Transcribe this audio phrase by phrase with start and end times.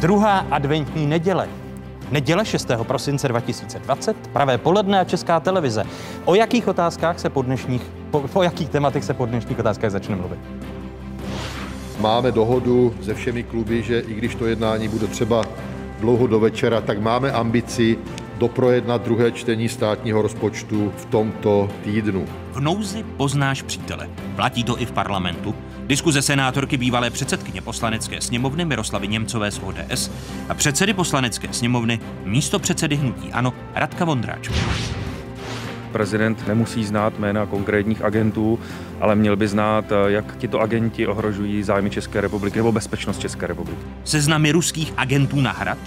[0.00, 1.48] Druhá adventní neděle.
[2.10, 2.70] Neděle 6.
[2.82, 5.84] prosince 2020, pravé poledne a Česká televize.
[6.24, 10.16] O jakých otázkách se po dnešních, po, po jakých tématech se po dnešních otázkách začne
[10.16, 10.38] mluvit?
[12.00, 15.42] Máme dohodu se všemi kluby, že i když to jednání bude třeba
[16.00, 17.98] dlouho do večera, tak máme ambici
[18.38, 22.26] doprojednat druhé čtení státního rozpočtu v tomto týdnu.
[22.52, 24.08] V nouzi poznáš přítele.
[24.36, 25.54] Platí to i v parlamentu.
[25.88, 30.10] Diskuze senátorky bývalé předsedkyně poslanecké sněmovny Miroslavy Němcové z ODS
[30.48, 34.54] a předsedy poslanecké sněmovny místo předsedy hnutí Ano Radka Vondráčka.
[35.92, 38.60] Prezident nemusí znát jména konkrétních agentů,
[39.00, 43.80] ale měl by znát, jak tito agenti ohrožují zájmy České republiky nebo bezpečnost České republiky.
[44.04, 45.78] Seznamy ruských agentů na hrad?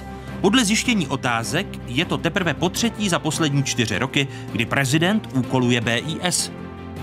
[0.42, 5.82] Podle zjištění otázek je to teprve po třetí za poslední čtyři roky, kdy prezident úkoluje
[5.82, 6.52] BIS.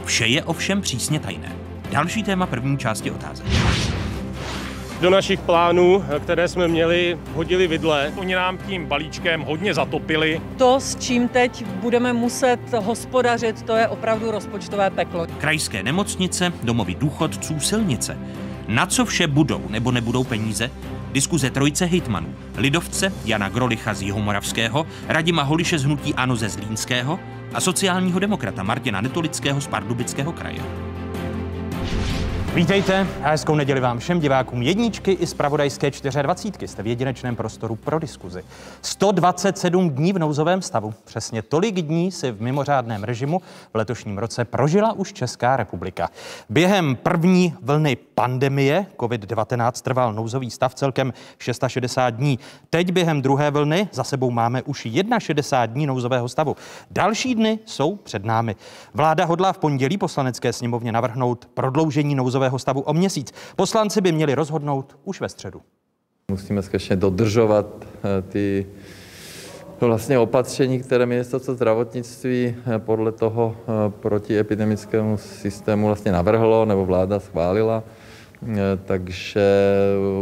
[0.04, 1.67] Vše je ovšem přísně tajné.
[1.90, 3.46] Další téma první části otázek.
[5.00, 8.12] Do našich plánů, které jsme měli, hodili vidle.
[8.16, 10.40] Oni nám tím balíčkem hodně zatopili.
[10.56, 15.26] To, s čím teď budeme muset hospodařit, to je opravdu rozpočtové peklo.
[15.38, 18.18] Krajské nemocnice, domovy důchodců, silnice.
[18.68, 20.70] Na co vše budou nebo nebudou peníze?
[21.12, 22.34] Diskuze trojce hejtmanů.
[22.56, 27.20] Lidovce Jana Grolicha z Jihomoravského, Radima Holiše z Hnutí Ano ze Zlínského
[27.54, 30.87] a sociálního demokrata Martina Netolického z Pardubického kraje.
[32.54, 35.90] Vítejte a hezkou neděli vám všem divákům jedničky i z Pravodajské
[36.22, 36.68] 24.
[36.68, 38.44] Jste v jedinečném prostoru pro diskuzi.
[38.82, 40.94] 127 dní v nouzovém stavu.
[41.04, 43.40] Přesně tolik dní si v mimořádném režimu
[43.72, 46.08] v letošním roce prožila už Česká republika.
[46.48, 52.38] Během první vlny pandemie COVID-19 trval nouzový stav celkem 660 dní.
[52.70, 56.56] Teď během druhé vlny za sebou máme už 61 dní nouzového stavu.
[56.90, 58.56] Další dny jsou před námi.
[58.94, 63.32] Vláda hodlá v pondělí poslanecké sněmovně navrhnout prodloužení nouzového stavu o měsíc.
[63.56, 65.60] Poslanci by měli rozhodnout už ve středu.
[66.30, 68.66] Musíme skutečně dodržovat eh, ty
[69.80, 77.20] vlastně opatření, které ministerstvo zdravotnictví eh, podle toho eh, protiepidemickému systému vlastně navrhlo nebo vláda
[77.20, 77.82] schválila.
[78.84, 79.42] Takže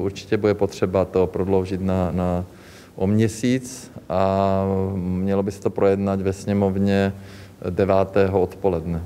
[0.03, 2.45] určitě bude potřeba to prodloužit na, na
[2.95, 4.63] o měsíc a
[4.95, 7.13] mělo by se to projednat ve sněmovně
[7.71, 7.97] 9.
[8.33, 9.03] odpoledne.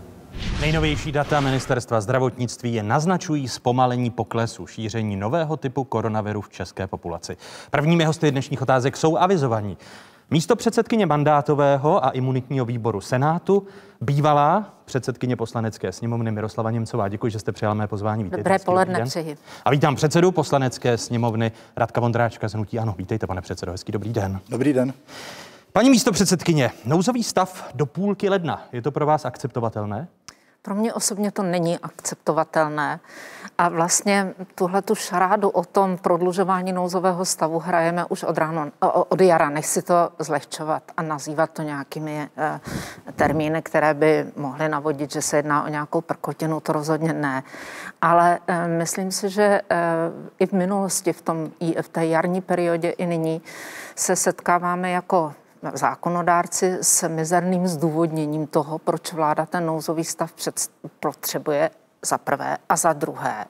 [0.61, 7.37] Nejnovější data ministerstva zdravotnictví je naznačují zpomalení poklesu šíření nového typu koronaviru v české populaci.
[7.71, 9.77] Prvními hosty dnešních otázek jsou avizovaní.
[10.31, 13.67] Místo předsedkyně mandátového a imunitního výboru Senátu,
[14.01, 17.09] bývalá předsedkyně poslanecké sněmovny Miroslava Němcová.
[17.09, 18.25] Děkuji, že jste přijala mé pozvání.
[18.25, 19.37] Vítejte, Dobré poledne přeji.
[19.65, 22.95] A vítám předsedu poslanecké sněmovny Radka Vondráčka z Hnutí Ano.
[22.99, 24.41] Vítejte, pane předsedo, hezký dobrý den.
[24.49, 24.93] Dobrý den.
[25.73, 28.63] Paní místo předsedkyně, nouzový stav do půlky ledna.
[28.73, 30.09] Je to pro vás akceptovatelné?
[30.63, 33.01] Pro mě osobně to není akceptovatelné.
[33.59, 38.71] A vlastně tuhle tu šarádu o tom prodlužování nouzového stavu hrajeme už od, ráno,
[39.09, 39.51] od jara.
[39.51, 42.61] Nechci to zlehčovat a nazývat to nějakými eh,
[43.17, 47.43] termíny, které by mohly navodit, že se jedná o nějakou prkotinu, to rozhodně ne.
[48.03, 49.77] Ale eh, myslím si, že eh,
[50.39, 53.43] i v minulosti, v, tom, i v té jarní periodě, i nyní
[53.97, 55.35] se setkáváme jako
[55.75, 61.71] zákonodárci s mizerným zdůvodněním toho, proč vláda ten nouzový stav před, potřebuje
[62.03, 63.45] za prvé a za druhé.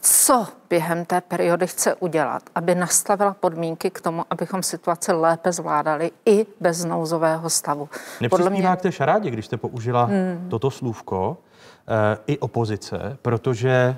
[0.00, 6.10] Co během té periody chce udělat, aby nastavila podmínky k tomu, abychom situaci lépe zvládali
[6.26, 7.88] i bez nouzového stavu?
[8.30, 8.76] Podle mě...
[8.76, 10.46] k té šarádě, když jste použila hmm.
[10.50, 11.36] toto slůvko,
[11.88, 13.96] e, i opozice, protože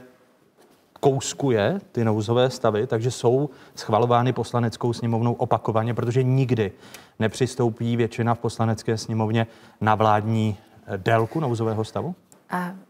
[1.00, 6.72] kouskuje ty nouzové stavy, takže jsou schvalovány poslaneckou sněmovnou opakovaně, protože nikdy
[7.19, 9.47] nepřistoupí většina v poslanecké sněmovně
[9.81, 12.14] na vládní eh, délku nouzového stavu?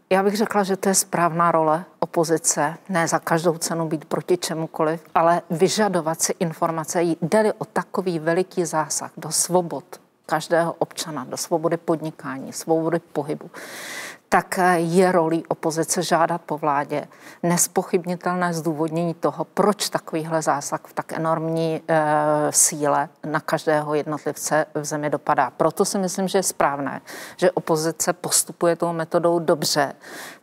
[0.09, 4.37] Já bych řekla, že to je správná role opozice, ne za každou cenu být proti
[4.37, 7.03] čemukoliv, ale vyžadovat si informace.
[7.03, 9.83] Jde o takový veliký zásah do svobod
[10.25, 13.51] každého občana, do svobody podnikání, svobody pohybu
[14.29, 17.07] tak je rolí opozice žádat po vládě
[17.43, 22.01] nespochybnitelné zdůvodnění toho, proč takovýhle zásah v tak enormní e,
[22.49, 25.51] síle na každého jednotlivce v zemi dopadá.
[25.57, 27.01] Proto si myslím, že je správné,
[27.37, 29.93] že opozice postupuje tou metodou dobře,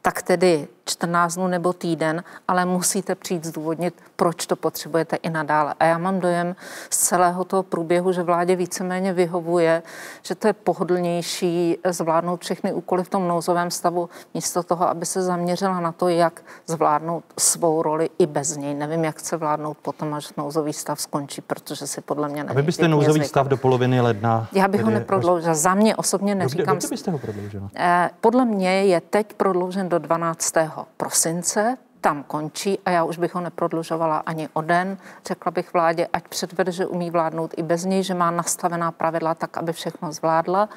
[0.07, 5.75] tak tedy 14 dnů nebo týden, ale musíte přijít zdůvodnit, proč to potřebujete i nadále.
[5.81, 6.57] A já mám dojem
[6.91, 9.83] z celého toho průběhu, že vládě víceméně vyhovuje,
[10.23, 15.23] že to je pohodlnější zvládnout všechny úkoly v tom nouzovém stavu, místo toho, aby se
[15.23, 18.75] zaměřila na to, jak zvládnout svou roli i bez něj.
[18.75, 22.57] Nevím, jak chce vládnout potom, až nouzový stav skončí, protože si podle mě nevím.
[22.57, 23.29] Vy byste nouzový zvykl.
[23.29, 24.49] stav do poloviny ledna?
[24.53, 25.55] Já bych ho neprodloužila.
[25.55, 26.75] Za mě osobně neříkám.
[26.75, 27.71] Dobře byste ho prodloužila?
[27.77, 30.55] Eh, podle mě je teď prodloužen do 12
[30.97, 31.77] prosince.
[32.01, 34.99] tam končí a já už bych ho neprodlužovala ani o den.
[35.27, 39.35] Řekla bych vládě, ať předvede, že umí vládnout i bez něj, že má nastavená pravidla
[39.35, 40.69] tak, aby všechno zvládla.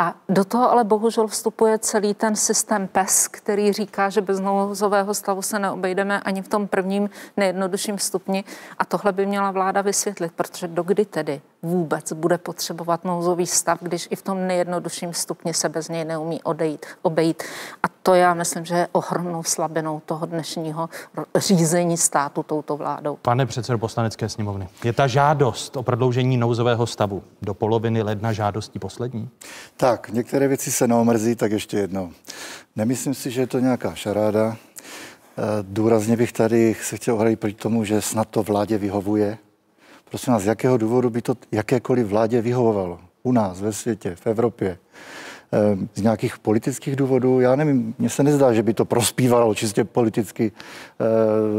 [0.00, 5.14] A do toho ale bohužel vstupuje celý ten systém PES, který říká, že bez nouzového
[5.14, 8.44] stavu se neobejdeme ani v tom prvním nejjednodušším stupni.
[8.78, 14.08] A tohle by měla vláda vysvětlit, protože dokdy tedy vůbec bude potřebovat nouzový stav, když
[14.10, 17.42] i v tom nejjednodušším stupni se bez něj neumí odejít, obejít.
[17.82, 20.88] A to já myslím, že je ohromnou slabinou toho dnešního
[21.36, 23.18] řízení státu touto vládou.
[23.22, 28.78] Pane předsedo poslanecké sněmovny, je ta žádost o prodloužení nouzového stavu do poloviny ledna žádostí
[28.78, 29.28] poslední?
[29.90, 32.12] Tak, některé věci se neomrzí, tak ještě jednou.
[32.76, 34.56] Nemyslím si, že je to nějaká šaráda.
[34.56, 39.38] Eh, důrazně bych tady se chtěl ohradit proti tomu, že snad to vládě vyhovuje.
[40.10, 43.00] Prosím vás, z jakého důvodu by to jakékoliv vládě vyhovovalo?
[43.22, 44.78] U nás, ve světě, v Evropě.
[45.52, 49.84] Eh, z nějakých politických důvodů, já nevím, mně se nezdá, že by to prospívalo čistě
[49.84, 51.04] politicky eh,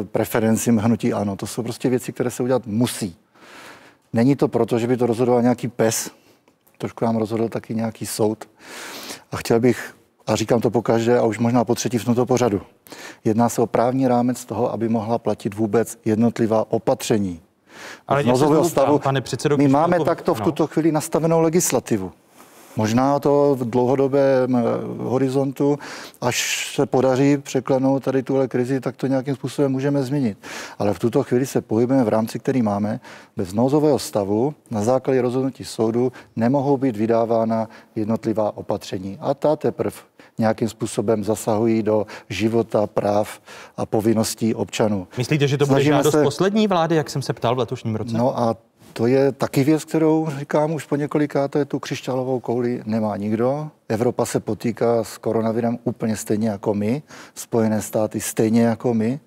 [0.03, 1.35] preferencím hnutí ano.
[1.35, 3.15] To jsou prostě věci, které se udělat musí.
[4.13, 6.11] Není to proto, že by to rozhodoval nějaký pes,
[6.81, 8.49] trošku nám rozhodl taky nějaký soud.
[9.31, 9.95] A chtěl bych,
[10.27, 12.61] a říkám to po každé a už možná po třetí v tomto pořadu,
[13.23, 17.41] jedná se o právní rámec toho, aby mohla platit vůbec jednotlivá opatření.
[18.07, 22.11] Ale nouzového stavu, pane předsedo, my máme takto v tuto chvíli nastavenou legislativu.
[22.77, 24.61] Možná to v dlouhodobém eh,
[24.97, 25.79] horizontu,
[26.21, 30.37] až se podaří překlenout tady tuhle krizi, tak to nějakým způsobem můžeme změnit.
[30.79, 32.99] Ale v tuto chvíli se pohybujeme v rámci, který máme.
[33.37, 39.17] Bez nouzového stavu na základě rozhodnutí soudu nemohou být vydávána jednotlivá opatření.
[39.21, 39.97] A ta teprve
[40.37, 43.41] nějakým způsobem zasahují do života, práv
[43.77, 45.07] a povinností občanů.
[45.17, 46.23] Myslíte, že to bude Snažíme žádost se...
[46.23, 48.17] poslední vlády, jak jsem se ptal v letošním roce?
[48.17, 48.55] No a
[48.93, 53.67] to je taky věc, kterou říkám už po několikáté, tu křišťálovou kouli nemá nikdo.
[53.89, 57.01] Evropa se potýká s koronavirem úplně stejně jako my,
[57.35, 59.19] Spojené státy stejně jako my.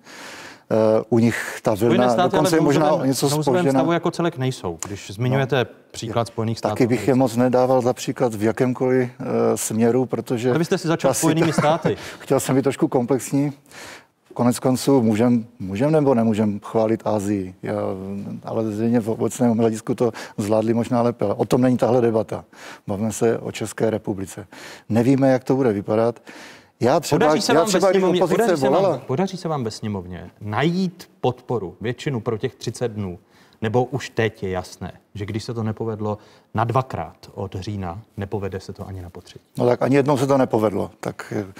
[0.71, 3.71] Uh, u nich ta vlna dokonce je možná něco spožděná.
[3.71, 6.73] stavu jako celek nejsou, když zmiňujete no, příklad Spojených států.
[6.75, 9.25] Taky bych je moc nedával za příklad v jakémkoliv uh,
[9.55, 10.49] směru, protože...
[10.49, 11.97] Ale vy jste si začal Spojenými státy.
[12.19, 13.53] chtěl jsem být trošku komplexní.
[14.35, 17.73] Konec konců můžem, můžem nebo nemůžem chválit Azii, Já,
[18.43, 21.25] ale zřejmě v obecném hledisku to zvládli možná lépe.
[21.25, 22.45] O tom není tahle debata.
[22.87, 24.47] Bavíme se o České republice.
[24.89, 26.19] Nevíme, jak to bude vypadat.
[26.79, 29.63] Já třeba, podaří se já vám třeba, ve sněmovně, podaří, se vám, podaří se vám
[29.63, 33.19] ve sněmovně najít podporu, většinu pro těch 30 dnů,
[33.61, 36.17] nebo už teď je jasné, že když se to nepovedlo
[36.53, 39.45] na dvakrát od října, nepovede se to ani na potřetí?
[39.57, 40.91] No tak ani jednou se to nepovedlo.
[40.99, 41.53] Tak eh,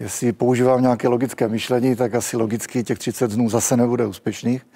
[0.00, 4.66] jestli používám nějaké logické myšlení, tak asi logicky těch 30 dnů zase nebude úspěšných.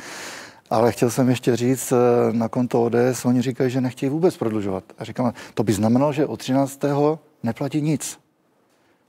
[0.71, 4.85] Ale chtěl jsem ještě říct, eh, na konto ODS, oni říkají, že nechtějí vůbec prodlužovat.
[4.99, 7.19] A říkám, to by znamenalo, že od 13.
[7.43, 8.22] neplatí nic.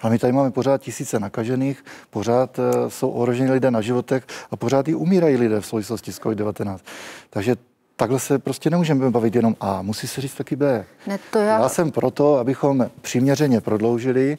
[0.03, 4.55] Ale my tady máme pořád tisíce nakažených, pořád uh, jsou ohroženi lidé na životech a
[4.55, 6.77] pořád i umírají lidé v souvislosti s COVID-19.
[7.29, 7.55] Takže
[7.95, 10.85] takhle se prostě nemůžeme bavit jenom A, musí se říct taky B.
[11.07, 11.59] Ne, to já...
[11.59, 14.37] já jsem proto, abychom přiměřeně prodloužili.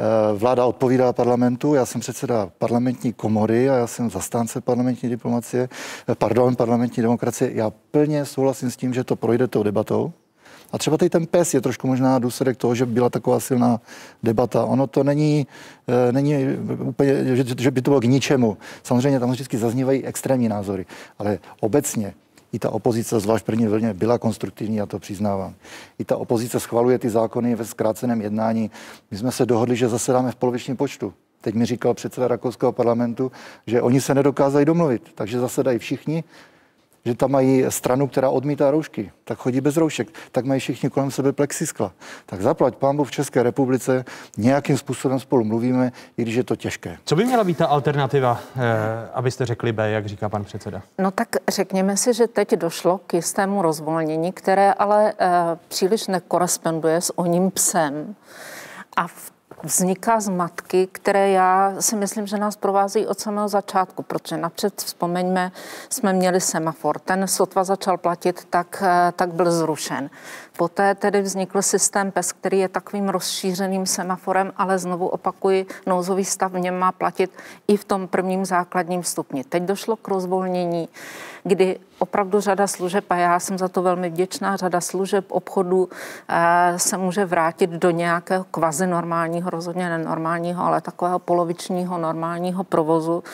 [0.00, 5.68] Eh, vláda odpovídá parlamentu, já jsem předseda parlamentní komory a já jsem zastánce parlamentní diplomacie,
[6.08, 7.50] eh, pardon, parlamentní demokracie.
[7.54, 10.12] Já plně souhlasím s tím, že to projde tou debatou,
[10.72, 13.80] a třeba tady ten pes je trošku možná důsledek toho, že byla taková silná
[14.22, 14.64] debata.
[14.64, 15.46] Ono to není,
[16.08, 16.34] e, není
[16.84, 18.56] úplně, že, že by to bylo k ničemu.
[18.82, 20.86] Samozřejmě tam vždycky zaznívají extrémní názory,
[21.18, 22.14] ale obecně
[22.52, 25.54] i ta opozice, zvlášť první vlně, byla konstruktivní, já to přiznávám.
[25.98, 28.70] I ta opozice schvaluje ty zákony ve zkráceném jednání.
[29.10, 31.14] My jsme se dohodli, že zasedáme v polovičním počtu.
[31.40, 33.32] Teď mi říkal předseda rakouského parlamentu,
[33.66, 36.24] že oni se nedokázali domluvit, takže zasedají všichni
[37.04, 41.10] že tam mají stranu, která odmítá roušky, tak chodí bez roušek, tak mají všichni kolem
[41.10, 41.92] sebe plexiskla.
[42.26, 44.04] Tak zaplať pámbu v České republice,
[44.36, 46.96] nějakým způsobem spolu mluvíme, i když je to těžké.
[47.04, 48.60] Co by měla být ta alternativa, eh,
[49.14, 50.82] abyste řekli B, jak říká pan předseda?
[50.98, 55.28] No tak řekněme si, že teď došlo k jistému rozvolnění, které ale eh,
[55.68, 58.14] příliš nekoresponduje s oním psem.
[58.96, 64.36] A v vzniká zmatky, které já si myslím, že nás provází od samého začátku, protože
[64.36, 65.52] napřed vzpomeňme,
[65.90, 66.98] jsme měli semafor.
[66.98, 70.10] Ten sotva začal platit, tak, eh, tak byl zrušen.
[70.56, 76.52] Poté tedy vznikl systém PES, který je takovým rozšířeným semaforem, ale znovu opakuji, nouzový stav
[76.52, 77.30] v něm má platit
[77.68, 79.44] i v tom prvním základním stupni.
[79.44, 80.88] Teď došlo k rozvolnění,
[81.48, 85.88] kdy opravdu řada služeb, a já jsem za to velmi vděčná, řada služeb obchodu
[86.28, 93.24] eh, se může vrátit do nějakého kvazi normálního, rozhodně nenormálního, ale takového polovičního normálního provozu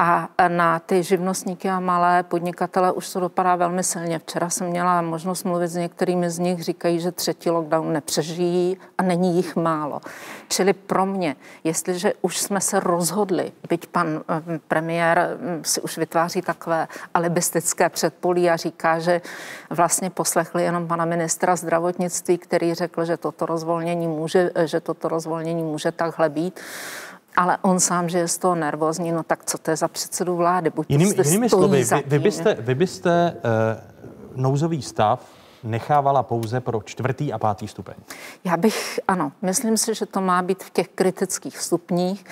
[0.00, 4.18] A na ty živnostníky a malé podnikatele už to dopadá velmi silně.
[4.18, 9.02] Včera jsem měla možnost mluvit s některými z nich, říkají, že třetí lockdown nepřežijí a
[9.02, 10.00] není jich málo.
[10.48, 15.98] Čili pro mě, jestliže už jsme se rozhodli, byť pan eh, premiér hm, si už
[15.98, 19.20] vytváří takové alibistické předpolí a říká, že
[19.70, 25.62] vlastně poslechli jenom pana ministra zdravotnictví, který řekl, že toto rozvolnění může, že toto rozvolnění
[25.62, 26.60] může takhle být,
[27.38, 30.36] ale on sám, že je z toho nervózní, no tak co to je za předsedu
[30.36, 30.70] vlády?
[30.70, 33.34] Buď Jiným, jinými slovy, vy, vy byste, vy byste
[34.34, 35.20] uh, nouzový stav
[35.62, 37.94] nechávala pouze pro čtvrtý a pátý stupeň.
[38.44, 42.24] Já bych, ano, myslím si, že to má být v těch kritických stupních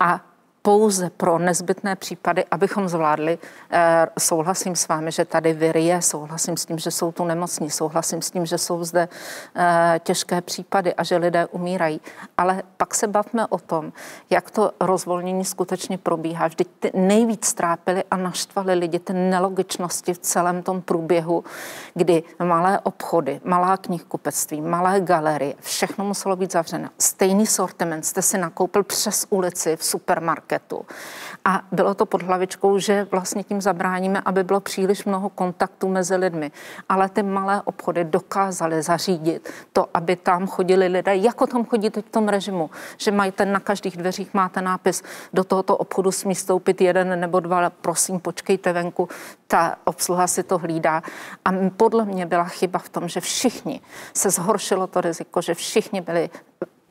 [0.00, 0.20] a
[0.66, 3.38] pouze pro nezbytné případy, abychom zvládli.
[3.70, 7.70] Eh, souhlasím s vámi, že tady vir je, souhlasím s tím, že jsou tu nemocní,
[7.70, 9.08] souhlasím s tím, že jsou zde
[9.56, 12.00] eh, těžké případy a že lidé umírají.
[12.38, 13.92] Ale pak se bavme o tom,
[14.30, 16.46] jak to rozvolnění skutečně probíhá.
[16.46, 21.44] Vždyť ty nejvíc trápili a naštvali lidi ty nelogičnosti v celém tom průběhu,
[21.94, 26.88] kdy malé obchody, malá knihkupectví, malé galerie, všechno muselo být zavřeno.
[26.98, 30.86] Stejný sortiment jste si nakoupil přes ulici v supermarketu marketu.
[31.44, 36.16] A bylo to pod hlavičkou, že vlastně tím zabráníme, aby bylo příliš mnoho kontaktů mezi
[36.16, 36.52] lidmi.
[36.88, 42.06] Ale ty malé obchody dokázaly zařídit to, aby tam chodili lidé, jako tam chodí teď
[42.06, 46.34] v tom režimu, že mají ten na každých dveřích máte nápis, do tohoto obchodu smí
[46.34, 49.08] stoupit jeden nebo dva, ale prosím, počkejte venku,
[49.46, 51.02] ta obsluha si to hlídá.
[51.44, 53.80] A podle mě byla chyba v tom, že všichni
[54.14, 56.30] se zhoršilo to riziko, že všichni byli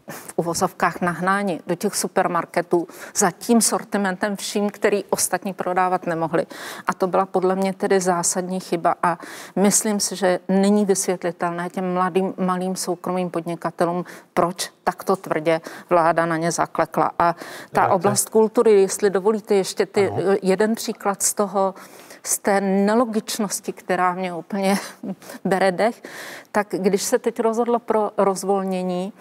[0.09, 6.45] v uvozovkách nahnáni do těch supermarketů za tím sortimentem vším, který ostatní prodávat nemohli.
[6.87, 9.17] A to byla podle mě tedy zásadní chyba a
[9.55, 16.37] myslím si, že není vysvětlitelné těm mladým, malým soukromým podnikatelům, proč takto tvrdě vláda na
[16.37, 17.11] ně zaklekla.
[17.19, 17.35] A
[17.71, 21.73] ta oblast kultury, jestli dovolíte ještě ty, jeden příklad z toho,
[22.25, 24.75] z té nelogičnosti, která mě úplně
[25.45, 26.03] bere dech,
[26.51, 29.13] tak když se teď rozhodlo pro rozvolnění,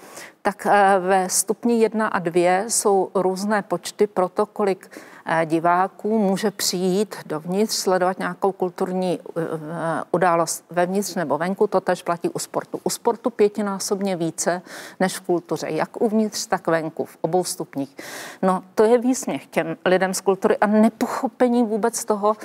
[0.42, 6.18] tak eh, ve stupni 1 a 2 jsou různé počty pro to, kolik eh, diváků
[6.18, 9.42] může přijít dovnitř, sledovat nějakou kulturní eh,
[10.12, 12.80] událost vevnitř nebo venku, to tež platí u sportu.
[12.84, 14.62] U sportu pětinásobně více
[15.00, 17.96] než v kultuře, jak uvnitř, tak venku, v obou stupních.
[18.42, 22.36] No to je výsměch těm lidem z kultury a nepochopení vůbec toho,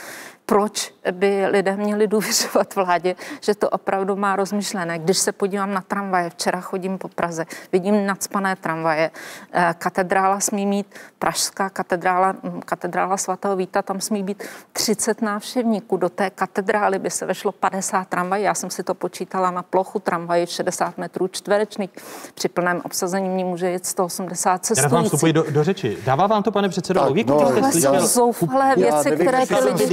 [0.50, 5.00] proč by lidé měli důvěřovat vládě, že to opravdu má rozmyšlené.
[5.00, 9.12] Když se podívám na tramvaje, včera chodím po Praze, vidím nadspané tramvaje,
[9.54, 10.88] eh, katedrála smí mít,
[11.20, 15.98] pražská katedrála, hm, katedrála svatého Víta, tam smí být 30 návštěvníků.
[15.98, 18.44] Do té katedrály by se vešlo 50 tramvají.
[18.44, 21.89] Já jsem si to počítala na plochu tramvaje 60 metrů čtverečných.
[22.34, 24.92] Při plném obsazení mě může jít 180 cestujících.
[24.92, 25.98] Já vám vstupuji do, do řeči.
[26.06, 27.32] Dává vám to, pane předsedo, logiku?
[27.32, 29.88] No, jsou zoufalé věci, které ty lidi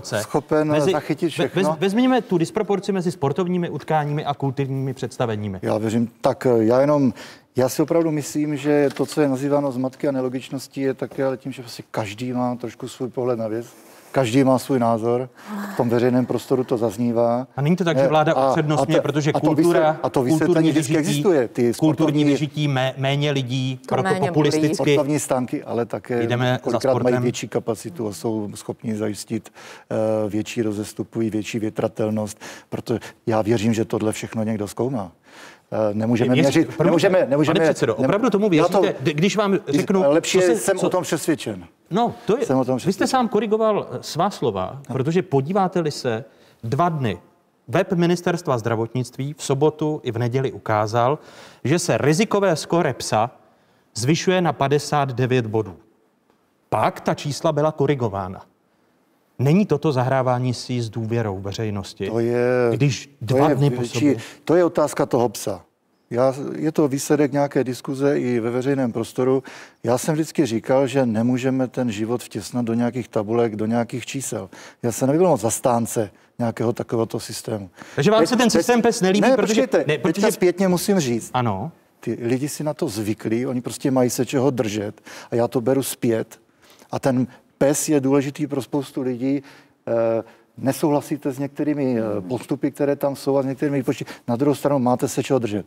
[0.00, 0.22] disproporce.
[0.22, 1.62] Schopen mezi, zachytit všechno.
[1.62, 5.58] Vez, vezměme tu disproporci mezi sportovními utkáními a kulturními představeními.
[5.62, 7.12] Já věřím, tak eh, já jenom
[7.56, 11.36] já si opravdu myslím, že to, co je nazýváno zmatky a nelogičností, je také ale
[11.36, 13.66] tím, že prostě každý má trošku svůj pohled na věc.
[14.12, 15.28] Každý má svůj názor,
[15.74, 17.46] v tom veřejném prostoru to zaznívá.
[17.56, 20.96] A není to tak, že vláda upřednostňuje, protože a to kultura, a to kulturní vyžití,
[20.96, 21.48] existuje.
[21.48, 24.74] Ty kulturní vyžití mé, méně lidí, to proto méně populisticky.
[24.74, 29.52] Sportovní stánky, ale také jdeme kolikrát mají větší kapacitu a jsou schopni zajistit
[30.24, 35.12] uh, větší rozestupují, větší větratelnost, protože já věřím, že tohle všechno někdo zkoumá.
[35.72, 36.76] Eh, nemůžeme Věř, měřit.
[36.76, 40.04] Promiňte, nemůžeme, nemůžeme, pane předsedo, opravdu tomu věříte, to, když vám řeknu...
[40.10, 41.66] Lepší se, jsem co, o tom přesvědčen.
[41.90, 42.88] No, to je, jsem o tom přesvědčen.
[42.88, 44.94] vy jste sám korigoval eh, svá slova, no.
[44.94, 46.24] protože podíváte-li se
[46.64, 47.18] dva dny,
[47.68, 51.18] web ministerstva zdravotnictví v sobotu i v neděli ukázal,
[51.64, 53.30] že se rizikové skore psa
[53.94, 55.76] zvyšuje na 59 bodů.
[56.68, 58.47] Pak ta čísla byla korigována.
[59.38, 62.10] Není toto zahrávání si s důvěrou veřejnosti?
[62.10, 64.16] To je, když dva to je, dny po sobě...
[64.44, 65.64] To je otázka toho psa.
[66.10, 69.42] Já, je to výsledek nějaké diskuze i ve veřejném prostoru.
[69.84, 74.50] Já jsem vždycky říkal, že nemůžeme ten život vtěsnat do nějakých tabulek, do nějakých čísel.
[74.82, 77.70] Já jsem nebyl moc zastánce nějakého takovéhoto systému.
[77.94, 79.68] Takže vám teď, se ten systém PES nelíbí, ne, protože...
[79.86, 80.12] Ne, protože...
[80.12, 81.30] Teďka zpětně musím říct.
[81.34, 81.72] Ano.
[82.00, 85.60] Ty lidi si na to zvyklí, oni prostě mají se čeho držet a já to
[85.60, 86.40] beru zpět.
[86.90, 87.26] A ten
[87.58, 89.42] PES je důležitý pro spoustu lidí.
[89.88, 90.22] Eh,
[90.58, 94.04] nesouhlasíte s některými eh, postupy, které tam jsou a s některými počty.
[94.28, 95.66] Na druhou stranu máte se čeho držet.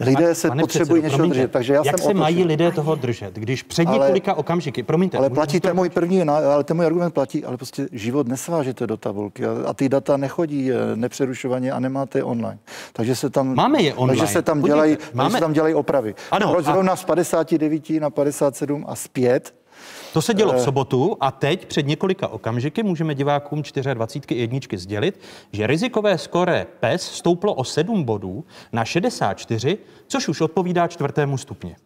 [0.00, 2.94] Lidé se Pane potřebují něčeho promiňte, držet, takže já jak jsem se mají lidé toho
[2.94, 5.18] držet, když před několika ale, okamžiky, promiňte.
[5.18, 8.96] Ale platí to můj první, ale ten můj argument platí, ale prostě život nesvážete do
[8.96, 12.58] tabulky a, a ty data nechodí eh, nepřerušovaně a nemáte online.
[12.92, 14.20] Takže se tam, Máme je online.
[14.20, 15.30] Takže se tam, dělají, Máme...
[15.30, 16.14] se tam dělají opravy.
[16.30, 16.72] Ano, Proč a...
[16.72, 19.54] zrovna z 59 na 57 a zpět?
[20.12, 23.62] To se dělo v sobotu a teď před několika okamžiky můžeme divákům
[23.94, 25.20] 24 jedničky sdělit,
[25.52, 31.76] že rizikové skore PES stouplo o 7 bodů na 64, což už odpovídá čtvrtému stupni.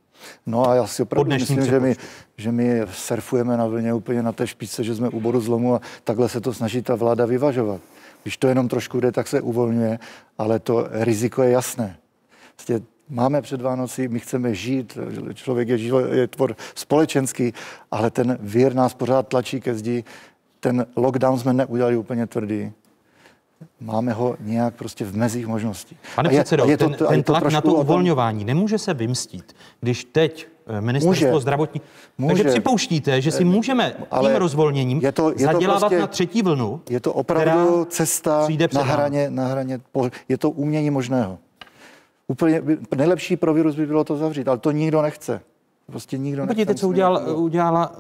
[0.47, 1.97] No a já si opravdu myslím, že my,
[2.37, 5.81] že my surfujeme na vlně úplně na té špičce, že jsme u bodu zlomu a
[6.05, 7.81] takhle se to snaží ta vláda vyvažovat.
[8.23, 9.99] Když to jenom trošku jde, tak se uvolňuje,
[10.39, 11.97] ale to riziko je jasné.
[12.59, 14.99] Vlastně máme před Vánocí, my chceme žít,
[15.35, 15.79] člověk je,
[16.13, 17.55] je tvor společenský,
[17.91, 20.05] ale ten vír nás pořád tlačí ke zdi.
[20.61, 22.73] Ten lockdown jsme neudělali úplně tvrdý.
[23.81, 25.97] Máme ho nějak prostě v mezích možností.
[26.17, 27.81] Pane A je- předsedo, a je to- ten, ten to tlak na to o tom-
[27.81, 31.41] uvolňování nemůže se vymstít, když teď eh, ministerstvo Může.
[31.43, 31.81] zdravotní...
[32.19, 32.35] Může.
[32.35, 36.07] Takže připouštíte, že si můžeme Ale tím rozvolněním je to- je to zadělávat prostě- na
[36.07, 39.81] třetí vlnu, Je to opravdu cesta přijde před na hraně, na hraně,
[40.29, 41.39] je to umění možného.
[42.33, 42.63] Úplně
[42.97, 45.41] nejlepší pro virus by bylo to zavřít, ale to nikdo nechce.
[45.87, 46.49] Prostě nikdo nechce.
[46.55, 47.91] Podívejte, co Musíme- udělal, udělal,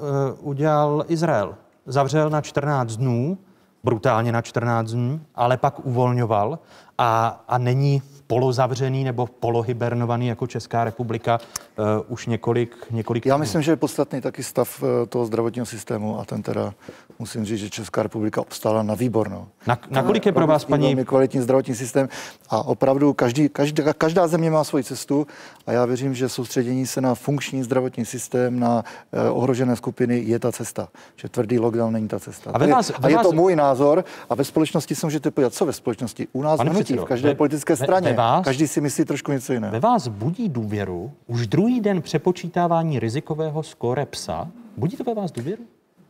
[0.41, 1.55] uh, udělal Izrael.
[1.87, 3.39] Zavřel na 14 dnů,
[3.85, 6.59] brutálně na 14 dnů, ale pak uvolňoval
[6.99, 11.39] a, a není polozavřený nebo polohibernovaný jako Česká republika
[11.79, 13.41] uh, už několik, několik Já týdnů.
[13.41, 16.75] myslím, že je podstatný taky stav eh, toho zdravotního systému a ten teda
[17.23, 19.47] musím říct, že Česká republika obstála na výbornou.
[19.67, 22.09] Na, na kolik je pro vás, paní Velmi kvalitní zdravotní systém
[22.50, 25.26] a opravdu každý, každá, každá země má svoji cestu
[25.67, 30.38] a já věřím, že soustředění se na funkční zdravotní systém, na eh, ohrožené skupiny je
[30.38, 30.88] ta cesta.
[31.17, 32.50] Že tvrdý lockdown není ta cesta.
[32.55, 34.95] A ve To je- vás- a ve je vás- to můj názor a ve společnosti
[34.95, 36.29] se můžete podívat, co ve společnosti?
[36.33, 38.09] U nás Pane v hnutí, předsedo, v každé ve- politické ve- straně.
[38.11, 39.73] ve vás- Každý si myslí trošku něco jiného.
[39.73, 44.49] Ve vás budí důvěru už druhý den přepočítávání rizikového skóre psa?
[44.76, 45.62] Budí to ve vás důvěru?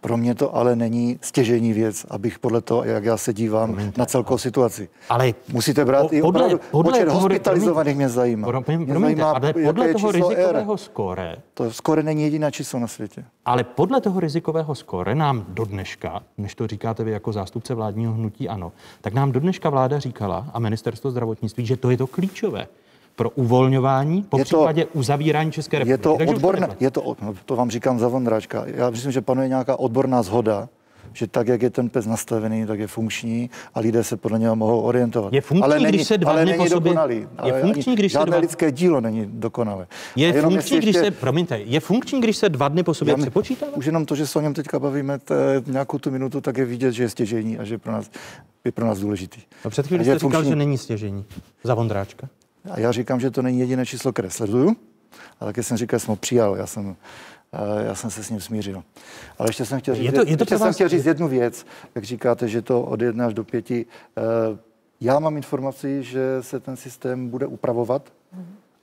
[0.02, 4.00] Pro mě to ale není stěžení věc, abych podle toho, jak já se dívám Promiňte,
[4.00, 4.88] na celkovou situaci.
[5.08, 8.48] Ale Musíte brát Po- i podle- opravdu podle počet toho- hospitalizovaných mě zajímá.
[8.48, 10.36] Mě Promiňte, zajímá, ale podle je toho číslo R.
[10.36, 13.24] rizikového skóre, To skoro není jediné číslo na světě.
[13.44, 18.12] ale podle toho rizikového skóre nám do dneška, než to říkáte vy jako zástupce vládního
[18.12, 22.06] hnutí ANO, tak nám do dneška vláda říkala a ministerstvo zdravotnictví, že to je to
[22.06, 22.66] klíčové
[23.16, 25.92] pro uvolňování, po Je to- případě uzavírání České republiky.
[25.92, 26.84] Je to Takže odborné, neplatí.
[26.84, 28.64] je to, no, to vám říkám za Vondráčka.
[28.66, 30.68] Já myslím, že panuje nějaká odborná zhoda,
[31.14, 34.56] že tak, jak je ten pes nastavený, tak je funkční a lidé se podle něho
[34.56, 35.32] mohou orientovat.
[35.32, 37.16] Je funkční, ale není, když se dva ale není po sobě- dokonalý.
[37.16, 39.86] je Ale funkční, ani když se žádné dva- lidské dílo není dokonalé.
[40.16, 43.22] Je funkční, když ještě- se, promiňte, je funkční, když se dva dny po sobě my-
[43.22, 43.72] přepočítává?
[43.76, 45.34] Už jenom to, že se o něm teďka bavíme t,
[45.66, 48.10] nějakou tu minutu, tak je vidět, že je stěžení a že je pro nás,
[48.64, 49.40] je pro nás důležitý.
[49.64, 50.48] No před A chvílí je jste říkal, funkční.
[50.50, 51.24] že není stěžení
[51.64, 52.28] za Vondráčka.
[52.70, 54.76] A já říkám, že to není jediné číslo, které sleduju,
[55.40, 56.96] a taky jsem říkal, že jsem ho přijal, já jsem,
[57.84, 58.82] já jsem se s ním smířil.
[59.38, 61.06] Ale ještě jsem chtěl říct, Je to- je to ještě pro jsem vás- chtěl říct
[61.06, 63.86] jednu věc, jak říkáte, že to od jedné až do pěti.
[64.18, 64.22] Eh,
[65.04, 68.12] Já mám informaci, že se ten systém bude upravovat,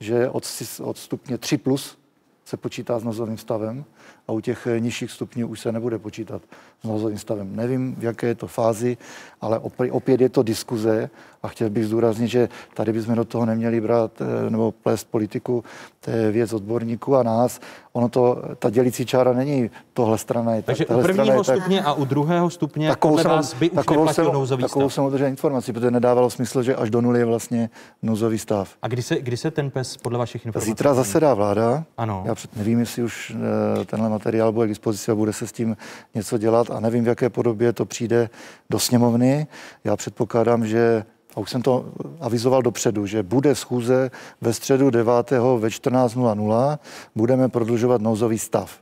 [0.00, 0.44] že od,
[0.82, 1.98] od stupně 3 plus
[2.44, 3.84] se počítá s nozovým stavem
[4.30, 6.42] a u těch eh, nižších stupňů už se nebude počítat
[6.82, 7.56] s nozovým stavem.
[7.56, 8.96] Nevím, v jaké je to fázi,
[9.40, 9.58] ale
[9.90, 11.10] opět, je to diskuze
[11.42, 15.64] a chtěl bych zdůraznit, že tady bychom do toho neměli brát eh, nebo plést politiku,
[16.00, 17.60] to je věc odborníků a nás.
[17.92, 20.54] Ono to, ta dělící čára není tohle strana.
[20.54, 23.70] Je, Takže u prvního je tak- stupně a u druhého stupně Takovou jsem, vás by
[23.70, 24.94] už takovou neplatil jsem, nouzový takovou stav.
[24.94, 27.70] jsem udržel informaci, protože nedávalo smysl, že až do nuly je vlastně
[28.02, 28.74] nouzový stav.
[28.82, 30.70] A kdy se, kdy se ten pes podle vašich informací...
[30.70, 31.84] Zítra zasedá vláda.
[31.96, 32.22] Ano.
[32.26, 33.36] Já před, nevím, jestli už
[33.80, 35.76] eh, tenhle materiál bude k dispozici a bude se s tím
[36.14, 38.30] něco dělat a nevím, v jaké podobě to přijde
[38.70, 39.46] do sněmovny.
[39.84, 41.04] Já předpokládám, že
[41.36, 41.84] a už jsem to
[42.20, 45.30] avizoval dopředu, že bude schůze ve středu 9.
[45.30, 46.78] ve 14.00,
[47.16, 48.80] budeme prodlužovat nouzový stav.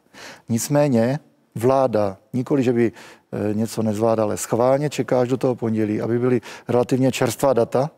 [0.48, 1.18] Nicméně
[1.54, 6.18] vláda, nikoli, že by eh, něco nezvládala, ale schválně čeká až do toho pondělí, aby
[6.18, 7.90] byly relativně čerstvá data,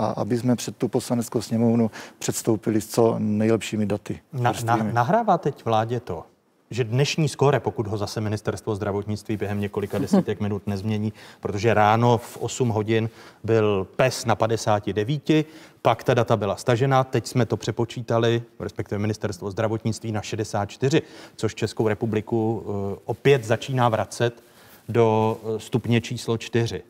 [0.00, 4.20] a aby jsme před tu poslaneckou sněmovnu předstoupili s co nejlepšími daty.
[4.32, 6.24] Na, na, nahrává teď vládě to,
[6.70, 12.18] že dnešní skóre, pokud ho zase ministerstvo zdravotnictví během několika desítek minut nezmění, protože ráno
[12.18, 13.10] v 8 hodin
[13.44, 15.30] byl PES na 59,
[15.82, 21.02] pak ta data byla stažena, teď jsme to přepočítali, respektive ministerstvo zdravotnictví na 64,
[21.36, 24.42] což Českou republiku eh, opět začíná vracet
[24.88, 26.82] do eh, stupně číslo 4.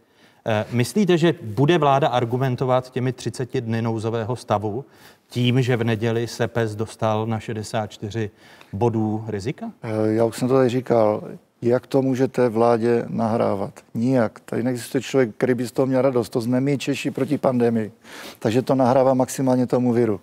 [0.47, 4.85] Eh, Myslíte, že bude vláda argumentovat těmi 30 dny nouzového stavu
[5.31, 8.31] tím, že v neděli se PES dostal na 64
[8.73, 9.73] bodů rizika?
[9.83, 11.23] Eh, Já už jsem to tady říkal,
[11.63, 13.81] jak to můžete vládě nahrávat?
[13.95, 14.41] Nijak.
[14.41, 16.29] Tady neexistuje člověk, který by z toho měl radost.
[16.29, 17.93] To my Češi proti pandemii.
[18.39, 20.21] Takže to nahrává maximálně tomu viru.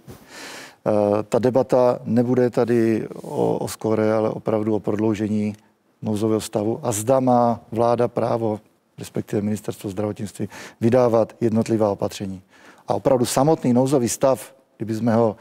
[0.87, 5.55] Eh, Ta debata nebude tady o, o skore, ale opravdu o prodloužení
[6.01, 6.79] nouzového stavu.
[6.83, 8.59] A zda má vláda právo,
[8.99, 10.49] respektive ministerstvo zdravotnictví,
[10.81, 12.41] vydávat jednotlivá opatření.
[12.87, 15.35] A opravdu samotný nouzový stav, kdyby jsme ho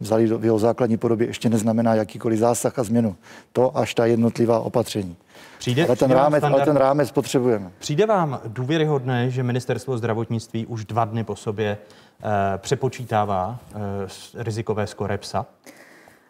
[0.00, 3.16] vzali v jeho základní podobě, ještě neznamená jakýkoliv zásah a změnu.
[3.52, 5.16] To až ta jednotlivá opatření.
[5.58, 6.60] Přijde, ale, ten přijde rámec, standard...
[6.60, 7.70] ale ten rámec potřebujeme.
[7.78, 11.78] Přijde vám důvěryhodné, že ministerstvo zdravotnictví už dva dny po sobě
[12.22, 13.78] eh, přepočítává eh,
[14.34, 15.46] rizikové skore psa?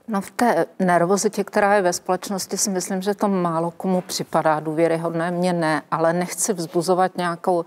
[0.09, 4.61] No v té nervozitě, která je ve společnosti, si myslím, že to málo komu připadá
[4.61, 7.65] důvěryhodné, mně ne, ale nechci vzbuzovat nějakou,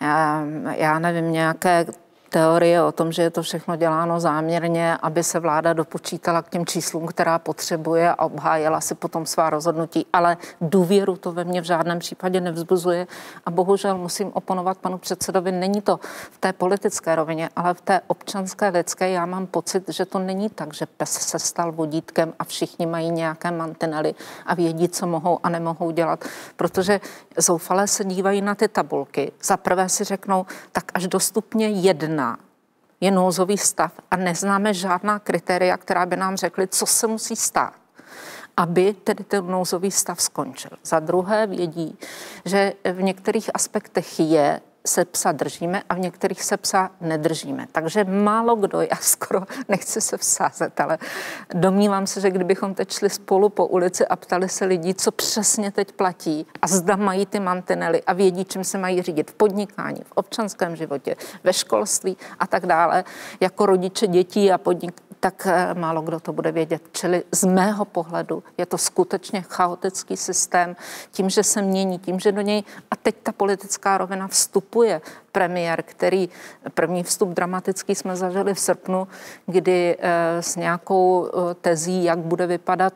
[0.00, 1.86] já, eh, já nevím, nějaké
[2.32, 6.66] teorie o tom, že je to všechno děláno záměrně, aby se vláda dopočítala k těm
[6.66, 10.06] číslům, která potřebuje a obhájela si potom svá rozhodnutí.
[10.12, 13.06] Ale důvěru to ve mně v žádném případě nevzbuzuje
[13.46, 15.52] a bohužel musím oponovat panu předsedovi.
[15.52, 19.10] Není to v té politické rovině, ale v té občanské lidské.
[19.10, 23.10] Já mám pocit, že to není tak, že pes se stal vodítkem a všichni mají
[23.10, 24.14] nějaké mantinely
[24.46, 26.24] a vědí, co mohou a nemohou dělat,
[26.56, 27.00] protože
[27.36, 29.32] zoufale se dívají na ty tabulky.
[29.42, 32.21] Za prvé si řeknou, tak až dostupně jedna
[33.02, 37.82] je nouzový stav a neznáme žádná kritéria, která by nám řekly, co se musí stát
[38.56, 40.70] aby tedy ten nouzový stav skončil.
[40.84, 41.98] Za druhé vědí,
[42.44, 47.66] že v některých aspektech je se psa držíme a v některých se psa nedržíme.
[47.72, 50.98] Takže málo kdo, já skoro nechci se vsázet, ale
[51.54, 55.70] domnívám se, že kdybychom teď šli spolu po ulici a ptali se lidí, co přesně
[55.70, 60.00] teď platí a zda mají ty mantinely a vědí, čím se mají řídit v podnikání,
[60.04, 63.04] v občanském životě, ve školství a tak dále,
[63.40, 66.82] jako rodiče dětí a podnik, tak eh, málo kdo to bude vědět.
[66.92, 70.76] Čili z mého pohledu je to skutečně chaotický systém,
[71.10, 75.00] tím, že se mění, tím, že do něj, a teď ta politická rovina vstupuje,
[75.32, 76.28] premiér, který
[76.74, 79.08] první vstup dramatický jsme zažili v srpnu,
[79.46, 82.94] kdy eh, s nějakou eh, tezí, jak bude vypadat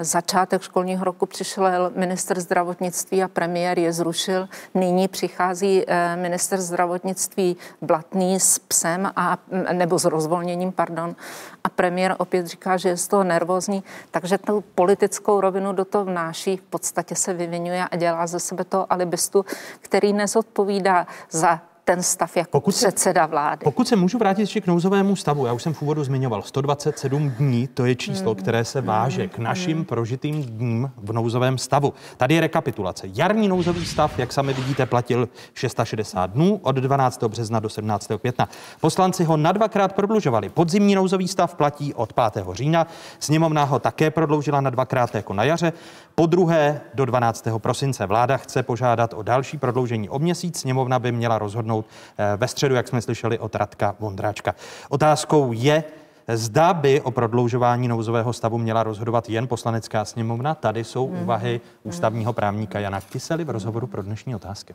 [0.00, 4.48] začátek školního roku, přišel minister zdravotnictví a premiér je zrušil.
[4.74, 5.84] Nyní přichází
[6.14, 9.38] minister zdravotnictví Blatný s psem a,
[9.72, 11.16] nebo s rozvolněním jednáním, pardon,
[11.64, 16.04] a premiér opět říká, že je z toho nervózní, takže tu politickou rovinu do toho
[16.04, 19.44] vnáší, v podstatě se vyvinuje a dělá ze sebe toho alibistu,
[19.80, 23.64] který nezodpovídá za ten stav jako pokud předseda vlády.
[23.64, 27.30] Pokud se můžu vrátit ještě k nouzovému stavu, já už jsem v úvodu zmiňoval, 127
[27.30, 28.40] dní, to je číslo, mm.
[28.40, 29.84] které se váže k našim mm.
[29.84, 31.94] prožitým dním v nouzovém stavu.
[32.16, 33.06] Tady je rekapitulace.
[33.14, 37.24] Jarní nouzový stav, jak sami vidíte, platil 660 dnů od 12.
[37.24, 38.08] března do 17.
[38.20, 38.48] května.
[38.80, 40.48] Poslanci ho na dvakrát prodlužovali.
[40.48, 42.46] Podzimní nouzový stav platí od 5.
[42.52, 42.86] října.
[43.18, 45.72] Sněmovna ho také prodloužila na dvakrát jako na jaře.
[46.14, 47.48] Po druhé do 12.
[47.58, 50.60] prosince vláda chce požádat o další prodloužení o měsíc.
[50.60, 54.54] Sněmovna by měla rozhodnout eh, ve středu, jak jsme slyšeli od Radka Vondráčka.
[54.88, 55.84] Otázkou je,
[56.28, 60.54] Zda by o prodloužování nouzového stavu měla rozhodovat jen poslanecká sněmovna.
[60.54, 61.22] Tady jsou mm.
[61.22, 64.74] úvahy ústavního právníka Jana Kysely v rozhovoru pro dnešní otázky.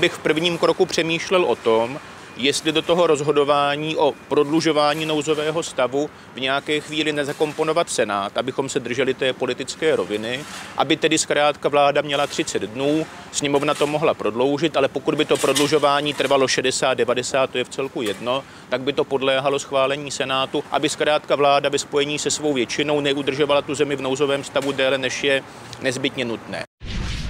[0.00, 1.98] Bych v prvním kroku přemýšlel o tom,
[2.38, 8.80] jestli do toho rozhodování o prodlužování nouzového stavu v nějaké chvíli nezakomponovat Senát, abychom se
[8.80, 10.44] drželi té politické roviny,
[10.76, 15.36] aby tedy zkrátka vláda měla 30 dnů, sněmovna to mohla prodloužit, ale pokud by to
[15.36, 20.64] prodlužování trvalo 60, 90, to je v celku jedno, tak by to podléhalo schválení Senátu,
[20.70, 24.98] aby zkrátka vláda ve spojení se svou většinou neudržovala tu zemi v nouzovém stavu déle,
[24.98, 25.42] než je
[25.82, 26.64] nezbytně nutné.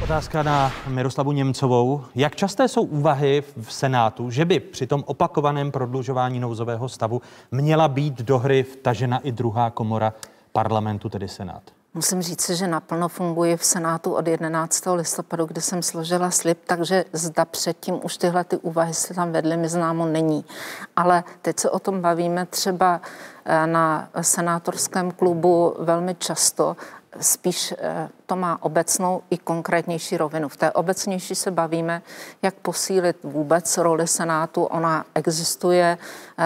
[0.02, 2.04] Otázka na Miroslavu Němcovou.
[2.14, 7.88] Jak časté jsou úvahy v Senátu, že by při tom opakovaném prodlužování nouzového stavu měla
[7.88, 10.14] být do hry vtažena i druhá komora
[10.52, 11.62] parlamentu, tedy Senát?
[11.94, 14.84] Musím říct, že naplno funguje v Senátu od 11.
[14.94, 19.56] listopadu, kdy jsem složila slib, takže zda předtím už tyhle ty úvahy se tam vedly,
[19.56, 20.44] mi známo není.
[20.96, 23.00] Ale teď se o tom bavíme třeba
[23.44, 26.76] eh, na senátorském klubu velmi často
[27.20, 30.48] spíš eh, to má obecnou i konkrétnější rovinu.
[30.48, 32.02] V té obecnější se bavíme,
[32.42, 34.64] jak posílit vůbec roli Senátu.
[34.64, 35.98] Ona existuje
[36.38, 36.44] eh,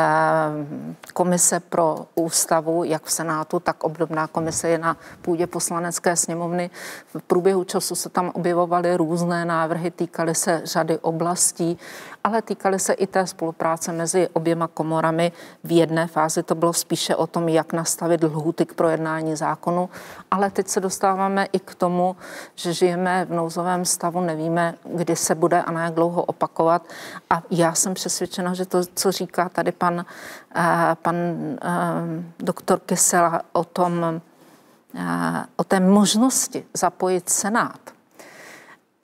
[1.12, 6.70] komise pro ústavu, jak v Senátu, tak obdobná komise je na půdě poslanecké sněmovny.
[7.14, 11.78] V průběhu času se tam objevovaly různé návrhy, týkaly se řady oblastí,
[12.24, 15.32] ale týkaly se i té spolupráce mezi oběma komorami.
[15.64, 19.90] V jedné fázi to bylo spíše o tom, jak nastavit lhůty k projednání zákonu,
[20.30, 22.16] ale teď se dostáváme i k tomu,
[22.54, 26.86] že žijeme v nouzovém stavu, nevíme, kdy se bude a na jak dlouho opakovat.
[27.30, 29.94] A já jsem přesvědčena, že to, co říká tady pan,
[30.56, 30.62] uh,
[31.02, 31.58] pan uh,
[32.38, 34.20] doktor Kysela o tom,
[34.94, 35.00] uh,
[35.56, 37.80] o té možnosti zapojit Senát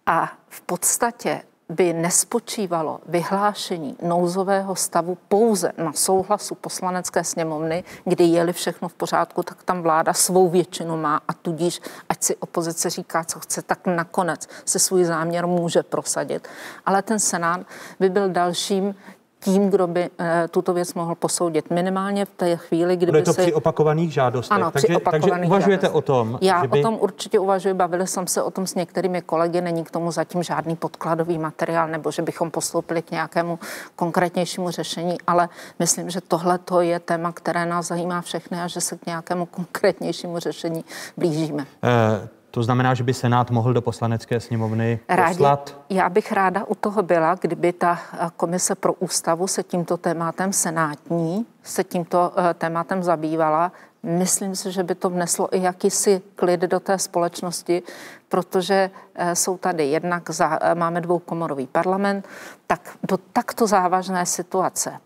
[0.07, 8.52] a v podstatě by nespočívalo vyhlášení nouzového stavu pouze na souhlasu poslanecké sněmovny, kdy je-li
[8.52, 13.24] všechno v pořádku, tak tam vláda svou většinu má a tudíž, ať si opozice říká,
[13.24, 16.48] co chce, tak nakonec se svůj záměr může prosadit.
[16.87, 17.61] Ale ten senát
[18.00, 18.94] by byl dalším
[19.40, 21.70] tím, kdo by e, tuto věc mohl posoudit.
[21.70, 23.42] Minimálně v té chvíli, kdyby Bude to si...
[23.42, 24.57] při opakovaných žádostech.
[24.57, 25.96] Ano, takže, při opakovaných takže uvažujete žádostech.
[25.96, 26.81] o tom, Já že by...
[26.81, 30.11] o tom určitě uvažuji, bavili jsem se o tom s některými kolegy, není k tomu
[30.11, 33.59] zatím žádný podkladový materiál, nebo že bychom postoupili k nějakému
[33.96, 35.48] konkrétnějšímu řešení, ale
[35.79, 39.46] myslím, že tohle to je téma, které nás zajímá všechny a že se k nějakému
[39.46, 40.85] konkrétnějšímu řešení
[41.16, 41.66] blížíme.
[41.85, 45.76] E, to znamená, že by Senát mohl do poslanecké sněmovny Rádi, poslat?
[45.90, 50.52] Já bych ráda u toho byla, kdyby ta eh, komise pro ústavu se tímto tématem
[50.52, 53.72] senátní, se tímto uh, tématem zabývala.
[54.02, 57.82] Myslím si, že by to vneslo i jakýsi klid do té společnosti,
[58.28, 62.28] protože uh, jsou tady jednak, za, máme dvoukomorový parlament,
[62.66, 65.00] tak do takto závažné situace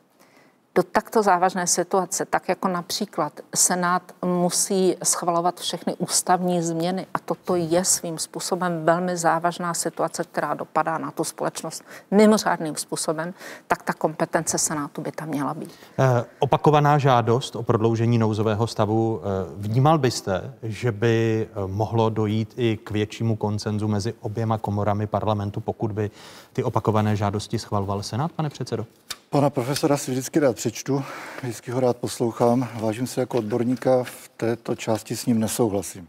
[0.74, 7.56] do takto závažné situace, tak jako například Senát musí schvalovat všechny ústavní změny a toto
[7.56, 13.34] je svým způsobem velmi závažná situace, která dopadá na tu společnost mimořádným způsobem,
[13.66, 15.70] tak ta kompetence Senátu by tam měla být.
[15.98, 19.20] Eh, opakovaná žádost o prodloužení nouzového stavu.
[19.22, 25.06] Eh, vnímal byste, že by eh, mohlo dojít i k většímu koncenzu mezi oběma komorami
[25.06, 26.10] parlamentu, pokud by
[26.52, 28.86] ty opakované žádosti schvaloval Senát, pane předsedo?
[29.32, 31.02] Pana profesora si vždycky rád přečtu,
[31.42, 32.68] vždycky ho rád poslouchám.
[32.80, 36.08] Vážím se jako odborníka, v této části s ním nesouhlasím.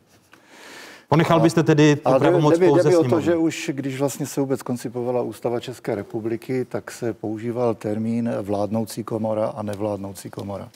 [1.09, 4.25] Ponechal byste tedy tu Ale pravomoc jde, pouze jde o to, že už když vlastně
[4.25, 10.69] se vůbec koncipovala ústava České republiky, tak se používal termín vládnoucí komora a nevládnoucí komora.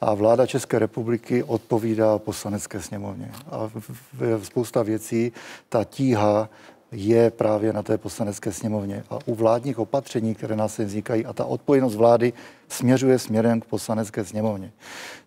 [0.00, 3.32] A vláda České republiky odpovídá poslanecké sněmovně.
[3.50, 5.32] A v, v, v spousta věcí
[5.68, 6.48] ta tíha
[6.92, 9.04] je právě na té poslanecké sněmovně.
[9.10, 12.32] A u vládních opatření, které nás se vznikají, a ta odpovědnost vlády
[12.68, 14.72] směřuje směrem k poslanecké sněmovně.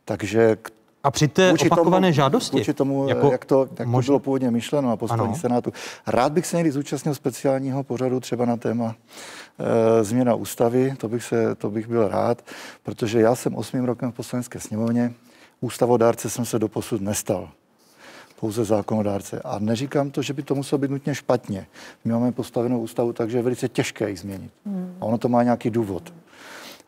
[0.06, 0.72] Takže k
[1.04, 2.58] A při té vůči opakované tomu, žádosti?
[2.58, 5.36] Vůči tomu, jako jako jak to, jak to bylo původně myšleno na postavení.
[5.36, 5.74] Senátu.
[6.08, 8.96] Rád bych se někdy zúčastnil speciálního pořadu třeba na téma
[9.60, 12.42] e, změna ústavy, to bych, se, to bych byl rád,
[12.84, 15.14] protože já jsem osmým rokem v poslanecké sněmovně,
[15.62, 17.50] ústavodárce jsem se doposud nestal
[18.42, 19.42] pouze zákonodárce.
[19.46, 21.68] A neříkám to, že by to muselo být nutně špatně.
[22.06, 24.52] My máme postavenou ústavu, takže je velice těžké ji změnit.
[24.66, 24.98] Hmm.
[25.02, 26.14] A ono to má nějaký důvod.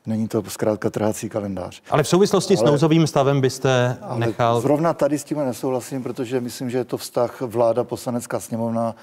[0.05, 1.81] Není to zkrátka trhací kalendář.
[1.89, 4.61] Ale v souvislosti s Ale- nouzovým stavem byste Ale nechal...
[4.61, 8.95] Zrovna tady s tím nesouhlasím, protože myslím, že je to vztah vláda, poslanecká sněmovna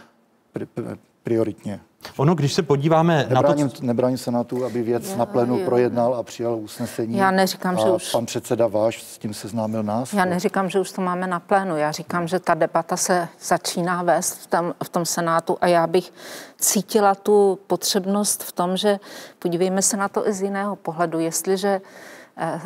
[1.22, 1.80] prioritně.
[2.16, 5.64] Ono, když se podíváme na to, Nebráním, nebráním Senátu, aby věc na plénu jo.
[5.64, 7.16] projednal a přijal usnesení.
[7.16, 10.12] Já neříkám, a že už- pan předseda váš s tím seznámil nás.
[10.12, 11.76] Já neříkám, že už to máme na plénu.
[11.76, 15.87] Já říkám, že ta debata se začíná vést v tom, v tom Senátu a já
[15.87, 16.12] bych
[16.59, 19.00] cítila tu potřebnost v tom, že
[19.38, 21.18] podívejme se na to i z jiného pohledu.
[21.18, 21.80] Jestliže
[22.37, 22.61] eh,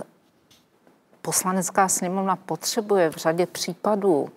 [1.23, 4.29] poslanecká sněmovna potřebuje v řadě případů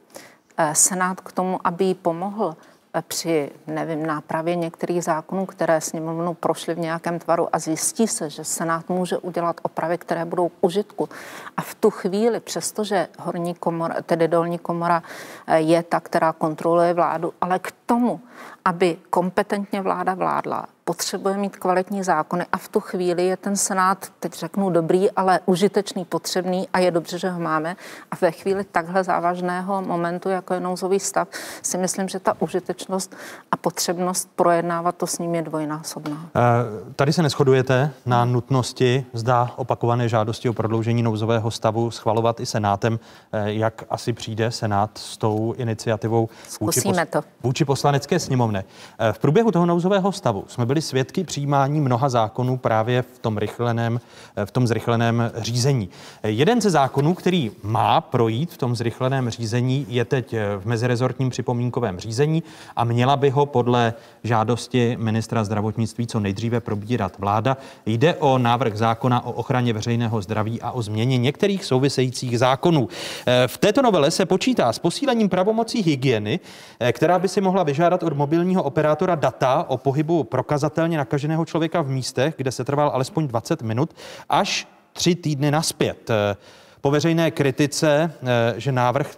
[0.57, 2.55] eh, Senát k tomu, aby jí pomohl
[3.01, 8.43] při, nevím, nápravě některých zákonů, které sněmovnou prošly v nějakém tvaru a zjistí se, že
[8.43, 11.09] Senát může udělat opravy, které budou k užitku.
[11.57, 15.03] A v tu chvíli, přestože horní komora, tedy dolní komora
[15.47, 18.21] eh, je ta, která kontroluje vládu, ale k tomu,
[18.65, 24.07] aby kompetentně vláda vládla, potřebuje mít kvalitní zákony a v tu chvíli je ten Senát,
[24.19, 27.75] teď řeknu dobrý, ale užitečný, potřebný a je dobře, že ho máme.
[28.11, 31.27] A ve chvíli takhle závažného momentu, jako je nouzový stav,
[31.61, 33.15] si myslím, že ta užitečnost
[33.51, 36.29] a potřebnost projednávat to s ním je dvojnásobná.
[36.35, 36.41] Eh,
[36.95, 42.99] Tady se neschodujete na nutnosti zda opakované žádosti o prodloužení nouzového stavu schvalovat i Senátem.
[43.33, 46.29] Eh, Jak asi přijde Senát s tou iniciativou
[46.61, 47.21] vůči, Zkusíme to.
[47.43, 48.63] vůči poslanecké sněmovny?
[48.99, 53.37] Eh, V průběhu toho nouzového stavu jsme byli svědky přijímání mnoha zákonů právě v tom,
[53.37, 53.99] rychleném,
[54.35, 55.89] eh, v tom zrychleném řízení.
[56.23, 61.29] Jeden ze zákonů, který má projít v tom zrychleném řízení, je teď eh, v mezirezortním
[61.29, 62.43] připomínkovém řízení
[62.75, 67.57] a měla by ho podle žádosti ministra zdravotnictví co nejdříve probírat vláda.
[67.85, 72.87] Jde o návrh zákona o ochraně veřejného zdraví a o změně některých souvisejících zákonů.
[73.27, 76.39] Eh, V této novele se počítá s posílením pravomocí hygieny,
[76.91, 80.23] která by si mohla vyžádat od mobilního operátora data o pohybu
[80.67, 83.95] prokazatelně nakaženého člověka v místech, kde se trval alespoň 20 minut,
[84.29, 86.11] až tři týdny naspět.
[86.81, 89.15] Po veřejné kritice, eh, že návrh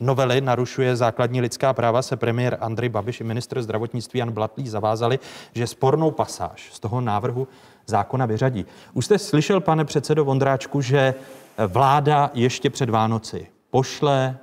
[0.00, 5.18] novely narušuje základní lidská práva, se premiér Andrej Babiš i ministr zdravotnictví Jan Blatlý zavázali,
[5.54, 7.48] že spornou pasáž z toho návrhu
[7.86, 8.66] zákona vyřadí.
[8.94, 11.14] Už jste slyšel, pane předsedo Vondráčku, že
[11.58, 14.38] vláda ještě před Vánoci pošle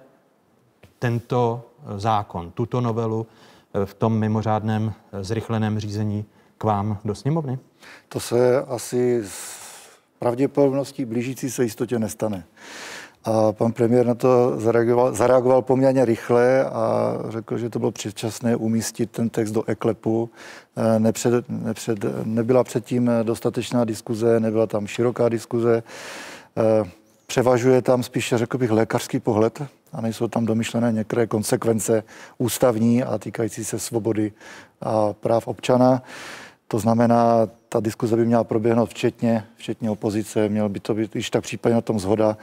[1.00, 1.64] tento
[1.98, 3.28] zákon, tuto novelu
[3.74, 6.26] eh, v tom mimořádném eh, zrychleném řízení
[6.60, 7.60] k vám do sněmovny?
[8.10, 9.60] To se asi s
[10.20, 12.44] pravděpodobností blížící se jistotě nestane.
[13.24, 18.56] A pan premiér na to zareagoval, zareagoval poměrně rychle a řekl, že to bylo předčasné
[18.56, 20.30] umístit ten text do eklepu.
[20.78, 25.84] Eh, nepřed, nepřed, nebyla předtím dostatečná diskuze, nebyla tam široká diskuze.
[26.58, 26.90] Eh,
[27.28, 29.62] převažuje tam spíše, řekl bych, lékařský pohled
[29.94, 32.04] a nejsou tam domyšlené některé konsekvence
[32.38, 34.32] ústavní a týkající se svobody
[34.82, 36.04] a práv občana.
[36.72, 41.30] To znamená, ta diskuze by měla proběhnout včetně, včetně opozice, měl by to být již
[41.30, 42.38] tak případně na tom zhoda.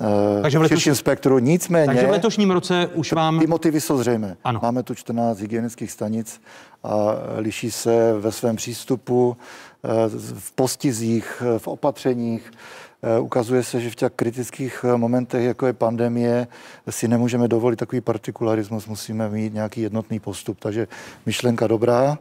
[0.00, 1.38] Eh, takže v letošním spektru.
[1.38, 1.86] Nicméně...
[1.86, 3.38] Takže v letošním roce už vám...
[3.40, 4.36] Ty motivy jsou zřejmé.
[4.44, 4.60] Ano.
[4.62, 6.40] Máme tu 14 hygienických stanic
[6.84, 6.96] a
[7.36, 9.36] liší se ve svém přístupu,
[9.84, 9.88] eh,
[10.38, 12.52] v postizích, v opatřeních.
[13.02, 16.46] Eh, ukazuje se, že v těch kritických momentech, jako je pandemie,
[16.90, 20.60] si nemůžeme dovolit takový partikularismus, musíme mít nějaký jednotný postup.
[20.60, 20.88] Takže
[21.26, 22.18] myšlenka dobrá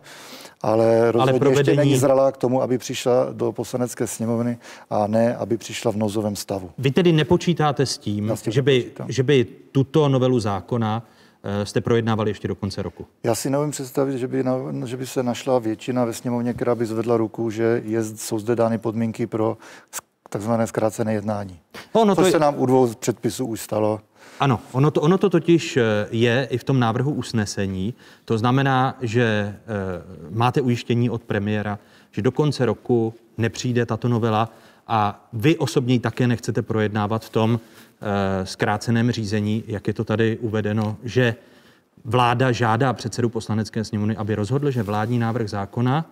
[0.62, 1.60] ale rozhodně ale provedení...
[1.60, 4.58] ještě není zralá k tomu, aby přišla do poslanecké sněmovny
[4.89, 6.72] a ne, aby přišla v nouzovém stavu.
[6.78, 11.04] Vy tedy nepočítáte s tím, že by, že by tuto novelu zákona
[11.43, 13.06] eh, jste projednávali ještě do konce roku?
[13.24, 14.54] Já si nevím představit, že by, na,
[14.86, 18.56] že by se našla většina ve sněmovně, která by zvedla ruku, že je, jsou zde
[18.56, 19.58] dány podmínky pro
[20.30, 21.60] takzvané zkrácené jednání.
[21.96, 22.32] No, no to je...
[22.32, 24.02] se nám u dvou předpisů už stalo.
[24.39, 27.93] Ano, ono to, ono to totiž eh, je i v tom návrhu usnesení.
[28.26, 29.56] To znamená, že e,
[30.30, 31.80] máte ujištění od premiéra,
[32.12, 34.50] že do konce roku nepřijde tato novela
[34.88, 40.04] a vy osobně ji také nechcete projednávat v tom e, zkráceném řízení, jak je to
[40.04, 41.36] tady uvedeno, že
[42.06, 46.06] vláda žádá předsedu poslanecké sněmovny, aby rozhodl, že vládní návrh zákona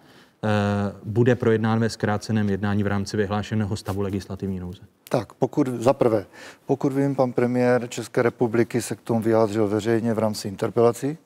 [1.03, 4.81] bude projednán ve zkráceném jednání v rámci vyhlášeného stavu legislativní nouze?
[5.09, 6.25] Tak, pokud za prvé,
[6.65, 11.17] pokud vím, pan premiér České republiky se k tomu vyjádřil veřejně v rámci interpelací.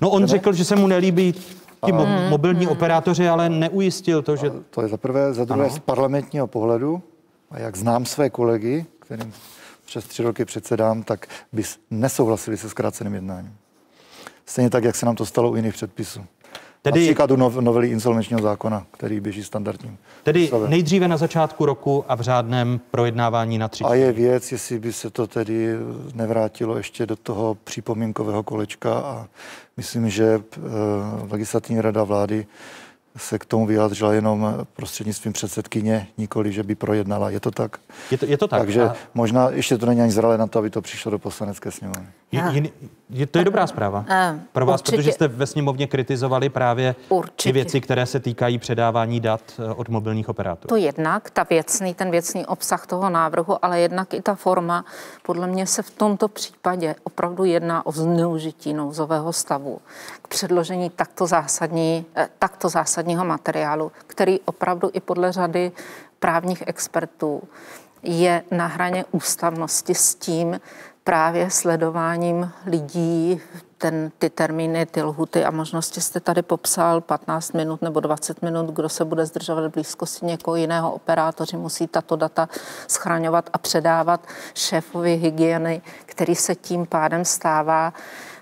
[0.00, 1.32] No on řekl, že se mu nelíbí
[1.84, 4.50] ti mo- mobilní operátoři, ale neujistil to, že...
[4.70, 5.34] To je za prvé.
[5.34, 5.74] Za druhé, ano.
[5.74, 7.02] z parlamentního pohledu,
[7.50, 9.32] a jak znám své kolegy, kterým
[9.86, 13.56] přes tři roky předsedám, tak by nesouhlasili se zkráceným jednáním.
[14.46, 16.24] Stejně tak, jak se nám to stalo u jiných předpisů.
[16.84, 19.98] Tedy, Například u novely insolvenčního zákona, který běží standardním.
[20.22, 20.70] Tedy stavem.
[20.70, 23.84] nejdříve na začátku roku a v řádném projednávání na tři.
[23.84, 25.74] A je věc, jestli by se to tedy
[26.14, 29.26] nevrátilo ještě do toho připomínkového kolečka a
[29.76, 30.62] myslím, že uh,
[31.30, 32.46] legislativní rada vlády
[33.16, 37.30] se k tomu vyjádřila jenom prostřednictvím předsedkyně, nikoli, že by projednala.
[37.30, 37.78] Je to tak?
[38.10, 38.60] Je to, je to tak.
[38.60, 38.96] Takže a...
[39.14, 42.06] možná ještě to není ani zralé na to, aby to přišlo do poslanecké sněmovny.
[42.34, 42.70] Je,
[43.10, 44.04] je, to je dobrá zpráva
[44.52, 44.96] pro vás, určitě.
[44.96, 47.48] protože jste ve sněmovně kritizovali právě určitě.
[47.48, 50.68] ty věci, které se týkají předávání dat eh, od mobilních operátorů.
[50.68, 54.84] To jednak, ta věcný, ten věcný obsah toho návrhu, ale jednak i ta forma.
[55.22, 59.80] Podle mě se v tomto případě opravdu jedná o zneužití nouzového stavu
[60.22, 65.72] k předložení takto, zásadní, eh, takto zásadního materiálu, který opravdu i podle řady
[66.18, 67.42] právních expertů
[68.02, 70.60] je na hraně ústavnosti s tím,
[71.04, 73.40] právě sledováním lidí,
[73.78, 78.70] ten, ty termíny, ty lhuty a možnosti jste tady popsal 15 minut nebo 20 minut,
[78.70, 80.92] kdo se bude zdržovat v blízkosti někoho jiného.
[80.92, 82.48] Operátoři musí tato data
[82.88, 87.92] schraňovat a předávat šéfovi hygieny, který se tím pádem stává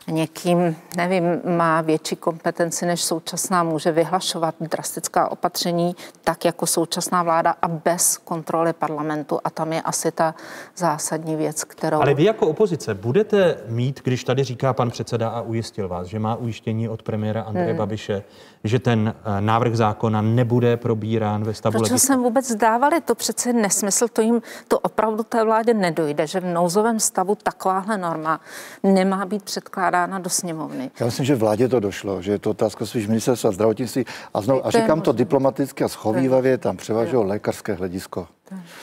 [0.08, 1.24] někým, nevím,
[1.56, 8.18] má větší kompetenci než současná, může vyhlašovat drastická opatření tak jako současná vláda a bez
[8.18, 9.38] kontroly parlamentu.
[9.44, 10.34] A tam je asi ta
[10.76, 12.00] zásadní věc, kterou...
[12.00, 16.18] Ale vy jako opozice budete mít, když tady říká pan předseda a ujistil vás, že
[16.18, 17.78] má ujištění od premiéra Andreje hmm.
[17.78, 18.22] Babiše,
[18.64, 22.06] že ten eh, návrh zákona nebude probírán ve stavu Proč legislativy.
[22.06, 23.00] jsem vůbec dávali?
[23.00, 27.98] To přece nesmysl, to jim to opravdu té vládě nedojde, že v nouzovém stavu takováhle
[27.98, 28.40] norma
[28.82, 30.90] nemá být předkládána do sněmovny.
[31.00, 34.04] Já myslím, že vládě to došlo, že je to otázka spíš ministerstva zdravotnictví.
[34.34, 38.26] A, znovu, a říkám to diplomaticky a schovývavě, tam převažuje lékařské hledisko.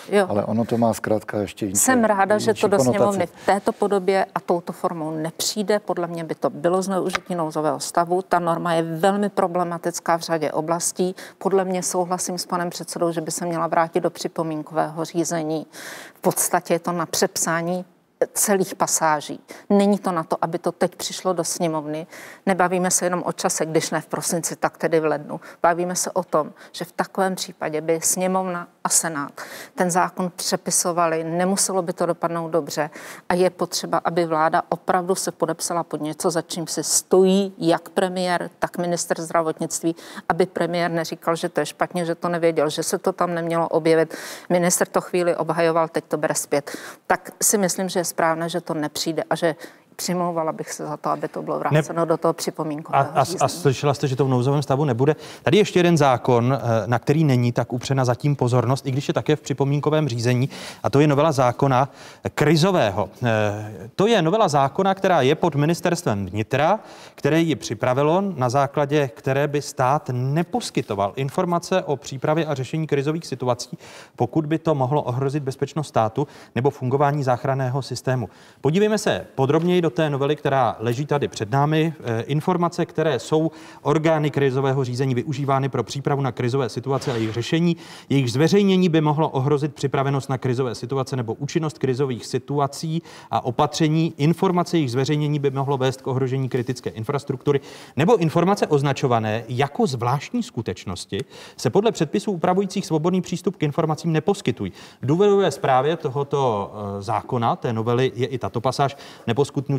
[0.10, 0.26] Jo.
[0.30, 1.76] Ale ono to má zkrátka ještě jiný.
[1.76, 5.80] Jsem ráda, že to do sněmovny v této podobě a touto formou nepřijde.
[5.80, 8.22] Podle mě by to bylo zneužití nouzového stavu.
[8.22, 11.16] Ta norma je velmi problematická v řadě oblastí.
[11.38, 15.68] Podle mě souhlasím s panem předsedou, že by se měla vrátit do připomínkového řízení.
[16.14, 17.86] V podstatě je to na přepsání
[18.34, 19.40] celých pasáží.
[19.70, 22.08] Není to na to, aby to teď přišlo do sněmovny.
[22.46, 25.42] Nebavíme se jenom o čase, když ne v prosinci, tak tedy v lednu.
[25.62, 29.42] Bavíme se o tom, že v takovém případě by sněmovna a senát
[29.76, 32.90] ten zákon přepisovali, nemuselo by to dopadnout dobře
[33.30, 37.90] a je potřeba, aby vláda opravdu se podepsala pod něco, za čím si stojí jak
[37.90, 39.96] premiér, tak minister zdravotnictví,
[40.30, 43.68] aby premiér neříkal, že to je špatně, že to nevěděl, že se to tam nemělo
[43.68, 44.16] objevit.
[44.50, 46.78] Minister to chvíli obhajoval, teď to bere zpět.
[47.08, 49.56] Tak si myslím, že je správné, že to nepřijde a že
[50.00, 52.06] přimlouvala bych se za to, aby to bylo vráceno ne...
[52.06, 55.16] do toho připomínkového a, a, a slyšela jste, že to v nouzovém stavu nebude.
[55.44, 59.14] Tady ještě jeden zákon, eh, na který není tak upřena zatím pozornost, i když je
[59.14, 60.50] také v připomínkovém řízení,
[60.84, 61.90] a to je novela zákona
[62.34, 63.10] krizového.
[63.24, 66.80] Eh, to je novela zákona, která je pod ministerstvem vnitra,
[67.16, 73.28] které ji připravilo, na základě které by stát neposkytoval informace o přípravě a řešení krizových
[73.28, 73.78] situací,
[74.16, 78.30] pokud by to mohlo ohrozit bezpečnost státu nebo fungování záchranného systému.
[78.62, 81.94] Podívejme se podrobněji do té novely, která leží tady před námi.
[82.04, 87.34] Eh, informace, které jsou orgány krizového řízení využívány pro přípravu na krizové situace a jejich
[87.34, 87.78] řešení,
[88.10, 94.14] jejich zveřejnění by mohlo ohrozit připravenost na krizové situace nebo účinnost krizových situací a opatření.
[94.18, 97.60] Informace jejich zveřejnění by mohlo vést k ohrožení kritické infrastruktury
[97.96, 101.20] nebo informace označované jako zvláštní skutečnosti
[101.58, 104.72] se podle předpisů upravujících svobodný přístup k informacím neposkytují.
[105.02, 108.98] V důvodové zprávě tohoto eh, zákona, té novely, je i tato pasáž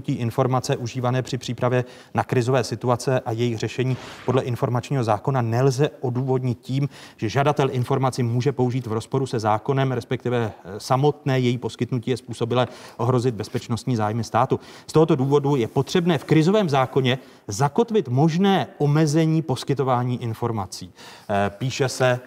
[0.00, 1.84] neposkutnutí informace užívané při přípravě
[2.14, 3.96] na krizové situace a jejich řešení
[4.26, 9.92] podle informačního zákona nelze odůvodnit tím, že žadatel informaci může použít v rozporu se zákonem,
[9.92, 14.60] respektive eh, samotné její poskytnutí je způsobilé ohrozit bezpečnostní zájmy státu.
[14.86, 20.90] Z tohoto důvodu je potřebné v krizovém zákoně zakotvit možné omezení poskytování informací.
[21.28, 22.20] Eh, píše se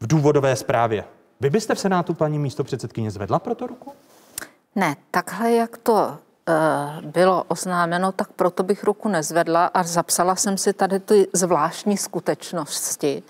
[0.00, 1.04] v důvodové zprávě.
[1.40, 3.92] Vy byste v Senátu, paní místo předsedkyně, zvedla pro to ruku?
[4.74, 6.18] Ne, takhle, jak to
[7.00, 13.22] bylo oznámeno, tak proto bych ruku nezvedla a zapsala jsem si tady ty zvláštní skutečnosti,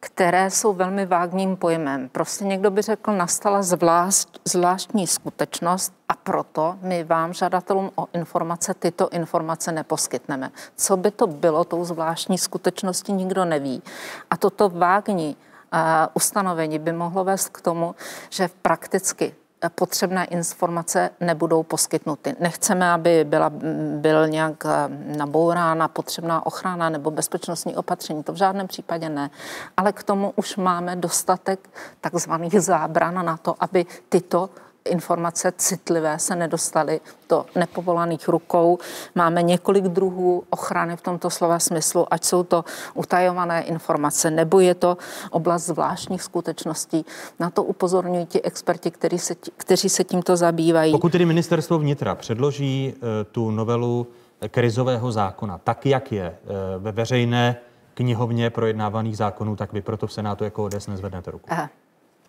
[0.00, 2.08] které jsou velmi vágním pojmem.
[2.08, 8.74] Prostě někdo by řekl, nastala zvlášť, zvláštní skutečnost a proto my vám, žadatelům o informace,
[8.74, 10.50] tyto informace neposkytneme.
[10.76, 13.82] Co by to bylo tou zvláštní skutečností, nikdo neví.
[14.30, 15.36] A toto vágní
[15.72, 15.80] uh,
[16.14, 17.94] ustanovení by mohlo vést k tomu,
[18.30, 19.34] že prakticky
[19.74, 22.36] potřebné informace nebudou poskytnuty.
[22.40, 23.50] Nechceme, aby byla,
[23.96, 28.22] byl nějak eh, nabourána potřebná ochrana nebo bezpečnostní opatření.
[28.22, 29.30] To v žádném případě ne.
[29.76, 34.50] Ale k tomu už máme dostatek takzvaných zábran na to, aby tyto
[34.88, 38.78] informace citlivé se nedostaly do nepovolaných rukou.
[39.14, 42.64] Máme několik druhů ochrany v tomto slova smyslu, ať jsou to
[42.94, 44.96] utajované informace, nebo je to
[45.30, 47.04] oblast zvláštních skutečností.
[47.40, 50.92] Na to upozorňují ti experti, kteří se, kteří se tímto zabývají.
[50.92, 54.06] Pokud tedy ministerstvo vnitra předloží e, tu novelu
[54.48, 56.36] krizového zákona, tak jak je e,
[56.78, 57.56] ve veřejné
[57.94, 61.46] knihovně projednávaných zákonů, tak vy proto v Senátu jako ODS nezvednete ruku.
[61.48, 61.68] Aha.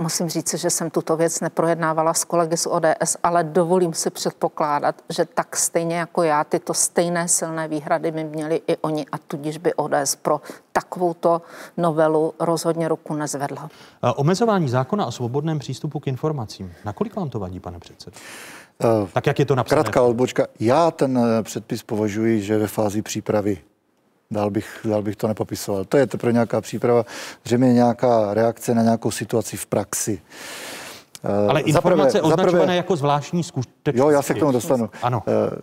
[0.01, 4.95] Musím říct, že jsem tuto věc neprojednávala s kolegy z ODS, ale dovolím si předpokládat,
[5.09, 9.57] že tak stejně jako já, tyto stejné silné výhrady by měli i oni a tudíž
[9.57, 10.41] by ODS pro
[10.71, 11.41] takovouto
[11.77, 13.69] novelu rozhodně ruku nezvedla.
[14.15, 16.73] Omezování zákona o svobodném přístupu k informacím.
[16.85, 18.17] Nakolik vám to vadí, pane předsedo?
[18.83, 19.81] Uh, tak jak je to napsané?
[19.81, 20.47] Krátká odbočka.
[20.59, 23.57] Já ten eh, předpis považuji, že ve fázi přípravy
[24.33, 25.85] Dál bych, dál bych to nepopisoval.
[25.85, 27.05] To je teprve nějaká příprava,
[27.45, 30.21] zřejmě nějaká reakce na nějakou situaci v praxi.
[31.49, 33.99] Ale informace zaprvé, označované zaprvé, jako zvláštní skutečnosti.
[33.99, 34.89] Jo, já se k tomu dostanu.
[35.01, 35.23] Ano.
[35.27, 35.61] Eh,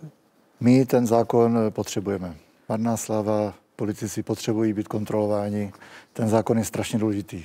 [0.59, 2.35] my ten zákon potřebujeme.
[2.69, 5.71] Marná slava, politici potřebují být kontrolováni.
[6.13, 7.43] Ten zákon je strašně důležitý.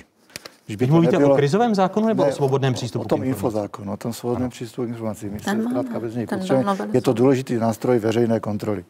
[0.65, 1.33] Když by mluvíte nebylo...
[1.33, 3.05] o krizovém zákonu nebo ne, o svobodném přístupu?
[3.05, 5.31] O tom infozákonu, o tom svobodném přístupu k informacím.
[5.33, 6.27] My se zkrátka bez něj
[6.93, 8.85] Je to důležitý nástroj veřejné kontroly.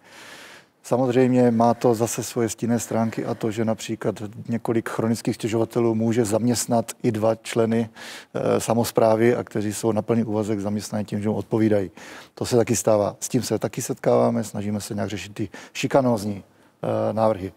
[0.86, 4.16] Samozřejmě má to zase svoje stinné stránky a to, že například
[4.48, 7.90] několik chronických stěžovatelů může zaměstnat i dva členy
[8.34, 11.92] e, samozprávy a kteří jsou na plný úvazek zaměstnaní tím, že mu odpovídají.
[12.36, 13.16] To se taky stává.
[13.20, 17.54] S tím se taky setkáváme, snažíme se nějak řešit ty šikanózní e, návrhy.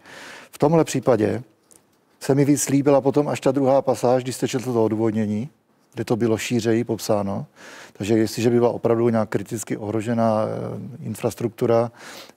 [0.51, 1.43] V tomhle případě
[2.19, 5.49] se mi víc líbila potom až ta druhá pasáž, když jste četl to odůvodnění,
[5.97, 7.45] kde to bylo šířeji popsáno.
[7.93, 11.91] Takže jestliže by byla opravdu nějak kriticky ohrožená eh, infrastruktura,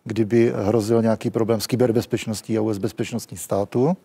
[0.04, 3.96] kdyby hrozil nějaký problém s kyberbezpečností a vůbec bezpečnostní státu,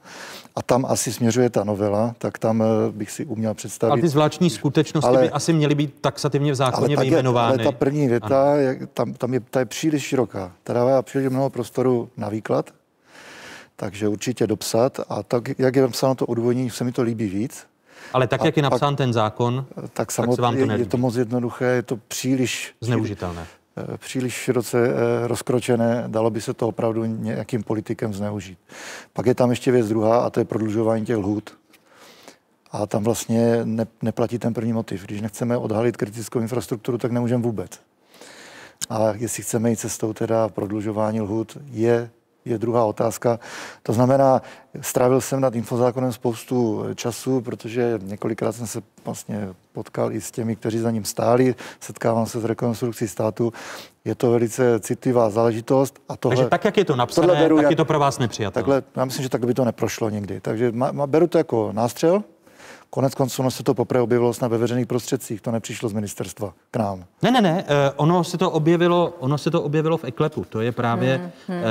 [0.56, 4.00] a tam asi směřuje ta novela, tak tam eh, bych si uměl představit.
[4.00, 7.56] A ty zvláštní skutečnosti ale, by asi měly být taxativně v zákoně ale vyjmenovány.
[7.56, 10.52] ale ta první věta, je, tam, tam je, ta je příliš široká.
[10.64, 12.72] Ta dává příliš mnoho prostoru na výklad,
[13.76, 15.00] takže určitě dopsat.
[15.10, 17.66] A tak, jak je napsáno to odůvodnění, se mi to líbí víc.
[18.14, 20.80] Ale tak, a jak je napsán pak, ten zákon, tak, tak se vám to nelíbí.
[20.80, 22.76] Je to moc jednoduché, je to příliš...
[22.82, 23.48] Zneužitelné.
[23.78, 28.60] Eh, příliš široce eh, rozkročené, dalo by se to opravdu nějakým politikem zneužít.
[29.14, 31.58] Pak je tam ještě věc druhá a to je prodlužování těch lhůt.
[32.72, 35.06] A tam vlastně ne, neplatí ten první motiv.
[35.06, 37.80] Když nechceme odhalit kritickou infrastrukturu, tak nemůžeme vůbec.
[38.90, 42.10] A jestli chceme jít cestou teda prodlužování lhůt, je
[42.46, 43.40] je druhá otázka.
[43.84, 44.42] To znamená,
[44.82, 50.56] strávil jsem nad infozákonem spoustu času, protože několikrát jsem se vlastně potkal i s těmi,
[50.56, 53.54] kteří za ním stáli, setkávám se s rekonstrukcí státu.
[54.06, 56.00] Je to velice citlivá záležitost.
[56.10, 58.20] A tohle, Takže tak, jak je to napsané, beru tak jak- je to pro vás
[58.20, 58.64] nepřijatelné.
[58.64, 60.40] Takhle, já myslím, že takhle by to neprošlo nikdy.
[60.42, 62.24] Takže ma, ma, beru to jako nástřel.
[62.96, 66.54] Konec konců ono se to poprvé objevilo snad ve veřejných prostředcích, to nepřišlo z ministerstva
[66.72, 67.06] k nám.
[67.22, 70.46] Ne, ne, ne, eh, ono se to objevilo, ono se to objevilo v eklepu.
[70.50, 71.64] To je právě Hmm, hmm,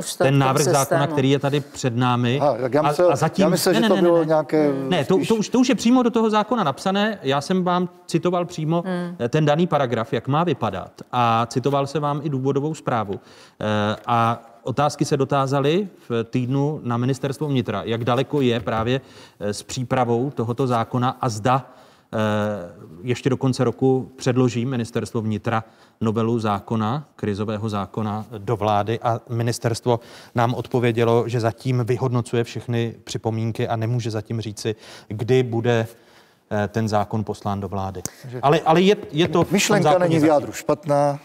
[0.00, 0.78] v ten návrh systému.
[0.78, 2.40] zákona, který je tady před námi.
[2.60, 5.68] Tak já myslel- já myslel, že to bylo nějaké Ne, to, to, už, to už
[5.68, 7.18] je přímo do toho zákona napsané.
[7.22, 9.06] Já jsem vám citoval přímo Hmm.
[9.18, 9.28] hmm.
[9.28, 10.92] ten daný paragraf, jak má vypadat.
[11.12, 13.20] A citoval se vám i důvodovou zprávu.
[13.60, 19.00] Eh, A otázky se dotázaly v týdnu na ministerstvo vnitra, jak daleko je právě
[19.40, 21.70] eh, s přípravou tohoto zákona a zda
[22.12, 22.18] eh,
[23.02, 25.64] ještě do konce roku předloží ministerstvo vnitra
[26.00, 29.00] novelu zákona, krizového zákona do vlády.
[29.02, 30.00] A ministerstvo
[30.34, 34.74] nám odpovědělo, že zatím vyhodnocuje všechny připomínky a nemůže zatím říci,
[35.08, 35.86] kdy bude
[36.50, 38.02] eh, ten zákon poslán do vlády.
[38.42, 39.46] Ale, ale je, je to...
[39.50, 41.18] Myšlenka není v jádru špatná,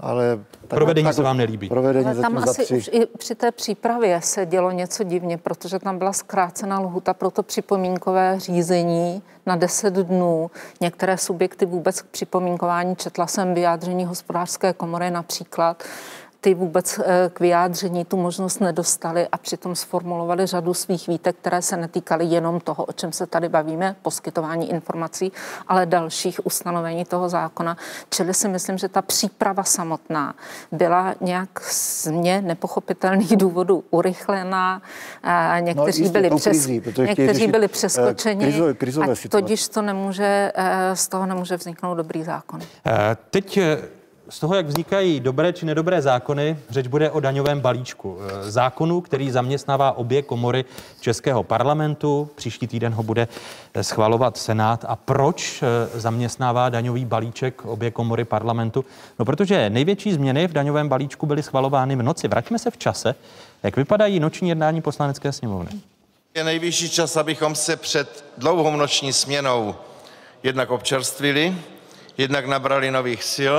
[0.00, 0.38] ale...
[0.60, 1.68] tak- Provedení tak- se vám nelíbí.
[1.68, 5.98] Provedení Ale tam asi už i při té přípravě se dělo něco divně, protože tam
[5.98, 10.50] byla zkrácena lhuta pro to připomínkové řízení na 10 dnů.
[10.80, 15.82] Některé subjekty vůbec k připomínkování, četla jsem vyjádření hospodářské komory například,
[16.44, 21.62] ty vůbec eh, k vyjádření tu možnost nedostali a přitom sformulovali řadu svých výtek, které
[21.62, 25.32] se netýkaly jenom toho, o čem se tady bavíme, poskytování informací,
[25.68, 27.76] ale dalších ustanovení toho zákona.
[28.10, 30.34] Čili si myslím, že ta příprava samotná
[30.72, 34.82] byla nějak z mě nepochopitelných důvodů urychlená.
[35.22, 39.68] Eh, Někteří, jistě, byli, přes, krizí, někteří řešit, byli eh, přeskočeni krizo- krizové a tudíž
[39.68, 40.52] to nemůže,
[40.94, 42.60] z toho nemůže vzniknout dobrý zákon.
[42.86, 43.58] Eh, Teď
[44.28, 48.18] z toho, jak vznikají dobré či nedobré zákony, řeč bude o daňovém balíčku.
[48.20, 50.64] Eh, Zákonu, který zaměstnává obě komory
[51.00, 52.30] Českého parlamentu.
[52.34, 53.28] Příští týden ho bude
[53.74, 54.84] eh, schvalovat Senát.
[54.88, 58.84] A proč eh, zaměstnává daňový balíček obě komory parlamentu?
[59.18, 62.28] No, protože největší změny v daňovém balíčku byly schvalovány v noci.
[62.28, 63.14] Vraťme se v čase.
[63.62, 65.70] Jak vypadají noční jednání poslanecké sněmovny?
[66.34, 69.74] Je nejvyšší čas, abychom se před dlouhou noční směnou
[70.42, 71.56] jednak občerstvili,
[72.18, 73.56] jednak nabrali nových sil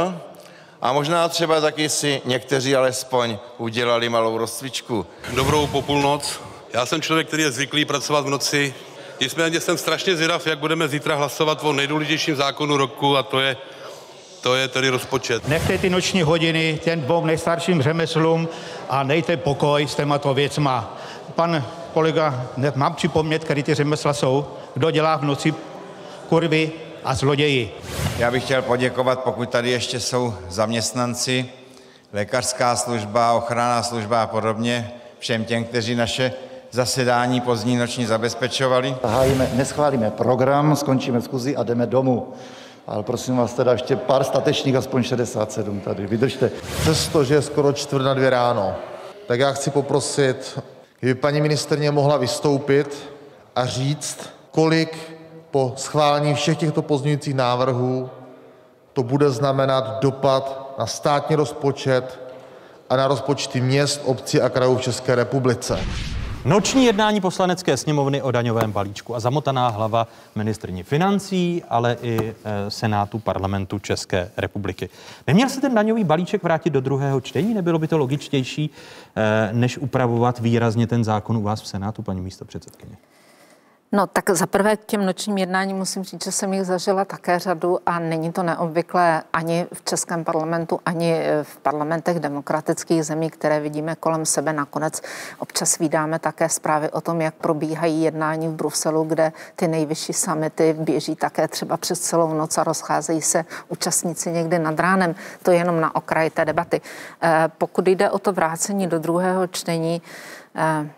[0.86, 5.05] a možná třeba taky si někteří alespoň udělali malou rozcvičku.
[5.33, 6.39] Dobrou popůlnoc.
[6.73, 8.73] Já jsem člověk, který je zvyklý pracovat v noci.
[9.21, 13.57] Nicméně jsem strašně zvědav, jak budeme zítra hlasovat o nejdůležitějším zákonu roku a to je,
[14.41, 15.47] to je tedy rozpočet.
[15.47, 18.47] Nechte ty noční hodiny těm dvou nejstarším řemeslům
[18.89, 20.97] a nejte pokoj s těmato věcma.
[21.36, 25.53] Pan kolega, ne, mám připomnět, který ty řemesla jsou, kdo dělá v noci
[26.29, 26.71] kurvy
[27.06, 27.72] a zloději.
[28.18, 31.49] Já bych chtěl poděkovat, pokud tady ještě jsou zaměstnanci,
[32.14, 36.34] lékařská služba, ochranná služba a podobně, všem těm, kteří naše
[36.72, 38.95] zasedání pozdní noční zabezpečovali.
[39.03, 42.34] Zahájíme, neschválíme program, skončíme schůzi a jdeme domů.
[42.88, 46.51] Ale prosím vás teda ještě pár statečných, aspoň 67 tady, vydržte.
[46.82, 48.76] Přestože je skoro čtvrt na dvě ráno,
[49.28, 50.60] tak já chci poprosit,
[50.99, 53.10] kdyby paní ministrně mohla vystoupit
[53.56, 55.14] a říct, kolik
[55.56, 58.10] po schválení všech těchto pozměňujících návrhů
[58.93, 62.20] to bude znamenat dopad na státní rozpočet
[62.89, 65.80] a na rozpočty měst, obcí a krajů v České republice.
[66.45, 72.72] Noční jednání poslanecké sněmovny o daňovém balíčku a zamotaná hlava ministrní financí, ale i eh,
[72.72, 74.89] Senátu parlamentu České republiky.
[75.28, 77.53] Neměl se ten daňový balíček vrátit do druhého čtení?
[77.53, 78.70] Nebylo by to logičtější,
[79.16, 82.95] eh, než upravovat výrazně ten zákon u vás v Senátu, paní místo předsedkyně?
[83.96, 87.39] No tak za prvé k těm nočním jednáním musím říct, že jsem jich zažila také
[87.39, 93.60] řadu a není to neobvyklé ani v Českém parlamentu, ani v parlamentech demokratických zemí, které
[93.60, 94.54] vidíme kolem sebe.
[94.54, 95.02] Nakonec
[95.39, 100.76] občas vydáme také zprávy o tom, jak probíhají jednání v Bruselu, kde ty nejvyšší samity
[100.80, 105.16] běží také třeba přes celou noc a rozcházejí se účastníci někdy nad ránem.
[105.43, 106.82] To je jenom na okraji té debaty.
[107.22, 110.02] Eh, Pokud jde o to vrácení do druhého čtení,
[110.56, 110.89] eh,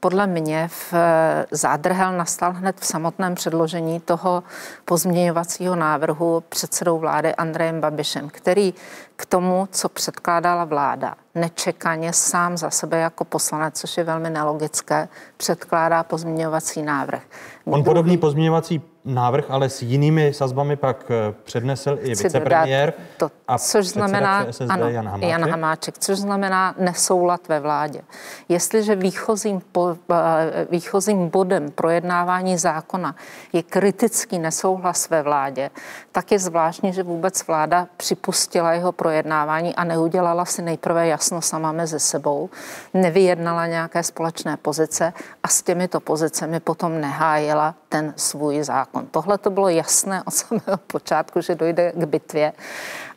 [0.00, 4.42] podle mě v eh, zádrhel nastal hned v samotném předložení toho
[4.84, 8.74] pozměňovacího návrhu předsedou vlády Andrejem Babišem, který
[9.16, 15.08] k tomu, co předkládala vláda, nečekaně sám za sebe jako poslanec, což je velmi nelogické,
[15.36, 17.22] předkládá pozměňovací návrh.
[17.64, 23.30] On podobný pozměňovací návrh, ale s jinými sazbami pak eh, přednesl i Chci vicepremiér to,
[23.48, 25.30] a což znamená, ČSSD ano, Jan Hamáček.
[25.30, 28.02] Jan Hamáček, což znamená nesoulad ve vládě.
[28.48, 33.14] Jestliže výchozím, po, eh, výchozím bodem projednávání zákona
[33.52, 35.70] je kritický nesouhlas ve vládě,
[36.12, 41.72] tak je zvláštní, že vůbec vláda připustila jeho projednávání a neudělala si nejprve jasno sama
[41.72, 42.50] mezi sebou,
[42.94, 48.95] nevyjednala nějaké společné pozice a s těmito pozicemi potom nehájila ten svůj zákon.
[49.10, 52.52] Tohle to bylo jasné od samého počátku, že dojde k bitvě.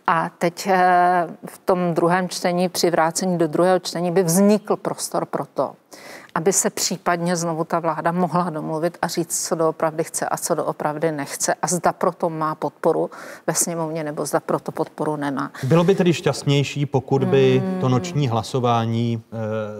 [0.07, 5.25] A teď eh, v tom druhém čtení, při vrácení do druhého čtení, by vznikl prostor
[5.25, 5.73] pro to,
[6.39, 10.55] aby se případně znovu ta vláda mohla domluvit a říct, co doopravdy chce a co
[10.55, 13.09] doopravdy nechce a zda proto má podporu
[13.47, 15.51] ve sněmovně nebo zda proto podporu nemá.
[15.63, 19.21] Bylo by tedy šťastnější, pokud by to noční hlasování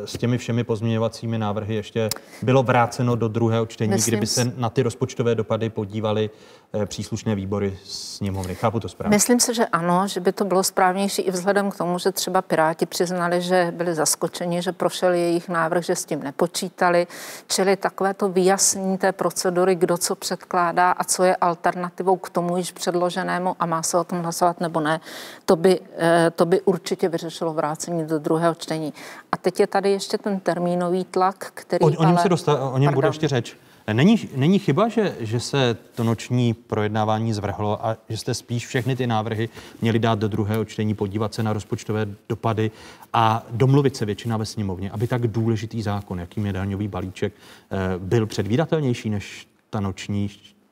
[0.03, 2.10] e, s těmi všemi pozměňovacími návrhy ještě
[2.41, 6.30] bylo vráceno do druhého čtení, Myslím kdyby se na ty rozpočtové dopady podívali
[6.86, 8.55] příslušné výbory sněmovny.
[8.55, 9.15] Chápu to správně?
[9.15, 12.41] Myslím si, že ano, že by to bylo správnější i vzhledem k tomu, že třeba
[12.41, 17.07] Piráti přiznali, že byli zaskočeni, že prošel jejich návrh, že s tím nepočítali,
[17.47, 22.57] čili takové to vyjasnění té procedury, kdo co předkládá a co je alternativou k tomu
[22.57, 24.99] již předloženému a má se o tom hlasovat nebo ne,
[25.45, 28.93] to by, eh, to by určitě vyřešilo vrácení do druhého čtení.
[29.32, 32.22] A teď je tady ještě ten termínový tlak, který O, o něm, ale...
[32.22, 33.09] se dosta, o něm bude Pardon.
[33.09, 33.57] ještě řeč.
[33.93, 38.95] Není, není chyba, že, že se to noční projednávání zvrhlo a že jste spíš všechny
[38.95, 39.49] ty návrhy
[39.81, 42.71] měli dát do druhého čtení, podívat se na rozpočtové dopady
[43.13, 47.77] a domluvit se většina ve sněmovně, aby tak důležitý zákon, jakým je daňový balíček, eh,
[47.97, 50.29] byl předvídatelnější než ta noční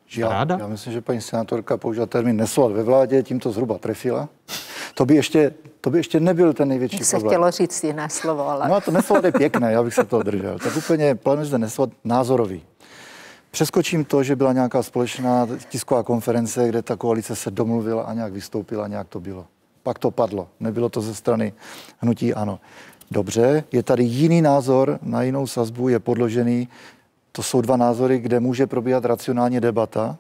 [0.08, 0.56] šaráda?
[0.56, 4.30] Já, já myslím, že paní senátorka použila termín nesoulad ve vládě, tím to zhruba trefila.
[4.94, 7.30] To by ještě, to by ještě nebyl ten největší se problém.
[7.30, 8.70] chtělo říct jiné slovo, ale...
[8.70, 10.60] No a to nesoulad je pěkné, já bych se toho držel.
[10.60, 12.62] Tak úplně plánuje zde nesoulad názorový.
[13.58, 18.34] Přeskočím to, že byla nějaká společná tisková konference, kde ta koalice se domluvila a nějak
[18.34, 19.46] vystoupila, nějak to bylo.
[19.84, 20.48] Pak to padlo.
[20.60, 21.54] Nebylo to ze strany
[22.00, 22.60] hnutí ano.
[23.12, 26.70] Dobře, je tady jiný názor na jinou sazbu, je podložený.
[27.32, 30.18] To jsou dva názory, kde může probíhat racionálně debata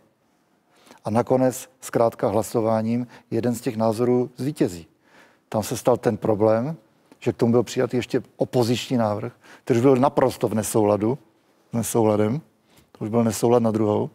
[1.05, 4.87] a nakonec zkrátka hlasováním jeden z těch názorů zvítězí.
[5.49, 6.75] Tam se stal ten problém,
[7.19, 9.33] že k tomu byl přijat ještě opoziční návrh,
[9.63, 11.17] který byl naprosto v nesouladu,
[11.73, 12.41] nesouladem,
[12.99, 14.09] už byl nesoulad na druhou.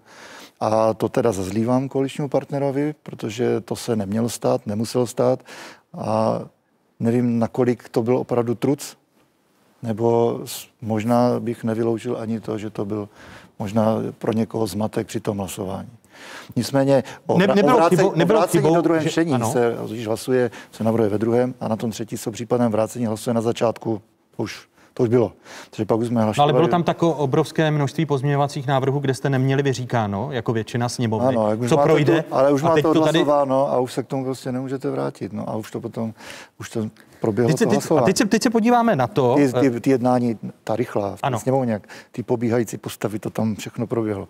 [0.61, 5.43] A to teda zazlívám koaličnímu partnerovi, protože to se nemělo stát, nemuselo stát.
[5.99, 6.41] A
[7.01, 8.97] nevím, nakolik to byl opravdu truc,
[9.83, 10.41] nebo
[10.83, 13.09] možná bych nevyloučil ani to, že to byl
[13.59, 15.89] možná pro někoho zmatek při tom hlasování.
[16.57, 19.77] Nicméně o, Ne- nebylo o vrácení, chybou- o nebylo vrácení chybou, do druhém čtení se
[19.91, 23.35] když hlasuje, se navrhuje ve druhém a na tom třetí se o případném vrácení hlasuje
[23.35, 24.03] na začátku.
[24.37, 25.33] Už, to už bylo.
[25.71, 29.31] Takže pak už jsme No, ale bylo tam tako obrovské množství pozměňovacích návrhů, kde jste
[29.31, 31.29] neměli vyříkáno, jako většina sněmovny.
[31.29, 32.23] Ano, jak už Co máte projde?
[32.23, 33.25] To, ale už máte to tady
[33.69, 35.33] a už se k tomu prostě nemůžete vrátit.
[35.33, 36.15] No a už to potom,
[36.61, 36.91] už to
[37.23, 39.35] proběhlo Teď se, to teď, a teď se, teď se podíváme na to.
[39.35, 41.81] Ty, eh, ty, ty jednání, ta rychlá, v sněmovně,
[42.13, 44.29] ty pobíhající postavy, to tam všechno proběhlo.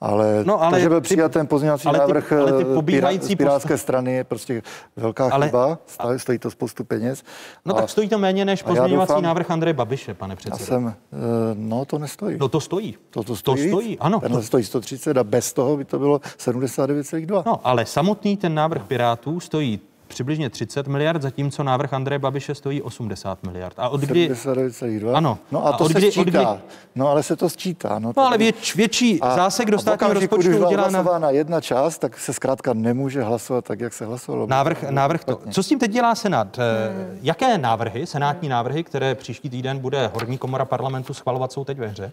[0.00, 2.74] Ale, No, ale to, že byl ty- přijat ten pozměňovací ty- návrh ale ty eh,
[2.74, 4.62] pobíhající z Pirátské strany je prostě
[4.96, 7.22] velká Ale- chyba, stojí, stojí to spoustu peněz.
[7.64, 10.36] No a, tak stojí to méně než já pozměňovací doufám- návrh Andreje Babiše, pane Já
[10.36, 10.64] předsedo.
[10.64, 11.16] jsem, eh,
[11.54, 12.36] no to nestojí.
[12.40, 12.96] No to stojí.
[13.10, 13.70] To, to To stojí, víc.
[13.70, 14.20] stojí, ano.
[14.20, 17.42] Tenhle stojí 130 a bez toho by to bylo 79,2.
[17.46, 22.82] No, ale samotný ten návrh Pirátů stojí přibližně 30 miliard, zatímco návrh Andreje Babiše stojí
[22.82, 23.74] 80 miliard.
[23.78, 24.30] A od kdy...
[24.30, 25.14] 79,2.
[25.16, 25.38] Ano.
[25.52, 26.52] No a, A to od se kdy- od sčítá.
[26.54, 26.62] kdy-
[26.94, 27.98] No ale se to sčítá.
[27.98, 30.88] No, to No ale věč, větší zásek do a státního rozpočtu když byla udělá na
[30.88, 34.46] odhlasována jedna část, tak se zkrátka nemůže hlasovat tak, jak se hlasovalo.
[34.46, 35.40] návrh, návrh to.
[35.50, 36.58] Co s tím teď dělá Senát?
[36.58, 37.18] Hmm.
[37.22, 41.86] Jaké návrhy, senátní návrhy, které příští týden bude horní komora parlamentu schvalovat, jsou teď ve
[41.86, 42.12] hře?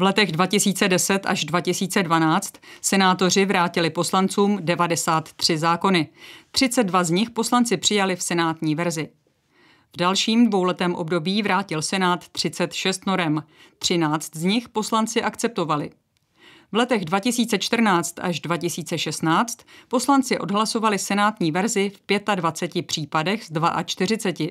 [0.00, 6.08] V letech 2010 až 2012 senátoři vrátili poslancům 93 zákony.
[6.50, 9.08] 32 z nich poslanci přijali v senátní verzi.
[9.94, 13.42] V dalším dvouletém období vrátil Senát 36 norem.
[13.78, 15.90] 13 z nich poslanci akceptovali.
[16.72, 23.50] V letech 2014 až 2016 poslanci odhlasovali senátní verzi v 25 případech z
[23.84, 24.46] 42.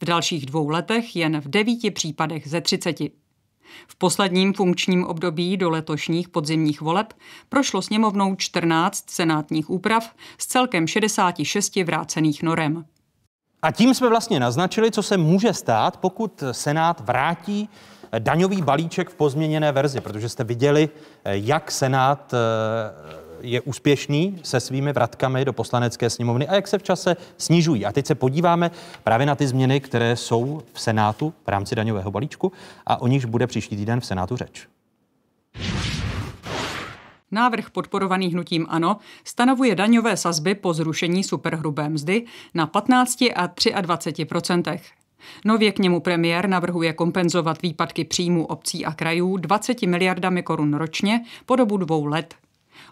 [0.00, 3.29] V dalších dvou letech jen v devíti případech ze 30.
[3.88, 7.12] V posledním funkčním období do letošních podzimních voleb
[7.48, 12.84] prošlo sněmovnou 14 senátních úprav z celkem 66 vrácených norem.
[13.62, 17.68] A tím jsme vlastně naznačili, co se může stát, pokud Senát vrátí
[18.18, 20.88] daňový balíček v pozměněné verzi, protože jste viděli,
[21.24, 26.82] jak Senát eh, je úspěšný se svými vratkami do poslanecké sněmovny a jak se v
[26.82, 27.86] čase snižují.
[27.86, 28.70] A teď se podíváme
[29.04, 32.52] právě na ty změny, které jsou v Senátu v rámci daňového balíčku
[32.86, 34.66] a o nichž bude příští týden v Senátu řeč.
[37.32, 42.24] Návrh podporovaný hnutím ANO stanovuje daňové sazby po zrušení superhrubé mzdy
[42.54, 44.80] na 15 a 23%
[45.44, 51.24] Nově k němu premiér navrhuje kompenzovat výpadky příjmů obcí a krajů 20 miliardami korun ročně
[51.46, 52.34] po dobu dvou let.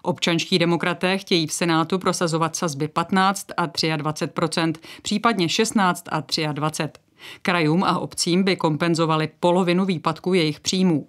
[0.02, 6.22] Občanští demokraté chtějí v Senátu prosazovat sazby 15 a 23% případně 16 a
[6.52, 7.08] 23
[7.42, 11.06] Krajům a obcím by kompenzovali polovinu výpadku jejich příjmů.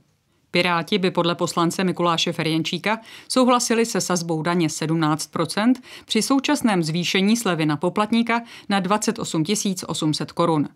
[0.52, 5.74] Piráti by podle poslance Mikuláše Ferjenčíka souhlasili se sazbou daně 17%
[6.06, 9.44] při současném zvýšení slevy na poplatníka na 28
[9.88, 10.70] 800 korun.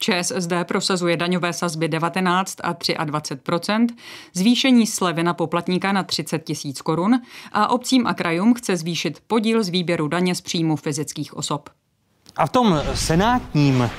[0.00, 2.56] ČSSD prosazuje daňové sazby 19
[2.98, 3.86] a 23
[4.34, 7.20] zvýšení slevy na poplatníka na 30 tisíc korun
[7.52, 11.70] a obcím a krajům chce zvýšit podíl z výběru daně z příjmu fyzických osob.
[12.36, 13.90] A v tom senátním eh,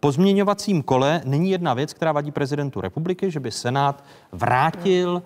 [0.00, 5.22] pozměňovacím kole není jedna věc, která vadí prezidentu republiky, že by Senát vrátil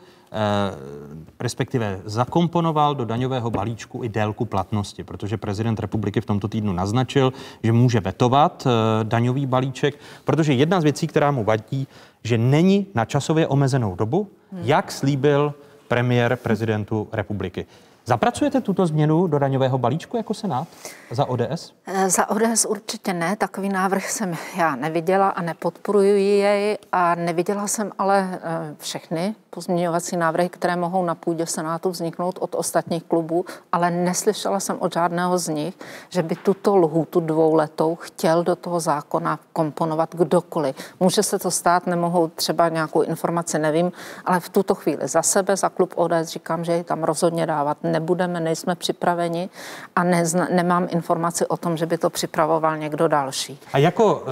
[1.41, 7.33] respektive zakomponoval do daňového balíčku i délku platnosti, protože prezident republiky v tomto týdnu naznačil,
[7.63, 8.71] že může vetovat eh,
[9.05, 11.87] daňový balíček, protože jedna z věcí, která mu vadí,
[12.25, 14.29] že není na časově omezenou dobu,
[14.63, 15.55] jak slíbil
[15.89, 17.67] premiér prezidentu republiky.
[18.09, 20.69] Zapracujete tuto změnu do daňového balíčku jako Senát
[21.11, 21.73] za ODS?
[21.87, 23.37] Eh, za ODS určitě ne.
[23.37, 30.17] Takový návrh jsem já neviděla a nepodporuji jej a neviděla jsem ale eh, všechny pozměňovací
[30.17, 35.39] návrhy, které mohou na půdě Senátu vzniknout od ostatních klubů, ale neslyšela jsem od žádného
[35.39, 35.75] z nich,
[36.09, 40.77] že by tuto lhůtu dvouletou chtěl do toho zákona komponovat kdokoliv.
[41.01, 43.93] Může se to stát, nemohou třeba nějakou informaci, nevím,
[44.25, 47.79] ale v tuto chvíli za sebe, za klub ODS říkám, že ji tam rozhodně dávat
[47.97, 49.49] nebudeme, nejsme připraveni
[49.97, 53.59] a nezna, nemám informaci o tom, že by to připravoval někdo další.
[53.73, 54.23] A jako uh,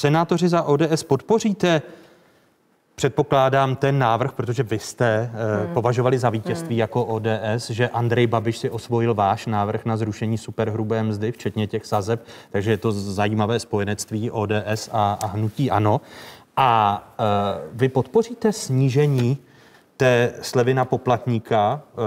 [0.00, 1.82] senátoři za ODS podpoříte
[2.96, 5.74] Předpokládám ten návrh, protože vy jste hmm.
[5.74, 6.80] považovali za vítězství hmm.
[6.80, 11.86] jako ODS, že Andrej Babiš si osvojil váš návrh na zrušení superhrubé mzdy, včetně těch
[11.86, 16.00] sazeb, takže je to zajímavé spojenectví ODS a, a hnutí ANO.
[16.56, 19.38] A uh, vy podpoříte snížení
[19.96, 22.00] té slevy na poplatníka e,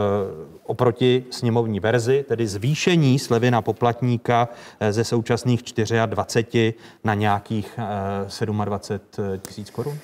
[0.63, 5.63] oproti sněmovní verzi, tedy zvýšení slevy na poplatníka e, ze současných
[6.05, 6.73] 24
[7.03, 7.79] na nějakých
[8.45, 9.97] e, 27 tisíc korun?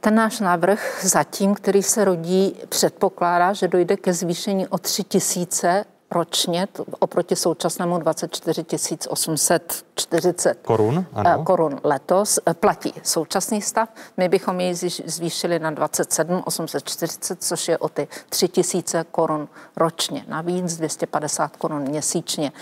[0.00, 5.84] Ten náš návrh zatím, který se rodí, předpokládá, že dojde ke zvýšení o 3 tisíce
[6.10, 8.64] ročně oproti současnému 24
[9.08, 11.30] 840 korun, ano.
[11.40, 12.38] Eh, korun letos.
[12.46, 13.88] Eh, platí současný stav.
[14.16, 20.24] My bychom ji zvýšili na 27 840, což je o ty 3 tisíce korun ročně.
[20.28, 22.52] Navíc 250 korun měsíčně.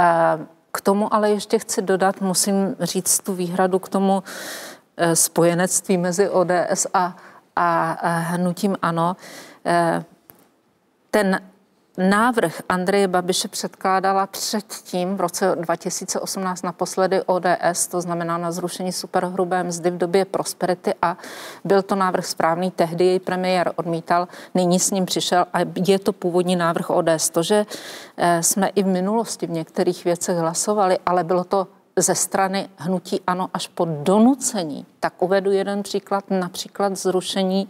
[0.00, 0.04] Eh,
[0.72, 4.22] k tomu ale ještě chci dodat, musím říct tu výhradu k tomu
[5.14, 7.16] spojenectví mezi ODS a,
[7.56, 9.16] a hnutím ANO.
[11.10, 11.40] Ten
[11.98, 19.64] Návrh Andreje Babiše předkládala předtím v roce 2018 naposledy ODS, to znamená na zrušení superhrubé
[19.64, 21.16] mzdy v době prosperity a
[21.64, 26.12] byl to návrh správný, tehdy jej premiér odmítal, nyní s ním přišel a je to
[26.12, 27.30] původní návrh ODS.
[27.30, 27.66] To, že
[28.16, 31.66] eh, jsme i v minulosti v některých věcech hlasovali, ale bylo to
[31.96, 34.86] ze strany hnutí ANO až po donucení.
[35.00, 37.68] Tak uvedu jeden příklad, například zrušení,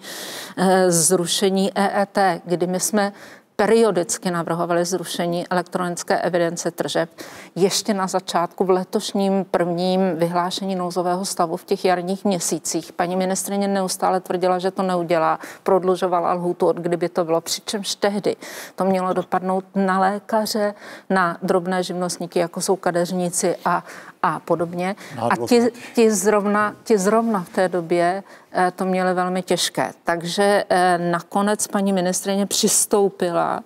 [0.57, 3.13] eh, zrušení EET, kdy my jsme
[3.57, 7.11] periodicky navrhovali zrušení elektronické evidence tržeb.
[7.55, 13.69] Ještě na začátku v letošním prvním vyhlášení nouzového stavu v těch jarních měsících paní ministrině
[13.69, 18.37] neustále tvrdila, že to neudělá, prodlužovala lhůtu, od kdyby to bylo, přičemž tehdy
[18.77, 20.75] to mělo dopadnout na lékaře,
[21.11, 23.85] na drobné živnostníky, jako jsou kadeřníci a,
[24.23, 24.97] a podobně.
[25.19, 29.93] A ti, ti, zrovna, ti zrovna v té době eh, to měli velmi těžké.
[30.05, 33.63] Takže eh, nakonec paní ministrině přistoupila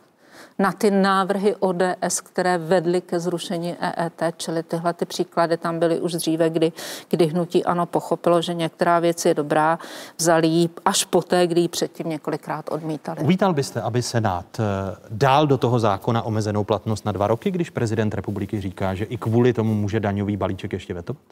[0.59, 6.00] na ty návrhy ODS, které vedly ke zrušení EET, čili tyhle ty příklady tam byly
[6.00, 6.72] už dříve, kdy,
[7.11, 9.78] kdy hnutí ano pochopilo, že některá věc je dobrá,
[10.18, 13.20] vzali ji až poté, kdy ji předtím několikrát odmítali.
[13.20, 14.64] Uvítal byste, aby Senát eh,
[15.11, 19.16] dál do toho zákona omezenou platnost na dva roky, když prezident republiky říká, že i
[19.16, 21.22] kvůli tomu může daňový balíček ještě vetovat?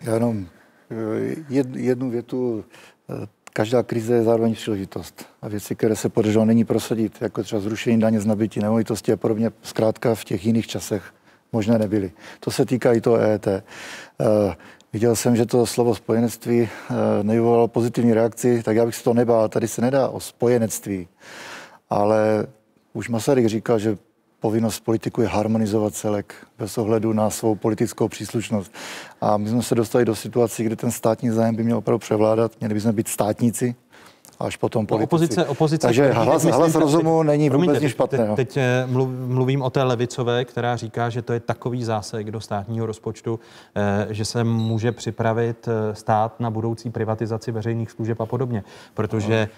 [0.00, 0.46] Já jenom
[0.90, 2.64] eh, jednu větu
[3.10, 5.26] eh, každá krize je zároveň příležitost.
[5.42, 9.16] A věci, které se podařilo není prosadit, jako třeba zrušení daně z nabití nemovitosti a
[9.16, 11.02] podobně, zkrátka v těch jiných časech
[11.52, 12.12] možné nebyly.
[12.40, 13.46] To se týká i toho EET.
[13.46, 13.56] Uh,
[14.92, 19.14] viděl jsem, že to slovo spojenectví uh, nevyvolalo pozitivní reakci, tak já bych si to
[19.14, 19.48] nebál.
[19.48, 21.08] Tady se nedá o spojenectví,
[21.90, 22.46] ale
[22.92, 23.98] Už Masaryk říkal, že
[24.40, 28.72] povinnost politiku je harmonizovat celek bez ohledu na svou politickou příslušnost.
[29.20, 32.52] A my jsme se dostali do situací, kde ten státní zájem by měl opravdu převládat.
[32.60, 33.74] Měli bychom být státníci,
[34.40, 35.06] až potom politici.
[35.10, 38.36] No, opozice, opozice, Takže hlas, myslím, hlas rozumu teď, není promiňte, vůbec nic špatného.
[38.36, 38.86] Teď, teď eh,
[39.26, 43.40] mluvím o té levicové, která říká, že to je takový zásek do státního rozpočtu,
[43.74, 48.64] eh, že se může připravit eh, stát na budoucí privatizaci veřejných služeb a podobně.
[48.94, 49.48] Protože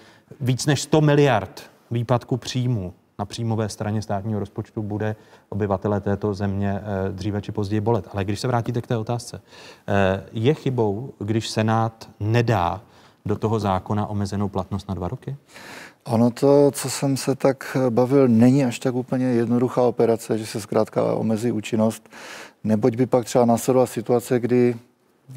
[0.40, 5.16] víc než 100 miliard výpadku příjmů na příjmové straně státního rozpočtu bude
[5.48, 6.80] obyvatele této země
[7.12, 8.08] dříve či později bolet.
[8.12, 9.40] Ale když se vrátíte k té otázce,
[10.32, 12.80] je chybou, když Senát nedá
[13.26, 15.36] do toho zákona omezenou platnost na dva roky?
[16.04, 20.60] Ono to, co jsem se tak bavil, není až tak úplně jednoduchá operace, že se
[20.60, 22.08] zkrátka omezí účinnost,
[22.64, 24.76] neboť by pak třeba následovala situace, kdy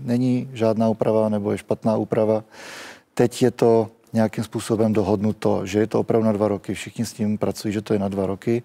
[0.02, 2.44] není žádná úprava nebo je špatná úprava.
[3.14, 6.74] Teď je to nějakým způsobem dohodnuto, že je to opravdu na dva roky.
[6.74, 8.64] Všichni s tím pracují, že to je na dva roky.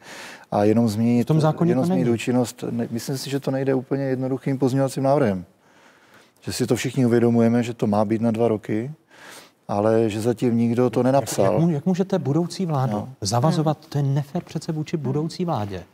[0.51, 3.74] A jenom změnit, v tom zákoně jenom změnit účinnost, ne, myslím si, že to nejde
[3.74, 5.44] úplně jednoduchým pozměňovacím návrhem.
[6.40, 8.90] Že si to všichni uvědomujeme, že to má být na dva roky
[9.68, 11.53] ale že zatím nikdo to nenapsal.
[11.53, 13.09] Jak, jak, jak můžete budoucí vládu no.
[13.20, 13.86] zavazovat?
[13.88, 15.84] To je nefér přece vůči budoucí vládě.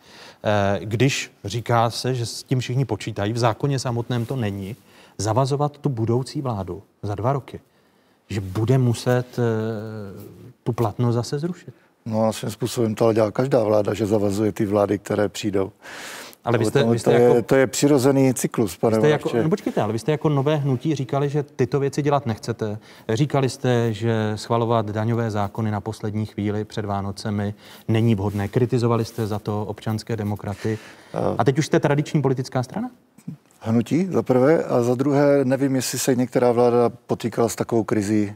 [0.45, 4.77] Eh, když říká se, že s tím všichni počítají, v zákoně samotném to není,
[5.19, 7.61] zavazovat tu budoucí vládu za dva roky,
[8.29, 9.43] že bude muset eh,
[10.63, 11.75] tu platnost zase zrušit.
[12.07, 15.73] No a svým způsobem to ale dělá každá vláda, že zavazuje ty vlády, které přijdou.
[16.45, 19.09] Ale vy jste, to, vy jste to, jako, je, to je přirozený cyklus, pane jste
[19.09, 22.79] jako, no počkejte, ale vy jste jako nové hnutí říkali, že tyto věci dělat nechcete.
[23.09, 27.55] Říkali jste, že schvalovat daňové zákony na poslední chvíli před Vánocemi
[27.89, 28.49] není vhodné.
[28.49, 30.79] Kritizovali jste za to občanské demokraty.
[31.39, 32.91] A teď už jste tradiční politická strana?
[33.67, 38.33] Hnutí za prvé a za druhé nevím, jestli se některá vláda potýkala s takovou krizí,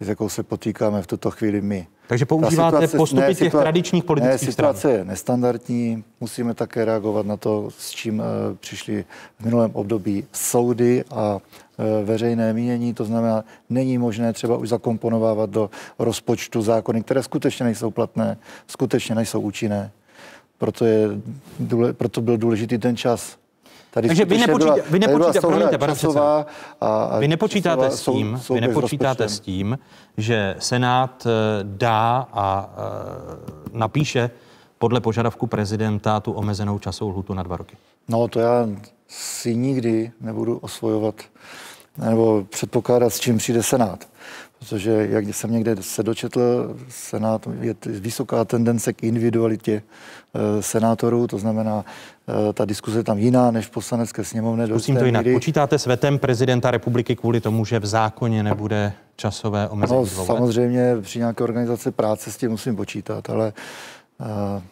[0.00, 1.86] s jakou se potýkáme v tuto chvíli my.
[2.06, 4.94] Takže používáte situace, postupy ne, těch situa- tradičních politických ne, situace stran.
[4.94, 8.24] je nestandardní, musíme také reagovat na to, s čím uh,
[8.60, 9.04] přišli
[9.40, 11.40] v minulém období soudy a uh,
[12.04, 12.94] veřejné mínění.
[12.94, 19.14] To znamená, není možné třeba už zakomponovávat do rozpočtu zákony, které skutečně nejsou platné, skutečně
[19.14, 19.90] nejsou účinné.
[20.58, 21.08] Proto, je,
[21.60, 23.36] důle, proto byl důležitý ten čas.
[23.90, 26.44] Tady Takže vy, nepočítá, byla, vy, nepočítá, promiňte, pane a,
[26.80, 29.78] a vy nepočítáte časová, s tím, sou, vy nepočítáte s tím,
[30.16, 31.30] že Senát eh,
[31.62, 32.70] dá a
[33.72, 34.30] uh, napíše
[34.78, 37.76] podle požadavku prezidenta tu omezenou časovou lhutu na dva roky?
[38.08, 38.68] No to já
[39.08, 41.14] si nikdy nebudu osvojovat
[41.98, 44.08] nebo předpokládat, s čím přijde Senát.
[44.58, 49.82] Protože, jak jsem někde se dočetl, Senát je vysoká tendence k individualitě
[50.34, 51.84] e, senátorů, to znamená,
[52.54, 54.66] ta diskuze je tam jiná než v poslanecké sněmovně.
[54.66, 55.24] Zkusím to jinak.
[55.24, 55.36] Míry.
[55.36, 60.00] Počítáte s vetem prezidenta republiky kvůli tomu, že v zákoně nebude časové omezení?
[60.00, 64.62] No, samozřejmě při nějaké organizaci práce s tím musím počítat, ale e,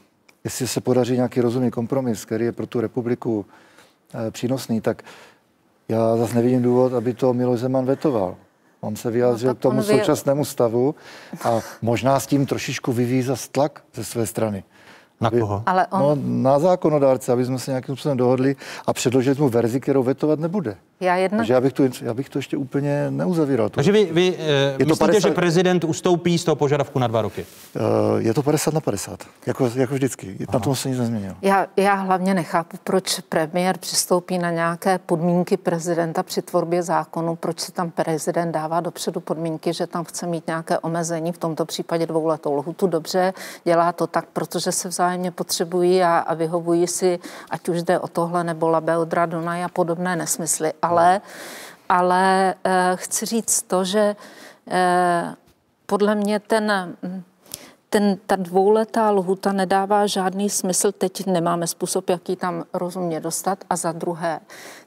[0.44, 3.46] jestli se podaří nějaký rozumný kompromis, který je pro tu republiku
[4.26, 5.02] e, přínosný, tak
[5.88, 8.36] já zase nevidím důvod, aby to Miloš Zeman vetoval.
[8.80, 10.94] On se vyjádřil no, k tomu současnému stavu
[11.44, 14.64] a možná s tím trošičku vyvíjí zase tlak ze své strany.
[15.20, 15.62] Na koho?
[15.66, 16.00] Ale on...
[16.00, 16.16] no,
[16.50, 18.56] na zákonodárce, aby jsme se nějakým způsobem dohodli
[18.86, 20.76] a předložili mu verzi, kterou vetovat nebude.
[21.00, 21.38] Já, jedna...
[21.38, 23.68] Takže já bych, to, já bych to ještě úplně neuzavíral.
[23.68, 25.28] Takže vy, vy je myslíte, 50...
[25.28, 27.46] že prezident ustoupí z toho požadavku na dva roky?
[27.74, 27.82] Uh,
[28.20, 30.36] je to 50 na 50, jako, jako vždycky.
[30.40, 30.50] Aha.
[30.52, 31.34] Na tom se nic nezměnilo.
[31.42, 37.60] Já, já hlavně nechápu, proč premiér přistoupí na nějaké podmínky prezidenta při tvorbě zákonu, proč
[37.60, 42.06] si tam prezident dává dopředu podmínky, že tam chce mít nějaké omezení, v tomto případě
[42.06, 42.86] dvouletou lhutu.
[42.86, 47.18] Dobře, dělá to tak, protože se vzájemně potřebují a, a vyhovují si,
[47.50, 51.20] ať už jde o tohle nebo Labeodra, Dunaj a podobné nesmysly ale,
[51.88, 54.16] ale eh, chci říct to, že
[54.68, 55.34] eh,
[55.86, 56.96] podle mě ten
[57.90, 60.92] ten, ta dvouletá lhuta nedává žádný smysl.
[60.92, 63.64] Teď nemáme způsob, jaký tam rozumně dostat.
[63.70, 64.40] A za druhé,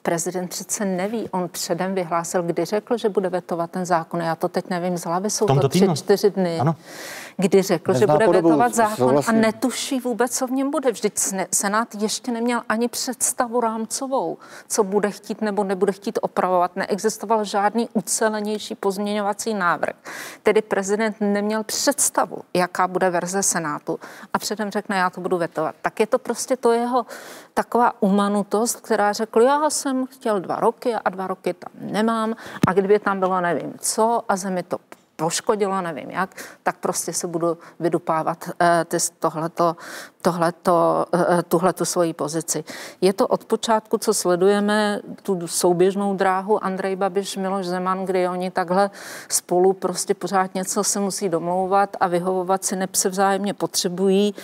[0.10, 1.30] prezident přece neví.
[1.32, 4.22] On předem vyhlásil, kdy řekl, že bude vetovat ten zákon.
[4.22, 6.60] Já to teď nevím z hlavy, jsou to tři, čtyři dny.
[6.60, 6.76] Ano
[7.41, 9.38] kdy řekl, Nezná že bude podobu, vetovat zákon vlastně...
[9.39, 10.91] a netuší vůbec, co v něm bude.
[10.91, 11.20] Vždyť
[11.53, 14.38] Senát ještě neměl ani představu rámcovou,
[14.68, 16.76] co bude chtít nebo nebude chtít opravovat.
[16.76, 19.95] Neexistoval žádný ucelenější pozměňovací návrh.
[20.43, 23.99] Tedy prezident neměl představu, jaká bude verze Senátu
[24.34, 25.76] a předem řekne, já to budu vetovat.
[25.82, 27.05] Tak je to prostě to jeho
[27.54, 32.36] taková umanutost, která řekl, já jsem chtěl dva roky a dva roky tam nemám
[32.68, 34.78] a kdyby tam bylo nevím co a zemi to
[35.20, 36.30] poškodilo, nevím jak,
[36.63, 38.86] tak prostě se budu vydupávat eh,
[39.20, 39.76] tohleto,
[40.22, 42.63] tohleto, eh, tuhleto svoji pozici.
[43.01, 48.51] Je to od počátku, co sledujeme, tu souběžnou dráhu Andrej Babiš, Miloš Zeman, kdy oni
[48.51, 48.89] takhle
[49.30, 54.36] spolu prostě pořád něco se musí domlouvat a vyhovovat si nepse vzájemně potřebují,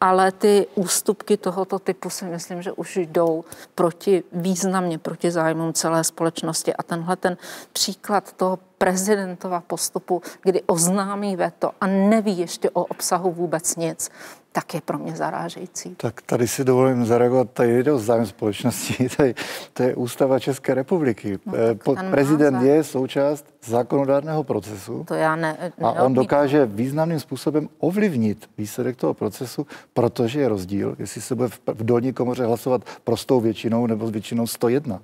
[0.00, 6.04] ale ty ústupky tohoto typu si myslím, že už jdou proti, významně proti zájmům celé
[6.04, 7.36] společnosti a tenhle ten
[7.72, 14.10] příklad toho prezidentova postupu, kdy oznámí veto a neví ještě o obsahu vůbec nic,
[14.52, 15.94] tak je pro mě zarážející.
[15.94, 19.34] Tak tady si dovolím zareagovat, tady jde o zájem společnosti, tady,
[19.72, 21.38] to je ústava České republiky.
[21.46, 22.68] No, eh, Prezident název.
[22.68, 29.14] je součást zákonodárného procesu to já ne, a on dokáže významným způsobem ovlivnit výsledek toho
[29.14, 34.06] procesu, protože je rozdíl, jestli se bude v, v dolní komoře hlasovat prostou většinou nebo
[34.06, 35.00] s většinou 101.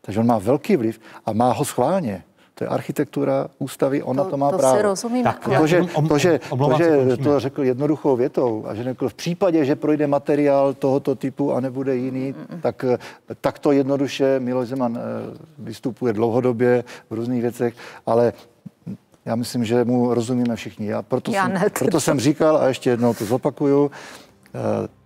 [0.00, 2.24] Takže on má velký vliv a má ho schválně
[2.58, 4.76] to je architektura ústavy, ona to, to má to právo.
[4.76, 5.24] Si rozumím.
[5.24, 9.14] Tak, to, že, to, že, to, že to řekl jednoduchou větou a že řekl v
[9.14, 12.60] případě, že projde materiál tohoto typu a nebude jiný, mm.
[12.60, 12.84] tak,
[13.40, 15.00] tak to jednoduše Miloš Zeman eh,
[15.58, 17.74] vystupuje dlouhodobě v různých věcech,
[18.06, 18.32] ale
[19.24, 20.86] já myslím, že mu rozumíme všichni.
[20.86, 23.90] Já proto, já jsem, ne, proto jsem říkal, a ještě jednou to zopakuju,
[24.54, 24.58] eh,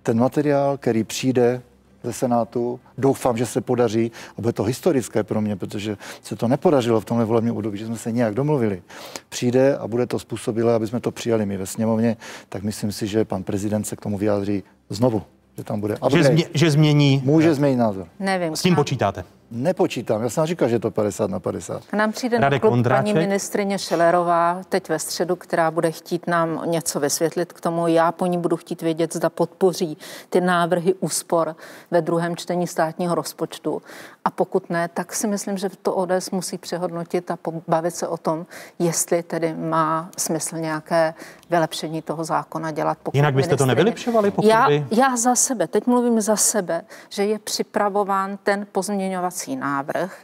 [0.03, 1.63] ten materiál, který přijde
[2.03, 2.81] ze Senátu.
[2.99, 7.05] Doufám, že se podaří a bude to historické pro mě, protože se to nepodařilo v
[7.05, 8.83] tomhle volebním období, že jsme se nějak domluvili.
[9.29, 12.17] Přijde a bude to způsobilé, aby jsme to přijali my ve sněmovně,
[12.49, 15.23] tak myslím si, že pan prezident se k tomu vyjádří znovu
[15.61, 17.23] že tam bude Že, změ, že změní.
[17.25, 18.07] Může změnit názor.
[18.21, 18.57] Nevím.
[18.57, 19.25] S tím počítáte?
[19.53, 21.85] Nepočítám, já jsem říkal, že je to 50 na 50.
[21.87, 26.63] K nám přijde Radek klub paní ministrině Šelerová teď ve středu, která bude chtít nám
[26.67, 27.87] něco vysvětlit k tomu.
[27.87, 29.99] Já po ní budu chtít vědět, zda podpoří
[30.31, 31.57] ty návrhy úspor
[31.91, 33.83] ve druhém čtení státního rozpočtu.
[34.25, 38.17] A pokud ne, tak si myslím, že to ODS musí přehodnotit a pobavit se o
[38.17, 38.47] tom,
[38.79, 41.15] jestli tedy má smysl nějaké
[41.51, 42.99] vylepšení toho zákona dělat.
[43.03, 44.87] Pokud Jinak byste to nevylepšovali, pokud já, by...
[44.91, 50.19] já za sebe, teď mluvím za sebe, že je připravován ten pozměňovací návrh,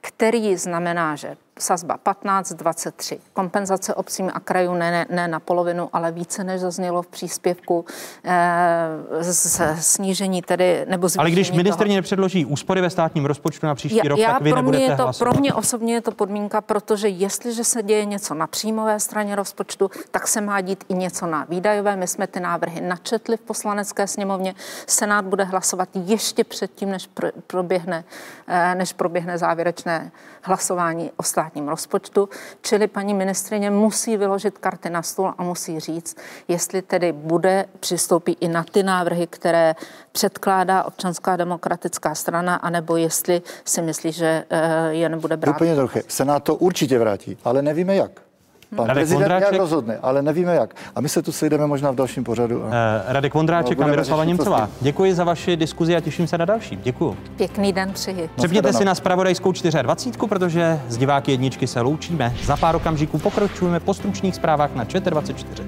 [0.00, 3.18] který znamená, že sazba 15-23.
[3.32, 7.84] Kompenzace obcím a krajům ne, ne, ne na polovinu, ale více než zaznělo v příspěvku
[8.24, 13.74] e, z, snížení tedy, nebo zvýšení Ale když ministerně nepředloží úspory ve státním rozpočtu na
[13.74, 15.30] příští já, rok, já, tak vy pro nebudete mě je to, hlasovat.
[15.30, 19.90] Pro mě osobně je to podmínka, protože jestliže se děje něco na příjmové straně rozpočtu,
[20.10, 21.96] tak se má dít i něco na výdajové.
[21.96, 24.54] My jsme ty návrhy načetli v poslanecké sněmovně.
[24.86, 27.10] Senát bude hlasovat ještě předtím, než
[27.46, 28.04] proběhne,
[28.46, 32.28] eh, než proběhne závěrečné hlasování o státním rozpočtu,
[32.62, 36.16] čili paní ministrině musí vyložit karty na stůl a musí říct,
[36.48, 39.74] jestli tedy bude přistoupit i na ty návrhy, které
[40.12, 45.56] předkládá občanská demokratická strana, anebo jestli si myslí, že eh, je nebude brát.
[45.56, 45.98] Úplně trochu.
[46.08, 48.29] Senát to určitě vrátí, ale nevíme jak.
[48.76, 49.50] Pan Radek prezident Vondráček...
[49.50, 50.74] nějak rozhodne, ale nevíme jak.
[50.94, 52.64] A my se tu sejdeme možná v dalším pořadu.
[52.64, 52.66] A...
[52.66, 52.72] Uh,
[53.06, 54.68] Radek Vondráček no, a Miroslava Němcová.
[54.80, 56.76] Děkuji za vaši diskuzi a těším se na další.
[56.82, 57.16] Děkuji.
[57.36, 58.30] Pěkný den přeji.
[58.36, 59.52] Přepněte si na spravodajskou
[59.82, 62.34] 24, protože z diváky jedničky se loučíme.
[62.44, 65.62] Za pár okamžiků pokračujeme po stručných zprávách na 24.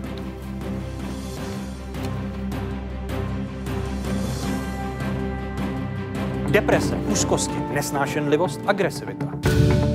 [6.51, 9.27] Deprese, úzkosti, nesnášenlivost, agresivita.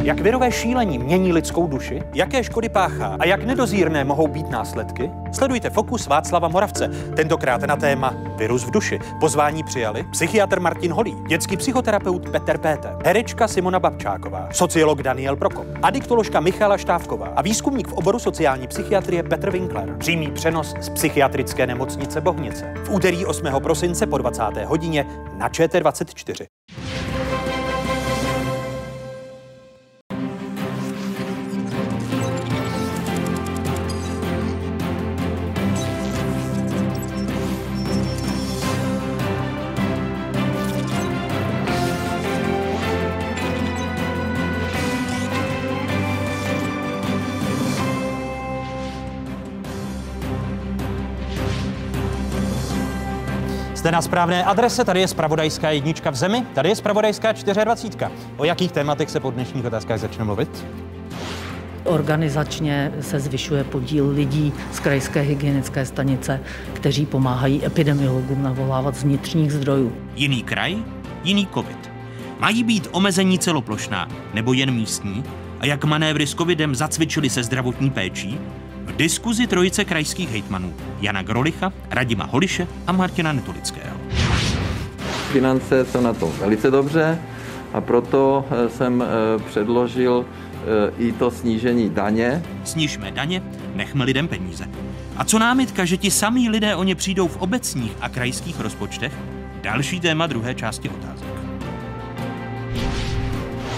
[0.08, 2.02] Jak virové šílení mění lidskou duši?
[2.14, 3.18] Jaké škody páchá?
[3.20, 5.12] A jak nedozírné mohou být následky?
[5.32, 9.00] Sledujte Fokus Václava Moravce, tentokrát na téma Virus v duši.
[9.20, 15.68] Pozvání přijali psychiatr Martin Holý, dětský psychoterapeut Petr Péte, herečka Simona Babčáková, sociolog Daniel Prokop,
[15.84, 19.96] adiktoložka Michala Štávková a výzkumník v oboru sociální psychiatrie Petr Winkler.
[19.98, 22.74] Přímý přenos z psychiatrické nemocnice Bohnice.
[22.84, 23.46] V úterý 8.
[23.64, 24.44] prosince po 20.
[24.66, 25.06] hodině
[25.38, 26.46] na ČT24.
[53.88, 58.06] Jste na správné adrese, tady je Spravodajská jednička v zemi, tady je Spravodajská 24.
[58.38, 60.66] O jakých tématech se po dnešních otázkách začne mluvit?
[61.84, 66.40] Organizačně se zvyšuje podíl lidí z krajské hygienické stanice,
[66.74, 69.94] kteří pomáhají epidemiologům navolávat z vnitřních zdrojů.
[70.16, 70.78] Jiný kraj,
[71.24, 71.92] jiný covid.
[72.40, 75.24] Mají být omezení celoplošná nebo jen místní?
[75.60, 78.40] A jak manévry s covidem zacvičili se zdravotní péčí?
[78.98, 83.98] Diskuzi trojice krajských hejtmanů Jana Grolicha, Radima Holiše a Martina Netolického.
[85.32, 87.20] Finance jsou na to velice dobře
[87.74, 90.26] a proto eh, jsem eh, předložil
[90.98, 92.44] i to snížení daně.
[92.64, 93.44] Snižme daně,
[93.76, 94.70] nechme lidem peníze.
[95.18, 99.14] A co námitka, že ti samí lidé o ně přijdou v obecních a krajských rozpočtech?
[99.62, 101.47] Další téma druhé části otázek.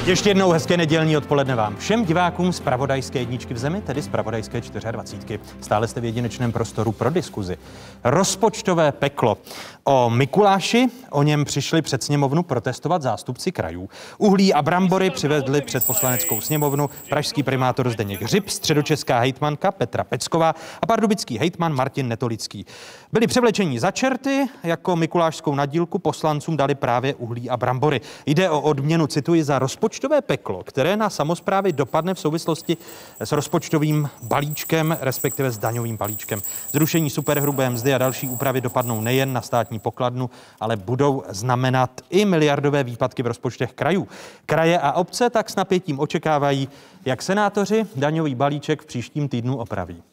[0.10, 4.08] Ještě jednou hezké nedělní odpoledne vám všem divákům z Pravodajské jedničky v zemi, tedy z
[4.08, 5.40] Pravodajské 24.
[5.62, 7.58] Stále jste v jedinečném prostoru pro diskuzi.
[8.04, 9.38] Rozpočtové peklo.
[9.84, 13.90] O Mikuláši o něm přišli před sněmovnu protestovat zástupci krajů.
[14.18, 20.56] Uhlí a brambory přivedli před poslaneckou sněmovnu pražský primátor Zdeněk Hřib, středočeská hejtmanka Petra Pecková
[20.82, 22.66] a pardubický hejtman Martin Netolický.
[23.12, 28.02] Byli převlečení za čerty, jako mikulášskou nadílku poslancům dali právě uhlí a brambory.
[28.26, 32.78] Jde o odměnu, cituji, za rozpočtové peklo, které na samozprávy dopadne v souvislosti
[33.20, 36.42] s rozpočtovým balíčkem, respektive s daňovým balíčkem.
[36.72, 40.30] Zrušení superhrubé mzdy a další úpravy dopadnou nejen na státní pokladnu,
[40.60, 44.08] ale budou znamenat i miliardové výpadky v rozpočtech krajů.
[44.46, 46.70] Kraje a obce tak s napětím očekávají,
[47.06, 50.04] jak senátoři daňový balíček v příštím týdnu opraví.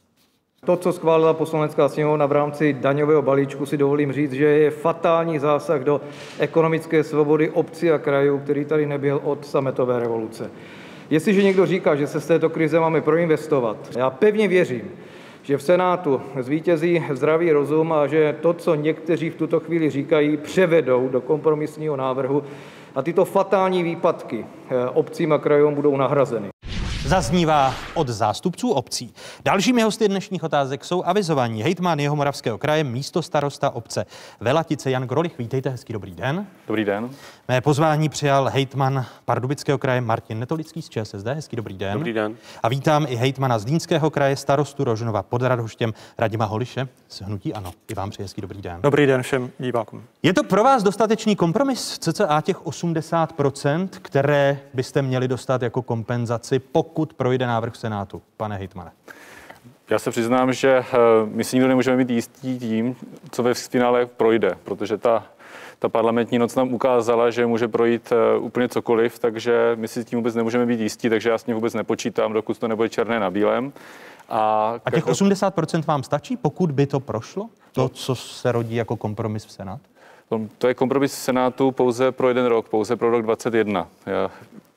[0.64, 5.38] To, co schválila poslanecká sněmovna v rámci daňového balíčku, si dovolím říct, že je fatální
[5.38, 6.00] zásah do
[6.38, 10.50] ekonomické svobody obcí a krajů, který tady nebyl od sametové revoluce.
[11.10, 14.90] Jestliže někdo říká, že se z této krize máme proinvestovat, já pevně věřím,
[15.42, 20.36] že v Senátu zvítězí zdravý rozum a že to, co někteří v tuto chvíli říkají,
[20.36, 22.42] převedou do kompromisního návrhu
[22.94, 26.48] a tyto fatální výpadky eh, obcím a krajům budou nahrazeny
[27.06, 29.14] zaznívá od zástupců obcí.
[29.44, 34.06] Dalšími hosty dnešních otázek jsou avizovaní hejtman Jihomoravského kraje, místo starosta obce
[34.40, 35.38] Velatice Jan Grolich.
[35.38, 36.46] Vítejte, hezký dobrý den.
[36.66, 37.10] Dobrý den.
[37.48, 41.26] Mé pozvání přijal hejtman Pardubického kraje Martin Netolický z ČSSD.
[41.26, 41.92] Hezký dobrý den.
[41.92, 42.36] Dobrý den.
[42.62, 47.72] A vítám i hejtmana Zlínského kraje, starostu Rožnova pod Radhoštěm Radima Holiše z Hnutí Ano.
[47.88, 48.78] I vám přeji hezký dobrý den.
[48.82, 50.02] Dobrý den všem divákům.
[50.22, 56.58] Je to pro vás dostatečný kompromis, cca těch 80%, které byste měli dostat jako kompenzaci,
[56.58, 58.90] pokud projde návrh v Senátu, pane hejtmane?
[59.90, 62.96] Já se přiznám, že eh, my si nikdo nemůžeme být jistí tím,
[63.30, 65.24] co ve finále projde, protože ta
[65.78, 70.18] ta parlamentní noc nám ukázala, že může projít eh, úplně cokoliv, takže my si tím
[70.18, 73.30] vůbec nemůžeme být jistí, takže já s tím vůbec nepočítám, dokud to nebude černé na
[73.30, 73.72] bílém.
[74.28, 77.48] A, a těch 80% vám stačí, pokud by to prošlo?
[77.72, 79.84] To, co se rodí jako kompromis v Senátu?
[80.58, 83.88] To je kompromis Senátu pouze pro jeden rok, pouze pro rok 2021.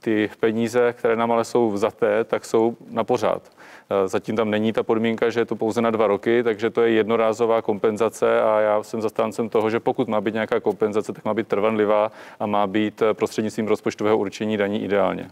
[0.02, 3.42] Ty peníze, které nám ale jsou vzaté, tak jsou na pořád.
[3.90, 6.82] Eh, zatím tam není ta podmínka, že je to pouze na dva roky, takže to
[6.82, 11.26] je jednorázová kompenzace a já jsem zastáncem toho, že pokud má být nějaká kompenzace, tak
[11.26, 15.32] má být trvanlivá a má být eh, prostřednictvím rozpočtového určení daní ideálně.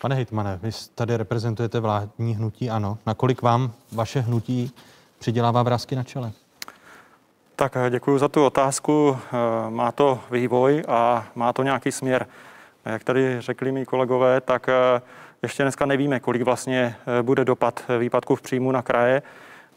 [0.00, 2.98] Pane Hitmane, vy tady reprezentujete vládní hnutí ANO.
[3.06, 4.70] Nakolik vám vaše hnutí
[5.18, 6.32] přidělává vrázky na čele?
[7.56, 9.18] Tak eh, děkuji za tu otázku.
[9.68, 12.26] Má to vývoj a má to nějaký směr.
[12.84, 14.66] Jak tady řekli mý kolegové, tak
[15.44, 19.22] ještě dneska nevíme, kolik vlastně eh, bude dopad eh, výpadku v příjmu na kraje.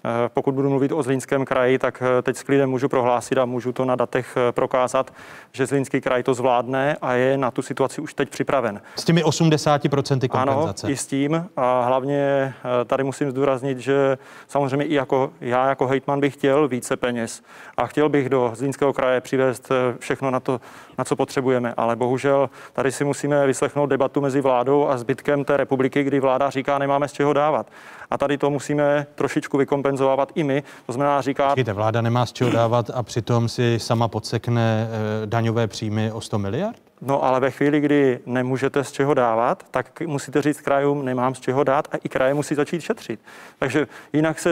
[0.08, 3.72] Eh, pokud budu mluvit o Zlínském kraji, tak teď s klidem můžu prohlásit a můžu
[3.72, 5.14] to na datech prokázat,
[5.51, 8.82] že Zlínský kraj to zvládne a je na tu situaci už teď připraven.
[8.95, 10.88] S těmi 80% kompenzace?
[10.88, 11.45] Ano, i s tím.
[11.58, 12.53] A hlavně
[12.86, 17.43] tady musím zdůraznit, že samozřejmě i jako já jako hejtman bych chtěl více peněz
[17.78, 20.62] a chtěl bych do Zlínského kraje přivést všechno na to,
[20.97, 21.74] na co potřebujeme.
[21.78, 26.49] Ale bohužel tady si musíme vyslechnout debatu mezi vládou a zbytkem té republiky, kdy vláda
[26.49, 27.68] říká, nemáme z čeho dávat.
[28.12, 30.64] A tady to musíme trošičku vykompenzovávat i my.
[30.86, 31.47] To znamená, říká.
[31.47, 36.22] Počkejte, vláda nemá z čeho dávat a přitom si sama podsekne eh, daňové příjmy o
[36.22, 36.78] 100 miliard?
[37.01, 41.39] No ale ve chvíli, kdy nemůžete z čeho dávat, tak musíte říct krajům, nemám z
[41.39, 43.20] čeho dát a i kraje musí začít šetřit.
[43.60, 44.49] Takže jinak se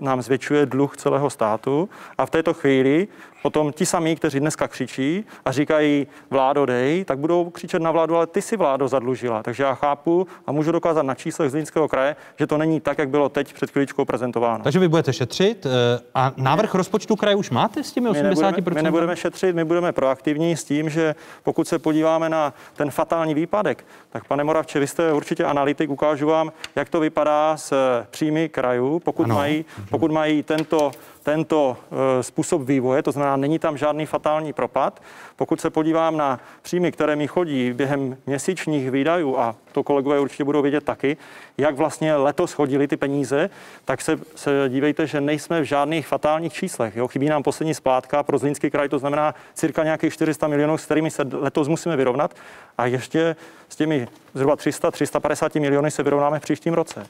[0.00, 3.08] nám zvětšuje dluh celého státu a v této chvíli
[3.42, 8.16] potom ti samí, kteří dneska křičí a říkají vládo dej, tak budou křičet na vládu,
[8.16, 9.42] ale ty si vládo zadlužila.
[9.42, 13.08] Takže já chápu a můžu dokázat na číslech Zlínského kraje, že to není tak, jak
[13.08, 14.64] bylo teď před chvíličkou prezentováno.
[14.64, 18.14] Takže vy budete šetřit eh, a návrh rozpočtu kraje už máte s těmi 80%?
[18.14, 22.54] My nebudeme, my nebudeme šetřit, my budeme proaktivní s tím, že pokud se podíváme na
[22.76, 27.56] ten fatální výpadek, tak pane Moravče, vy jste určitě analytik, ukážu vám, jak to vypadá
[27.56, 27.74] s
[28.10, 30.90] příjmy krajů, pokud, mají, pokud mají tento
[31.28, 35.02] tento eh, způsob vývoje, to znamená, není tam žádný fatální propad.
[35.36, 40.44] Pokud se podívám na příjmy, které mi chodí během měsíčních výdajů, a to kolegové určitě
[40.44, 41.16] budou vědět taky,
[41.58, 43.50] jak vlastně letos chodily ty peníze,
[43.84, 46.96] tak se, se dívejte, že nejsme v žádných fatálních číslech.
[46.96, 47.08] Jo?
[47.08, 51.10] Chybí nám poslední splátka pro Zlínský kraj, to znamená cirka nějakých 400 milionů, s kterými
[51.10, 52.34] se letos musíme vyrovnat.
[52.78, 53.36] A ještě
[53.68, 57.06] s těmi zhruba 300-350 miliony se vyrovnáme v příštím roce.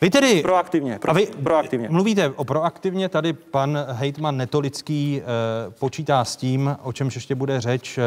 [0.00, 0.42] Vy tedy...
[0.42, 0.98] Proaktivně.
[0.98, 1.88] Pro, a vy proaktivně.
[1.88, 7.60] Mluvíte o proaktivně, tady pan hejtman Netolický e, počítá s tím, o čemž ještě bude
[7.60, 8.02] řeč, e,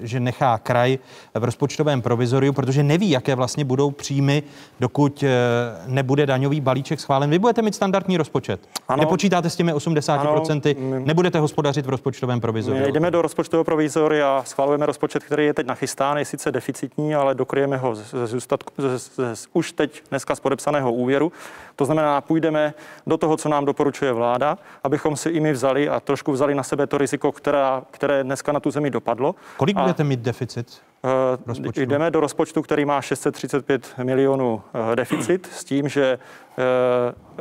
[0.00, 0.98] že nechá kraj
[1.34, 4.42] v rozpočtovém provizoriu, protože neví, jaké vlastně budou příjmy,
[4.80, 5.28] dokud e,
[5.86, 7.30] nebude daňový balíček schválen.
[7.30, 8.60] Vy budete mít standardní rozpočet.
[8.88, 9.00] Ano.
[9.00, 11.04] Nepočítáte s těmi 80%, ano.
[11.04, 12.86] nebudete hospodařit v rozpočtovém provizoriu.
[12.86, 17.34] My jdeme do rozpočtového provizoria, schvalujeme rozpočet, který je teď nachystán, je sice deficitní, ale
[17.34, 18.46] dokryjeme ho z, z, z,
[18.78, 21.29] z, z, z, už teď dneska z podepsaného úvěru.
[21.76, 22.74] To znamená, půjdeme
[23.06, 26.62] do toho, co nám doporučuje vláda, abychom si i my vzali a trošku vzali na
[26.62, 29.34] sebe to riziko, která, které dneska na tu zemi dopadlo.
[29.56, 30.82] Kolik a budete mít deficit?
[31.46, 36.18] Uh, jdeme do rozpočtu, který má 635 milionů uh, deficit, s tím, že
[36.58, 36.64] uh,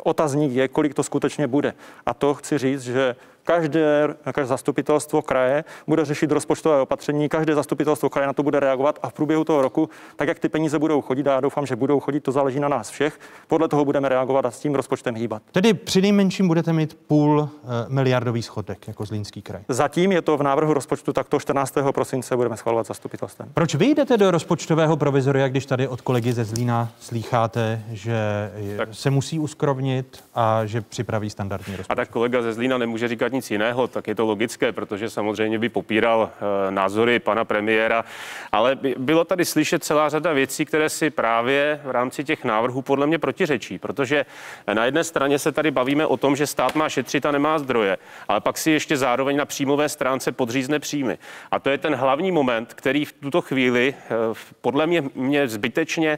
[0.03, 1.73] otazník je, kolik to skutečně bude.
[2.05, 3.15] A to chci říct, že
[3.49, 8.99] každé, každé zastupitelstvo kraje bude řešit rozpočtové opatření, každé zastupitelstvo kraje na to bude reagovat
[9.01, 11.75] a v průběhu toho roku, tak jak ty peníze budou chodit, a já doufám, že
[11.75, 15.15] budou chodit, to záleží na nás všech, podle toho budeme reagovat a s tím rozpočtem
[15.15, 15.41] hýbat.
[15.51, 17.49] Tedy při nejmenším budete mít půl
[17.87, 19.61] miliardový schodek jako Zlínský kraj.
[19.67, 21.73] Zatím je to v návrhu rozpočtu, tak to 14.
[21.91, 23.49] prosince budeme schvalovat zastupitelstvem.
[23.53, 28.89] Proč vy jdete do rozpočtového provizoria, když tady od kolegy ze Zlína slýcháte, že tak.
[28.91, 31.91] se musí uskrovnit a že připraví standardní rozpočet?
[31.91, 35.59] A tak kolega ze Zlína nemůže říkat nic jiného, tak je to logické, protože samozřejmě
[35.59, 36.29] by popíral
[36.67, 38.05] e, názory pana premiéra,
[38.51, 42.81] ale by, bylo tady slyšet celá řada věcí, které si právě v rámci těch návrhů
[42.81, 44.25] podle mě protiřečí, protože
[44.73, 47.97] na jedné straně se tady bavíme o tom, že stát má šetřit a nemá zdroje,
[48.27, 51.17] ale pak si ještě zároveň na příjmové stránce podřízne příjmy.
[51.51, 54.15] A to je ten hlavní moment, který v tuto chvíli e,
[54.61, 56.17] podle mě, mě zbytečně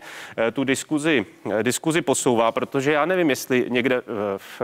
[0.53, 1.25] tu diskuzi,
[1.61, 4.01] diskuzi posouvá, protože já nevím, jestli někde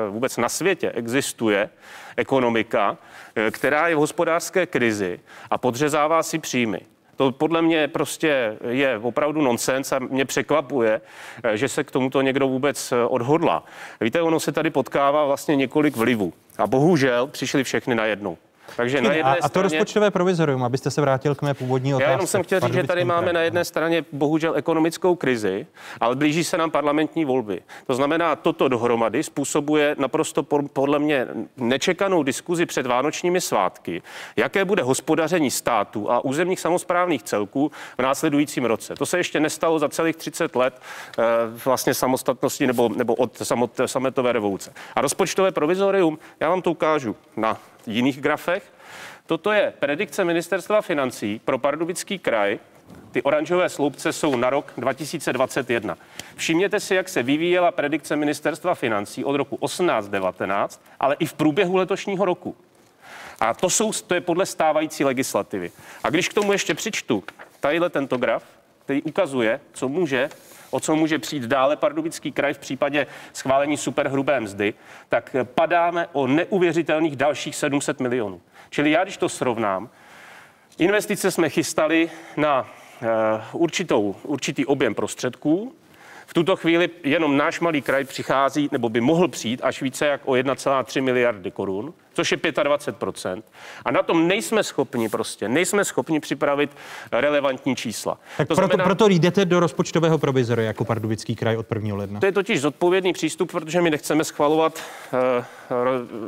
[0.09, 1.69] vůbec na světě existuje
[2.17, 2.97] ekonomika,
[3.35, 5.19] eh, která je v hospodářské krizi
[5.49, 6.79] a podřezává si příjmy.
[7.15, 11.01] To podle mě prostě je opravdu nonsens a mě překvapuje,
[11.43, 13.63] eh, že se k tomuto někdo vůbec eh, odhodlá.
[14.01, 16.33] Víte, ono se tady potkává vlastně několik vlivů.
[16.57, 18.37] A bohužel přišli všechny najednou.
[18.75, 22.03] Takže na jedné a, a to rozpočtové provizorium, abyste se vrátil k mé původní otázce.
[22.03, 25.67] Já jenom jsem chtěl říct, že tady máme na jedné straně bohužel ekonomickou krizi,
[25.99, 27.61] ale blíží se nám parlamentní volby.
[27.87, 31.27] To znamená, toto dohromady způsobuje naprosto podle mě
[31.57, 34.01] nečekanou diskuzi před vánočními svátky,
[34.35, 38.95] jaké bude hospodaření státu a územních samozprávných celků v následujícím roce.
[38.95, 40.81] To se ještě nestalo za celých 30 let
[41.19, 41.23] eh,
[41.65, 44.73] vlastně samostatnosti nebo, nebo od samot, sametové revoluce.
[44.95, 47.57] A rozpočtové provizorium, já vám to ukážu na
[47.87, 48.73] jiných grafech.
[49.25, 52.59] Toto je predikce ministerstva financí pro Pardubický kraj.
[53.11, 55.97] Ty oranžové sloupce jsou na rok 2021.
[56.35, 61.75] Všimněte si, jak se vyvíjela predikce ministerstva financí od roku 18-19, ale i v průběhu
[61.75, 62.55] letošního roku.
[63.39, 65.71] A to, jsou, to je podle stávající legislativy.
[66.03, 67.23] A když k tomu ještě přičtu
[67.59, 68.43] tadyhle tento graf,
[68.83, 70.29] který ukazuje, co může
[70.71, 74.73] o co může přijít dále Pardubický kraj v případě schválení superhrubé mzdy,
[75.09, 78.41] tak padáme o neuvěřitelných dalších 700 milionů.
[78.69, 79.89] Čili já, když to srovnám,
[80.77, 85.73] investice jsme chystali na uh, určitou, určitý objem prostředků,
[86.25, 90.21] v tuto chvíli jenom náš malý kraj přichází, nebo by mohl přijít až více jak
[90.25, 93.43] o 1,3 miliardy korun což je 25%.
[93.85, 96.71] A na tom nejsme schopni prostě, nejsme schopni připravit
[97.11, 98.17] relevantní čísla.
[98.37, 101.95] Tak to proto, znamená, proto jdete do rozpočtového provizory jako Pardubický kraj od 1.
[101.95, 102.19] ledna.
[102.19, 104.83] To je totiž zodpovědný přístup, protože my nechceme schvalovat
[105.13, 105.19] uh,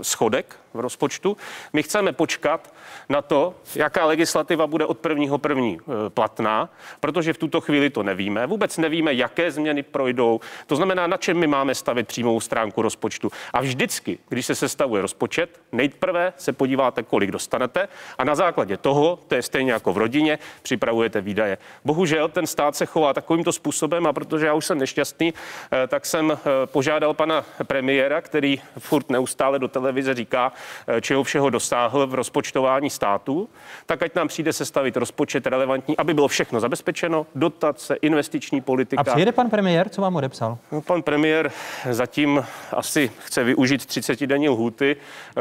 [0.02, 1.38] schodek v rozpočtu.
[1.74, 2.74] My chceme počkat
[3.10, 5.38] na to, jaká legislativa bude od 1.
[5.38, 8.48] první uh, platná, protože v tuto chvíli to nevíme.
[8.48, 10.40] Vůbec nevíme, jaké změny projdou.
[10.68, 13.32] To znamená, na čem my máme stavit přímou stránku rozpočtu.
[13.54, 17.88] A vždycky, když se sestavuje rozpočet, Nejprve se podíváte, kolik dostanete
[18.18, 21.58] a na základě toho, to je stejně jako v rodině, připravujete výdaje.
[21.86, 25.34] Bohužel ten stát se chová takovýmto způsobem a protože já už jsem nešťastný,
[25.72, 30.52] eh, tak jsem eh, požádal pana premiéra, který furt neustále do televize říká,
[30.88, 33.50] eh, čeho všeho dosáhl v rozpočtování státu,
[33.86, 39.02] tak ať nám přijde sestavit rozpočet relevantní, aby bylo všechno zabezpečeno, dotace, investiční politika.
[39.02, 40.58] A přijede pan premiér, co vám odepsal?
[40.72, 41.52] No, pan premiér
[41.90, 44.96] zatím asi chce využít 30 denní lhuty,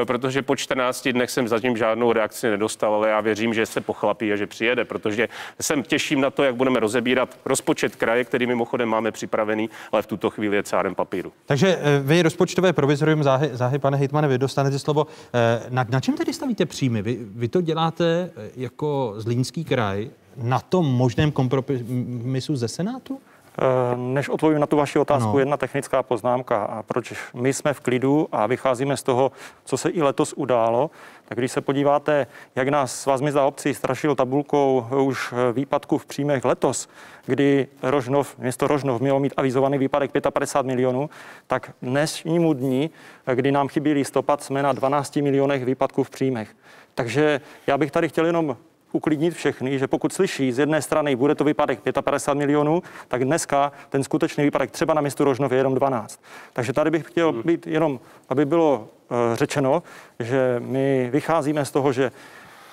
[0.04, 3.80] protože protože po 14 dnech jsem zatím žádnou reakci nedostal, ale já věřím, že se
[3.80, 5.28] pochlapí a že přijede, protože
[5.60, 10.06] jsem těším na to, jak budeme rozebírat rozpočet kraje, který mimochodem máme připravený, ale v
[10.06, 11.32] tuto chvíli je cárem papíru.
[11.46, 15.06] Takže eh, vy rozpočtové provizorium záhy, záhy pane hejtmane, vy dostanete slovo.
[15.34, 17.02] Eh, na, na čem tedy stavíte příjmy?
[17.02, 23.20] Vy, vy to děláte eh, jako Zlínský kraj na tom možném kompromisu ze Senátu?
[23.60, 25.38] Eh, než odpovím na tu vaši otázku, no.
[25.38, 26.64] jedna technická poznámka.
[26.64, 29.32] A proč my jsme v klidu a vycházíme z toho,
[29.64, 30.90] co se i letos událo,
[31.24, 32.26] tak když se podíváte,
[32.56, 36.88] jak nás Svaz měst a obcí strašil tabulkou už výpadku v příjmech letos,
[37.26, 41.10] kdy Rožnov, město Rožnov mělo mít avizovaný výpadek 55 milionů,
[41.46, 42.90] tak dnesnímu dní,
[43.34, 46.56] kdy nám chybí listopad, jsme na 12 milionech výpadků v příjmech.
[46.94, 48.56] Takže já bych tady chtěl jenom
[48.92, 53.72] uklidnit všechny, že pokud slyší z jedné strany, bude to výpadek 55 milionů, tak dneska
[53.88, 56.20] ten skutečný výpadek třeba na městu Rožnov je jenom 12.
[56.52, 57.42] Takže tady bych chtěl hmm.
[57.44, 59.82] být jenom, aby bylo uh, řečeno,
[60.18, 62.10] že my vycházíme z toho, že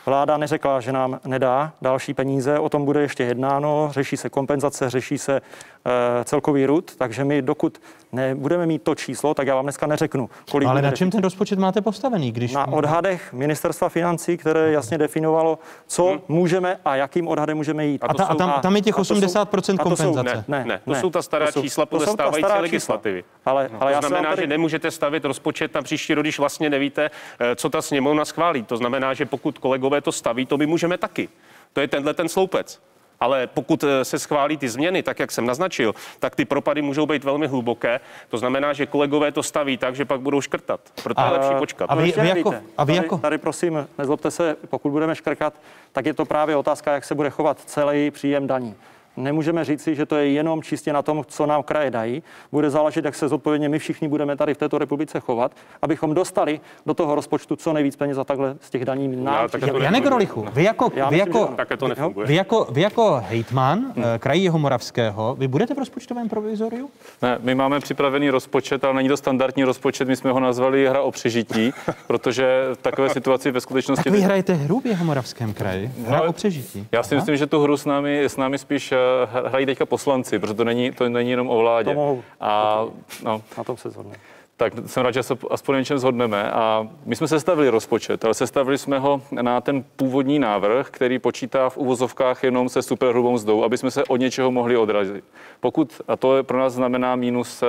[0.06, 4.90] Vláda neřekla, že nám nedá další peníze, o tom bude ještě jednáno, řeší se kompenzace,
[4.90, 5.42] řeší se e,
[6.24, 7.82] celkový rud, takže my dokud
[8.16, 10.68] nebudeme mít to číslo, tak já vám dneska neřeknu, kolik.
[10.68, 12.32] Ale na čem ten rozpočet máte postavený?
[12.32, 12.54] Když...
[12.54, 16.20] Na odhadech ministerstva financí, které jasně definovalo, co hmm.
[16.28, 18.04] můžeme a jakým odhadem můžeme jít.
[18.04, 20.30] A, ta, a tam, tam je těch 80% kompenzace.
[20.30, 23.24] Jsou, ne, ne, ne, to ne, jsou ta stará to čísla podle stávající legislativy.
[23.46, 24.42] Ale, ale to znamená, tady...
[24.42, 28.64] že nemůžete stavit rozpočet na příští rok, když vlastně nevíte, eh, co ta sněmovna schválí.
[28.64, 31.30] To znamená, že pokud kolegové to staví, to my můžeme taky.
[31.74, 32.82] To je tenhle ten sloupec.
[33.20, 37.06] Ale pokud eh, se schválí ty změny, tak jak jsem naznačil, tak ty propady můžou
[37.06, 38.00] být velmi hluboké.
[38.30, 40.80] To znamená, že kolegové to staví tak, že pak budou škrtat.
[41.04, 41.86] Proto je lepší počkat.
[41.90, 43.18] A vy, vy jako, a vy jako...
[43.18, 45.54] Tady, tady prosím, nezlobte se, pokud budeme škrkat,
[45.92, 48.76] tak je to právě otázka, jak se bude chovat celý příjem daní.
[49.18, 52.24] Nemůžeme říci, že to je jenom čistě na tom, co nám kraje dají.
[52.52, 55.52] Bude záležet, jak se zodpovědně my všichni budeme tady v této republice chovat,
[55.82, 59.48] abychom dostali do toho rozpočtu co nejvíc peněz a takhle z těch daní nám.
[59.82, 61.56] Janek Grolichu, vy jako, vy, jako,
[62.26, 64.06] vy, jako, vy jako hejtman hmm.
[64.16, 66.90] Eh, kraji Jihomoravského, vy budete v rozpočtovém provizoriu?
[67.22, 71.02] Ne, my máme připravený rozpočet, ale není to standardní rozpočet, my jsme ho nazvali hra
[71.02, 71.74] o přežití,
[72.08, 74.04] protože v takové situaci ve skutečnosti...
[74.04, 76.88] Tak vy hrajete hru v Jihomoravském kraji, hra no, o přežití.
[76.92, 77.22] Já si Aha.
[77.22, 78.98] myslím, že tu hru s námi, s námi spíš eh,
[79.46, 81.90] hrají teďka poslanci, protože to není, to není jenom o vládě.
[81.90, 82.24] To mohu.
[82.40, 82.86] A,
[83.24, 86.52] no, na tom se zhodneme tak jsem rád, že se aspoň něčem zhodneme.
[86.52, 91.70] A my jsme sestavili rozpočet, ale sestavili jsme ho na ten původní návrh, který počítá
[91.70, 95.24] v uvozovkách jenom se superhrubou mzdou, aby jsme se od něčeho mohli odrazit.
[95.60, 97.68] Pokud, a to pro nás znamená minus eh,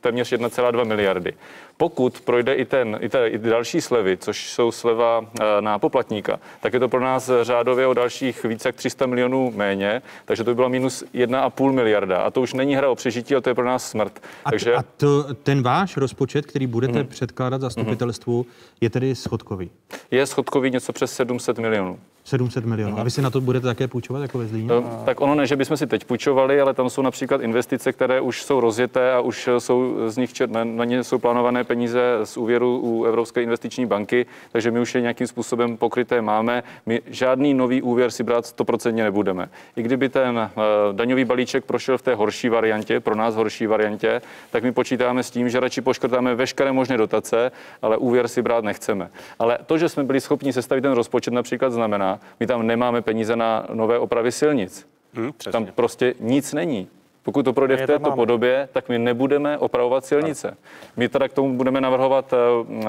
[0.00, 1.34] téměř 1,2 miliardy.
[1.76, 6.40] Pokud projde i, ten, i, te, i další slevy, což jsou sleva eh, na poplatníka,
[6.60, 10.50] tak je to pro nás řádově o dalších více jak 300 milionů méně, takže to
[10.50, 12.16] by bylo minus 1,5 miliarda.
[12.18, 14.22] A to už není hra o přežití, ale to je pro nás smrt.
[14.44, 14.74] A, takže...
[14.74, 17.08] a to, ten váš rozpočet, který budete hmm.
[17.08, 18.52] předkládat zastupitelstvu, hmm.
[18.80, 19.70] je tedy schodkový?
[20.10, 21.98] Je schodkový něco přes 700 milionů.
[22.26, 22.96] 700 milionů.
[22.96, 23.00] Uh-huh.
[23.00, 24.74] A vy si na to budete také půjčovat jako ve Zlíně?
[24.74, 28.20] Uh, tak ono ne, že bychom si teď půjčovali, ale tam jsou například investice, které
[28.20, 32.00] už jsou rozjeté a už jsou z nich čer, na, na ně jsou plánované peníze
[32.24, 36.62] z úvěru u Evropské investiční banky, takže my už je nějakým způsobem pokryté máme.
[36.86, 39.48] My žádný nový úvěr si brát 100% nebudeme.
[39.76, 44.22] I kdyby ten uh, daňový balíček prošel v té horší variantě, pro nás horší variantě,
[44.50, 48.64] tak my počítáme s tím, že radši poškrtáme veškeré možné dotace, ale úvěr si brát
[48.64, 49.10] nechceme.
[49.38, 53.36] Ale to, že jsme byli schopni sestavit ten rozpočet, například znamená, my tam nemáme peníze
[53.36, 54.88] na nové opravy silnic.
[55.14, 56.88] Hmm, tam prostě nic není.
[57.26, 60.56] Pokud to projde v této podobě, tak my nebudeme opravovat silnice.
[60.96, 62.36] My teda k tomu budeme navrhovat eh,
[62.80, 62.86] eh,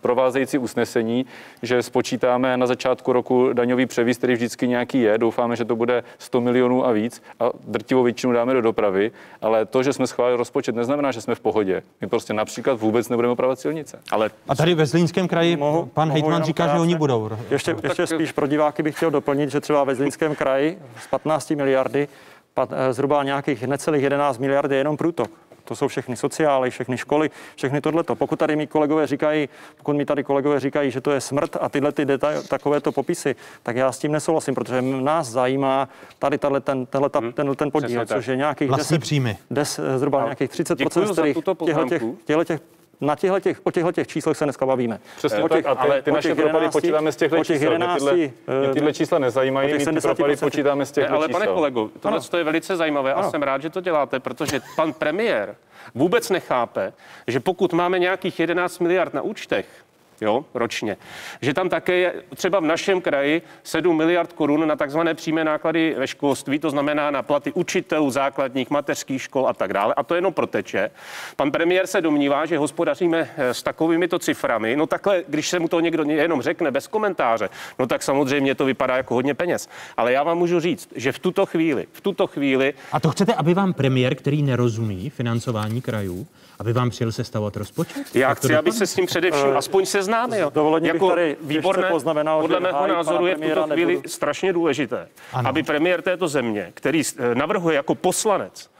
[0.00, 1.26] provázející usnesení,
[1.62, 5.18] že spočítáme na začátku roku daňový převis, který vždycky nějaký je.
[5.18, 9.10] Doufáme, že to bude 100 milionů a víc a drtivou většinu dáme do dopravy,
[9.42, 11.82] ale to, že jsme schválili rozpočet, neznamená, že jsme v pohodě.
[12.00, 14.00] My prostě například vůbec nebudeme opravovat silnice.
[14.10, 16.78] Ale a tady ve Zlínském kraji mohu, pan Hejtman říká, krásně.
[16.78, 17.30] že oni budou.
[17.50, 21.50] Ještě, ještě spíš pro diváky bych chtěl doplnit, že třeba ve Zlínském kraji z 15
[21.50, 22.08] miliardy
[22.62, 25.30] Eh, zhruba nějakých necelých 11 miliard je jenom průtok.
[25.64, 28.14] To jsou všechny sociály, všechny školy, všechny tohleto.
[28.14, 31.68] Pokud tady mi kolegové říkají, pokud mi tady kolegové říkají, že to je smrt a
[31.68, 36.60] tyhle ty detail, takovéto popisy, tak já s tím nesouhlasím, protože nás zajímá tady tato,
[36.60, 37.32] ten, tenhle, hmm.
[37.32, 39.36] tenhle ten podíl, což je nějakých 10, příjmy.
[39.50, 42.60] Des, zhruba nějakých 30 těchto těch, těchto těch
[43.00, 45.00] na těchto těch, o těchto těch číslech se dneska bavíme.
[45.16, 47.72] Přesně o těch, tak, ale ty naše propady počítáme z těchto čísel.
[47.72, 48.16] 11, tyhle,
[48.60, 51.40] mě tyhle čísla nezajímají, my ty propady počítáme z těchto Ale čísel.
[51.40, 53.26] pane kolego, tohle je velice zajímavé ano.
[53.26, 55.56] a jsem rád, že to děláte, protože pan premiér
[55.94, 56.92] vůbec nechápe,
[57.26, 59.66] že pokud máme nějakých 11 miliard na účtech,
[60.20, 60.96] jo, ročně.
[61.42, 65.94] Že tam také je třeba v našem kraji 7 miliard korun na takzvané přímé náklady
[65.98, 69.94] ve školství, to znamená na platy učitelů základních, mateřských škol a tak dále.
[69.94, 70.90] A to jenom proteče.
[71.36, 74.76] Pan premiér se domnívá, že hospodaříme eh, s takovými to ciframi.
[74.76, 78.64] No takhle, když se mu to někdo jenom řekne bez komentáře, no tak samozřejmě to
[78.64, 79.68] vypadá jako hodně peněz.
[79.96, 82.74] Ale já vám můžu říct, že v tuto chvíli, v tuto chvíli.
[82.92, 86.26] A to chcete, aby vám premiér, který nerozumí financování krajů,
[86.58, 88.02] aby vám přijel sestavovat rozpočet?
[88.14, 90.52] Já chci, aby se s tím především uh, aspoň seznámil.
[90.82, 94.08] jako tady výborné, poznamenal, podle mého názoru je v tuto chvíli nebudu...
[94.08, 95.48] strašně důležité, ano.
[95.48, 98.70] aby premiér této země, který eh, navrhuje jako poslanec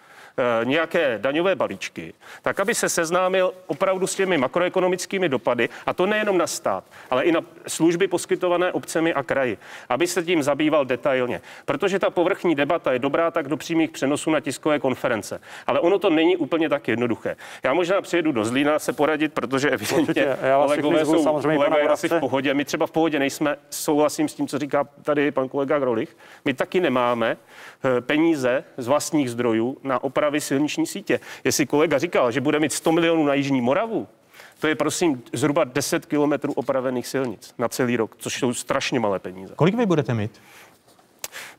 [0.65, 6.39] nějaké daňové balíčky, tak aby se seznámil opravdu s těmi makroekonomickými dopady, a to nejenom
[6.39, 9.59] na stát, ale i na služby poskytované obcemi a kraji,
[9.89, 11.40] aby se tím zabýval detailně.
[11.65, 15.40] Protože ta povrchní debata je dobrá tak do přímých přenosů na tiskové konference.
[15.66, 17.36] Ale ono to není úplně tak jednoduché.
[17.62, 20.27] Já možná přijedu do Zlína se poradit, protože evidentně
[20.66, 22.55] kolegové jsou kolegové asi v pohodě.
[22.55, 26.16] My třeba v pohodě nejsme, souhlasím s tím, co říká tady pan kolega Grolich.
[26.44, 31.21] My taky nemáme eh, peníze z vlastních zdrojů na opravy silniční sítě.
[31.45, 34.07] Jestli kolega říkal, že bude mít 100 milionů na Jižní Moravu,
[34.61, 39.19] to je prosím zhruba 10 kilometrů opravených silnic na celý rok, což jsou strašně malé
[39.19, 39.55] peníze.
[39.57, 40.41] Kolik vy budete mít?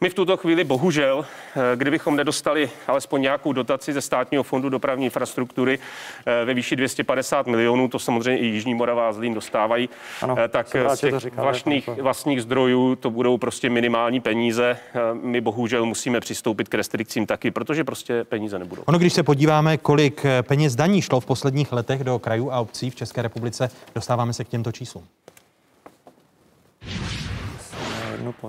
[0.01, 1.25] My v tuto chvíli bohužel,
[1.55, 5.79] eh, kdybychom nedostali alespoň nějakou dotaci ze státního fondu dopravní infrastruktury
[6.25, 9.89] eh, ve výši 250 milionů, to samozřejmě i Jižní Morava a Zlín dostávají,
[10.21, 14.77] ano, eh, tak z těch říká, vlastních, vlastních zdrojů to budou prostě minimální peníze.
[15.13, 18.83] My bohužel musíme přistoupit k restrikcím taky, protože prostě peníze nebudou.
[18.85, 22.89] Ono, když se podíváme, kolik peněz daní šlo v posledních letech do krajů a obcí
[22.89, 25.07] v České republice, dostáváme se k těmto číslům.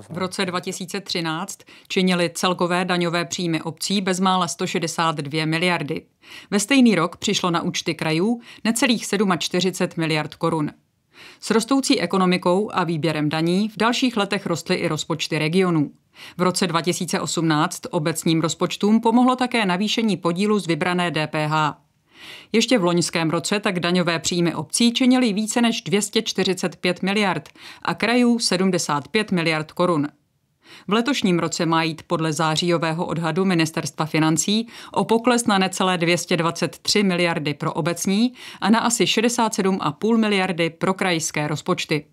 [0.09, 6.05] V roce 2013 činily celkové daňové příjmy obcí bezmála 162 miliardy.
[6.51, 9.05] Ve stejný rok přišlo na účty krajů necelých
[9.39, 10.71] 47 miliard korun.
[11.39, 15.91] S rostoucí ekonomikou a výběrem daní v dalších letech rostly i rozpočty regionů.
[16.37, 21.81] V roce 2018 obecním rozpočtům pomohlo také navýšení podílu z vybrané DPH.
[22.51, 27.49] Ještě v loňském roce tak daňové příjmy obcí činily více než 245 miliard
[27.81, 30.07] a krajů 75 miliard korun.
[30.87, 37.03] V letošním roce má jít podle zářijového odhadu ministerstva financí o pokles na necelé 223
[37.03, 42.05] miliardy pro obecní a na asi 67,5 miliardy pro krajské rozpočty.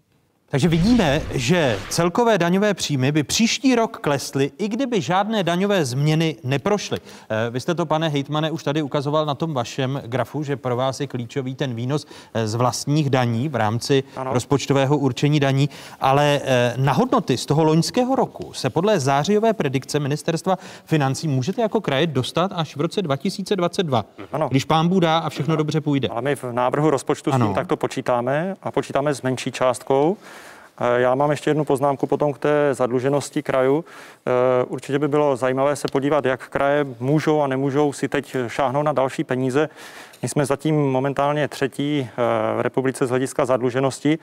[0.50, 6.36] Takže vidíme, že celkové daňové příjmy by příští rok klesly, i kdyby žádné daňové změny
[6.44, 6.98] neprošly.
[7.28, 10.76] Eh, vy jste to, pane Hejtmane, už tady ukazoval na tom vašem grafu, že pro
[10.76, 14.32] vás je klíčový ten výnos eh, z vlastních daní v rámci ano.
[14.32, 15.68] rozpočtového určení daní,
[16.00, 21.62] ale eh, na hodnoty z toho loňského roku se podle zářijové predikce ministerstva financí můžete
[21.62, 24.48] jako kraje dostat až v roce 2022, ano.
[24.48, 25.56] když pán Bůh a všechno ano.
[25.56, 26.08] dobře půjde.
[26.08, 27.46] Ale my v návrhu rozpočtu ano.
[27.46, 30.16] s tím takto počítáme a počítáme s menší částkou.
[30.96, 33.84] Já mám ještě jednu poznámku potom k té zadluženosti krajů.
[34.26, 38.84] Eh, určitě by bylo zajímavé se podívat, jak kraje můžou a nemůžou si teď šáhnout
[38.84, 39.68] na další peníze.
[40.22, 42.16] My jsme zatím momentálně třetí eh,
[42.56, 44.18] v republice z hlediska zadluženosti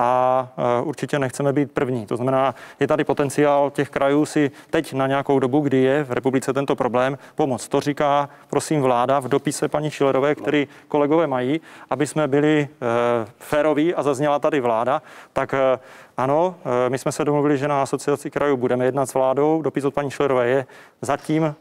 [0.00, 0.48] a
[0.82, 2.06] určitě nechceme být první.
[2.06, 6.12] To znamená, je tady potenciál těch krajů si teď na nějakou dobu, kdy je v
[6.12, 7.68] republice tento problém, pomoct.
[7.68, 11.60] To říká, prosím, vláda v dopise paní Šilerové, který kolegové mají,
[11.90, 12.68] aby jsme byli
[13.38, 15.02] féroví a zazněla tady vláda,
[15.32, 15.54] tak
[16.18, 16.54] ano,
[16.86, 19.62] eh, my jsme se domluvili, že na asociaci krajů budeme jednat s vládou.
[19.62, 20.66] Dopis od paní Šlerové je,
[21.02, 21.54] zatím uh,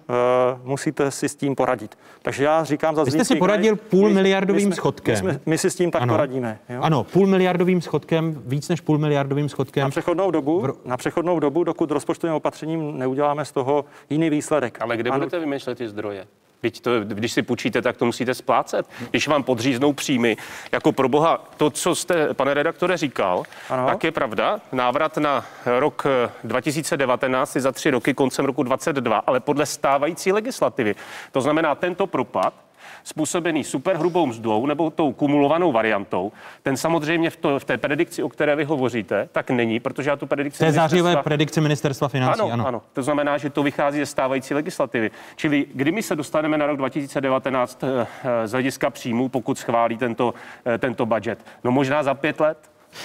[0.63, 1.97] musíte si s tím poradit.
[2.21, 5.13] Takže já říkám za Vy jste si poradil kraj, půl miliardovým my, schodkem.
[5.13, 6.13] My, jsme, my si s tím tak ano.
[6.13, 6.59] poradíme.
[6.69, 6.81] Jo?
[6.81, 9.83] Ano, půl miliardovým schodkem, víc než půl miliardovým schodkem.
[9.83, 10.85] Na přechodnou dobu, v...
[10.85, 14.77] na přechodnou dobu dokud rozpočtovým opatřením neuděláme z toho jiný výsledek.
[14.81, 15.19] Ale kde ano.
[15.19, 16.27] budete vymýšlet ty zdroje?
[16.61, 18.89] Teď to, když si půjčíte, tak to musíte splácet.
[19.09, 20.37] Když vám podříznou příjmy,
[20.71, 23.87] jako pro boha, to, co jste, pane redaktore, říkal, ano.
[23.87, 24.59] tak je pravda.
[24.71, 26.03] Návrat na rok
[26.43, 30.95] 2019 je za tři roky koncem roku 2022, ale podle stávající legislativy.
[31.31, 32.53] To znamená, tento propad
[33.03, 36.31] způsobený superhrubou mzdou nebo tou kumulovanou variantou,
[36.63, 40.15] ten samozřejmě v, to, v té predikci, o které vy hovoříte, tak není, protože já
[40.15, 40.59] tu predikci...
[40.59, 42.67] To je zářivé predikce ministerstva financí, ano, ano.
[42.67, 42.81] ano.
[42.93, 45.11] To znamená, že to vychází ze stávající legislativy.
[45.35, 48.07] Čili kdy my se dostaneme na rok 2019 eh,
[48.47, 50.33] z hlediska příjmů, pokud schválí tento,
[50.65, 51.39] eh, tento budget?
[51.63, 52.57] No možná za pět let?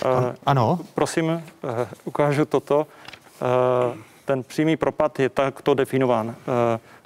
[0.04, 0.78] Uh, ano.
[0.94, 1.40] Prosím, uh,
[2.04, 2.86] ukážu toto.
[3.42, 6.34] Uh, ten přímý propad je takto definován.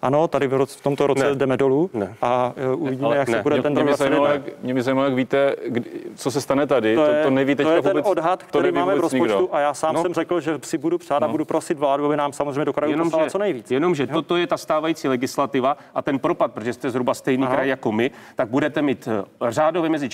[0.06, 1.34] Ano, tady v, roce, v tomto roce ne.
[1.34, 2.14] jdeme dolů ne.
[2.22, 3.36] a uh, uvidíme, ne, jak ne.
[3.36, 4.00] se bude mě, ten rok
[4.32, 5.84] jak, Mě by zajímalo, jak víte, kdy,
[6.14, 6.94] co se stane tady.
[6.94, 9.38] To, je, to, to neví teď to je ten vůbec, odhad, který máme v rozpočtu
[9.38, 9.48] nikdo.
[9.52, 10.02] a já sám no.
[10.02, 11.28] jsem řekl, že si budu přát no.
[11.28, 13.70] a budu prosit vládu, aby nám samozřejmě do krajů jenom, poslala co nejvíc.
[13.70, 14.08] Jenomže jo?
[14.12, 17.54] toto je ta stávající legislativa a ten propad, protože jste zhruba stejný Aha.
[17.54, 20.08] kraj jako my, tak budete mít eh, řádově mezi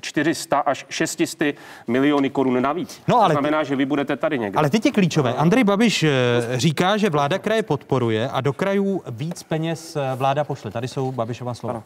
[0.00, 1.56] 400 až 600
[1.86, 3.02] miliony korun navíc.
[3.08, 4.58] No, ale to znamená, že vy budete tady někde.
[4.58, 5.34] Ale teď je klíčové.
[5.34, 6.10] Andrej Babiš eh,
[6.54, 10.70] říká, že vláda kraje podporuje a do krajů víc peněz eh, vláda pošle.
[10.70, 11.74] Tady jsou Babišova slova.
[11.74, 11.84] Ano.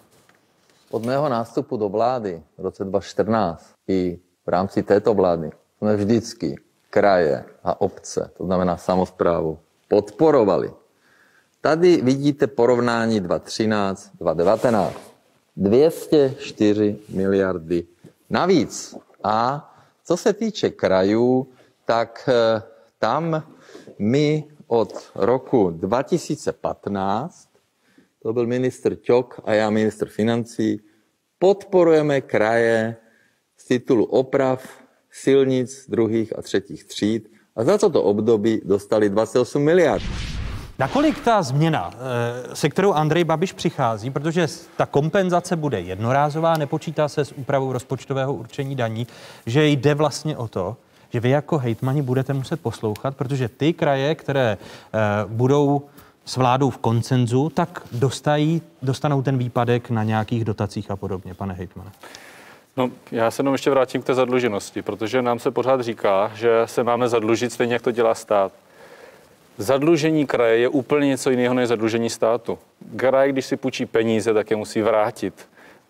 [0.91, 6.57] Od mého nástupu do vlády v roce 2014 i v rámci této vlády jsme vždycky
[6.91, 9.59] kraje a obce, to znamená samozprávu,
[9.89, 10.73] podporovali.
[11.61, 14.97] Tady vidíte porovnání 2013, 2019.
[15.57, 17.87] 204 miliardy
[18.31, 18.97] navíc.
[19.25, 19.71] A
[20.05, 21.49] co se týče krajů,
[21.85, 22.63] tak eh,
[22.99, 23.43] tam
[23.99, 27.49] my od roku 2015
[28.23, 30.81] to byl ministr Ťok a já ministr financí,
[31.39, 32.97] podporujeme kraje
[33.57, 34.69] z titulu oprav
[35.11, 40.03] silnic druhých a třetích tříd a za toto období dostali 28 miliard.
[40.78, 44.47] Nakolik ta změna, eh, se kterou Andrej Babiš přichází, protože
[44.77, 49.07] ta kompenzace bude jednorázová, nepočítá se s úpravou rozpočtového určení daní,
[49.47, 50.77] že jde vlastně o to,
[51.13, 55.83] že vy jako hejtmani budete muset poslouchat, protože ty kraje, které eh, budou
[56.25, 61.55] s vládou v koncenzu, tak dostají, dostanou ten výpadek na nějakých dotacích a podobně, pane
[61.55, 61.91] hejtmane.
[62.77, 66.63] No, já se jenom ještě vrátím k té zadluženosti, protože nám se pořád říká, že
[66.65, 68.53] se máme zadlužit stejně, jak to dělá stát.
[69.59, 72.59] Zadlužení kraje je úplně něco jiného než zadlužení státu.
[72.97, 75.49] Kraj, když si půjčí peníze, tak je musí vrátit.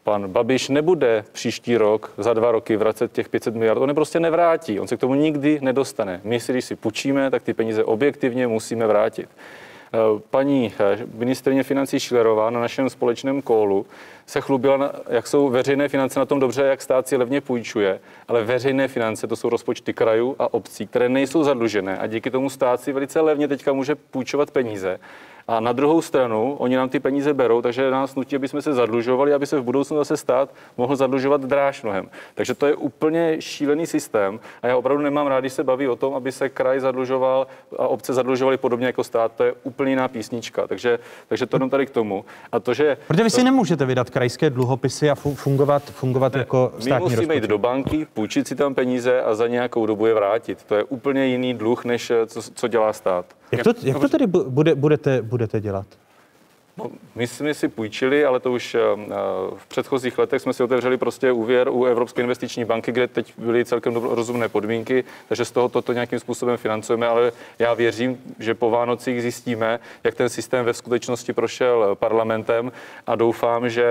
[0.09, 3.81] Pan Babiš nebude příští rok, za dva roky vracet těch 500 miliard.
[3.81, 4.81] On je prostě nevrátí.
[4.81, 6.21] On se k tomu nikdy nedostane.
[6.25, 9.29] My si, když si půjčíme, tak ty peníze objektivně musíme vrátit.
[9.29, 9.99] Eh,
[10.31, 13.87] paní eh, ministrině financí Šilerová na našem společném kólu
[14.27, 18.45] se chlubila, jak jsou veřejné finance na tom dobře, jak stát si levně půjčuje, ale
[18.45, 22.81] veřejné finance to jsou rozpočty krajů a obcí, které nejsou zadlužené a díky tomu stát
[22.81, 25.01] si velice levně teďka může půjčovat peníze.
[25.49, 28.73] A na druhou stranu, oni nám ty peníze berou, takže nás nutí, aby jsme se
[28.73, 32.09] zadlužovali, aby se v budoucnu zase stát mohl zadlužovat dráž mnohem.
[32.35, 35.97] Takže to je úplně šílený systém a já opravdu nemám rád, když se baví o
[35.97, 37.47] tom, aby se kraj zadlužoval
[37.79, 39.33] a obce zadlužovaly podobně jako stát.
[39.37, 40.67] To je úplně jiná písnička.
[40.67, 40.99] Takže,
[41.29, 42.25] takže to jenom tady k tomu.
[42.53, 42.97] A to, že...
[43.07, 47.19] Protože vy si nemůžete vydat krajské dluhopisy a fungovat, fungovat ne, jako státní My musíme
[47.19, 47.43] rozpočet.
[47.43, 50.65] jít do banky, půjčit si tam peníze a za nějakou dobu je vrátit.
[50.65, 53.38] To je úplně jiný dluh, než co, co dělá stát.
[53.53, 55.87] Jak to, jak to tedy bude, budete, budete dělat?
[56.79, 58.77] No, my jsme si půjčili, ale to už
[59.57, 63.65] v předchozích letech jsme si otevřeli prostě úvěr u Evropské investiční banky, kde teď byly
[63.65, 68.71] celkem rozumné podmínky, takže z toho toto nějakým způsobem financujeme, ale já věřím, že po
[68.71, 72.73] Vánocích zjistíme, jak ten systém ve skutečnosti prošel parlamentem
[73.07, 73.85] a doufám, že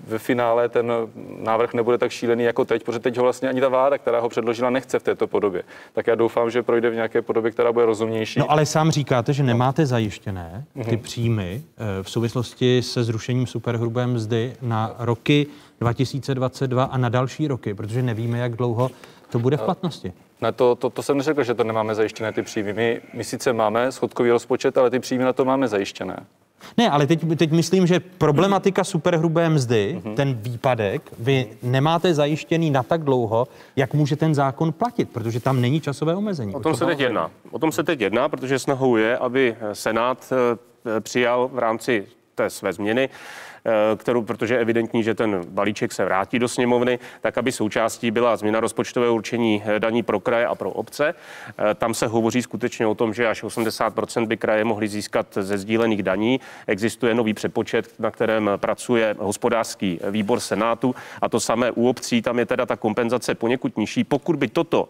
[0.00, 0.92] ve finále ten
[1.38, 4.28] návrh nebude tak šílený jako teď, protože teď ho vlastně ani ta vláda, která ho
[4.28, 5.62] předložila, nechce v této podobě.
[5.92, 8.38] Tak já doufám, že projde v nějaké podobě, která bude rozumnější.
[8.38, 10.98] No ale sám říkáte, že nemáte zajištěné ty mm-hmm.
[11.00, 15.46] příjmy eh, v souvislosti se zrušením superhrubé mzdy na roky
[15.80, 18.90] 2022 a na další roky, protože nevíme, jak dlouho
[19.30, 20.12] to bude v platnosti.
[20.40, 22.72] Ne, to, to, to jsem neřekl, že to nemáme zajištěné ty příjmy.
[22.72, 26.26] My, my sice máme schodkový rozpočet, ale ty příjmy na to máme zajištěné.
[26.76, 30.14] Ne, ale teď, teď myslím, že problematika superhrubé mzdy, mm-hmm.
[30.14, 35.60] ten výpadek, vy nemáte zajištěný na tak dlouho, jak může ten zákon platit, protože tam
[35.60, 36.54] není časové omezení.
[36.54, 37.30] O tom se teď jedná.
[37.50, 42.50] O tom se teď jedná, protože snahou je, aby Senát eh, přijal v rámci té
[42.50, 43.08] své změny
[43.55, 43.55] Eh,
[43.96, 48.36] kterou, protože je evidentní, že ten balíček se vrátí do sněmovny, tak aby součástí byla
[48.36, 51.14] změna rozpočtového určení eh, daní pro kraje a pro obce.
[51.58, 55.58] Eh, tam se hovoří skutečně o tom, že až 80% by kraje mohly získat ze
[55.58, 56.40] sdílených daní.
[56.66, 62.22] Existuje nový přepočet, na kterém pracuje hospodářský výbor Senátu a to samé u obcí.
[62.22, 64.04] Tam je teda ta kompenzace poněkud nižší.
[64.04, 64.88] Pokud by toto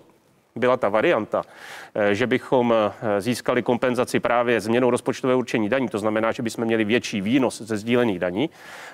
[0.57, 1.43] byla ta varianta,
[1.95, 6.65] eh, že bychom eh, získali kompenzaci právě změnou rozpočtového určení daní, to znamená, že bychom
[6.65, 8.51] měli větší výnos ze sdílených daní,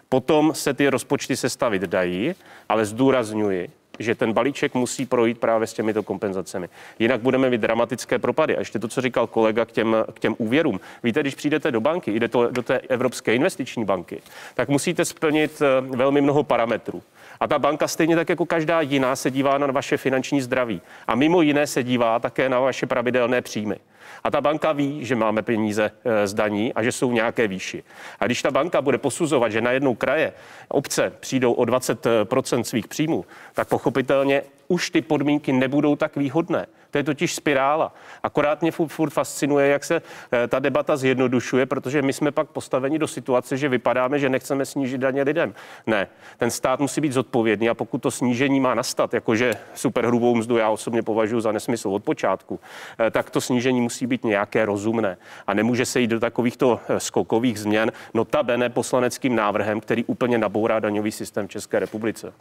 [0.08, 2.34] potom se ty rozpočty sestavit dají,
[2.68, 6.68] ale zdůrazňuji, že ten balíček musí projít právě s těmito kompenzacemi.
[6.98, 8.56] Jinak budeme mít dramatické propady.
[8.56, 10.80] A ještě to, co říkal kolega k těm, k těm úvěrům.
[11.02, 14.22] Víte, když přijdete do banky, jdete do té Evropské investiční banky,
[14.54, 17.02] tak musíte splnit eh, velmi mnoho parametrů.
[17.42, 20.82] A ta banka stejně tak jako každá jiná se dívá na vaše finanční zdraví.
[21.06, 23.76] A mimo jiné se dívá také na vaše pravidelné příjmy.
[24.24, 27.82] A ta banka ví, že máme peníze eh, z daní a že jsou nějaké výši.
[28.20, 30.32] A když ta banka bude posuzovat, že na jednou kraje
[30.68, 33.24] obce přijdou o 20% svých příjmů,
[33.54, 36.66] tak pochopitelně už ty podmínky nebudou tak výhodné.
[36.92, 37.94] To je totiž spirála.
[38.22, 40.02] Akorát mě furt, furt fascinuje, jak se
[40.32, 44.66] eh, ta debata zjednodušuje, protože my jsme pak postaveni do situace, že vypadáme, že nechceme
[44.66, 45.54] snížit daně lidem.
[45.86, 46.08] Ne,
[46.38, 50.68] ten stát musí být zodpovědný a pokud to snížení má nastat, jakože superhrubou mzdu já
[50.70, 52.60] osobně považuji za nesmysl od počátku,
[52.98, 55.16] eh, tak to snížení musí být nějaké rozumné.
[55.46, 60.80] A nemůže se jít do takovýchto eh, skokových změn, notabene poslaneckým návrhem, který úplně nabourá
[60.80, 62.32] daňový systém v České republice.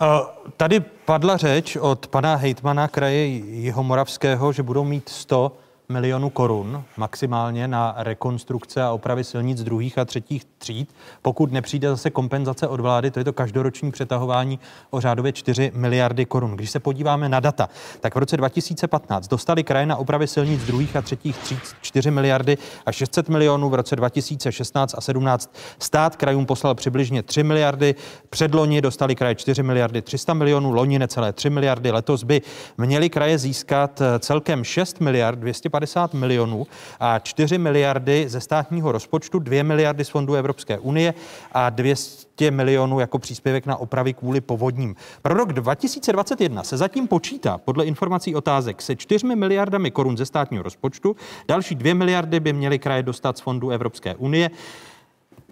[0.58, 5.58] Tady padla řeč od pana hejtmana kraje Jihomoravského, že budou mít 100
[5.92, 10.96] milionů korun maximálně na rekonstrukce a opravy silnic druhých a třetích tříd.
[11.22, 14.60] Pokud nepřijde zase kompenzace od vlády, to je to každoroční přetahování
[14.90, 16.56] o řádově 4 miliardy korun.
[16.56, 17.70] Když se podíváme na data,
[18.00, 22.58] tak v roce 2015 dostali kraje na opravy silnic druhých a třetích tříd 4 miliardy
[22.86, 23.70] a 600 milionů.
[23.70, 27.96] V roce 2016 a 17 stát krajům poslal přibližně 3 miliardy.
[28.30, 31.92] Předloni dostali kraje 4 miliardy 300 milionů, loni necelé 3 miliardy.
[31.92, 32.42] Letos by
[32.78, 36.68] měli kraje získat celkem 6 miliard 250 290 milionů
[37.00, 41.14] a 4 miliardy ze státního rozpočtu, 2 miliardy z fondů Evropské unie
[41.52, 44.96] a 200 milionů jako příspěvek na opravy kvůli povodním.
[45.22, 50.64] Pro rok 2021 se zatím počítá podle informací otázek se 4 miliardami korun ze státního
[50.64, 51.16] rozpočtu,
[51.48, 54.50] další 2 miliardy by měly kraje dostat z fondů Evropské unie.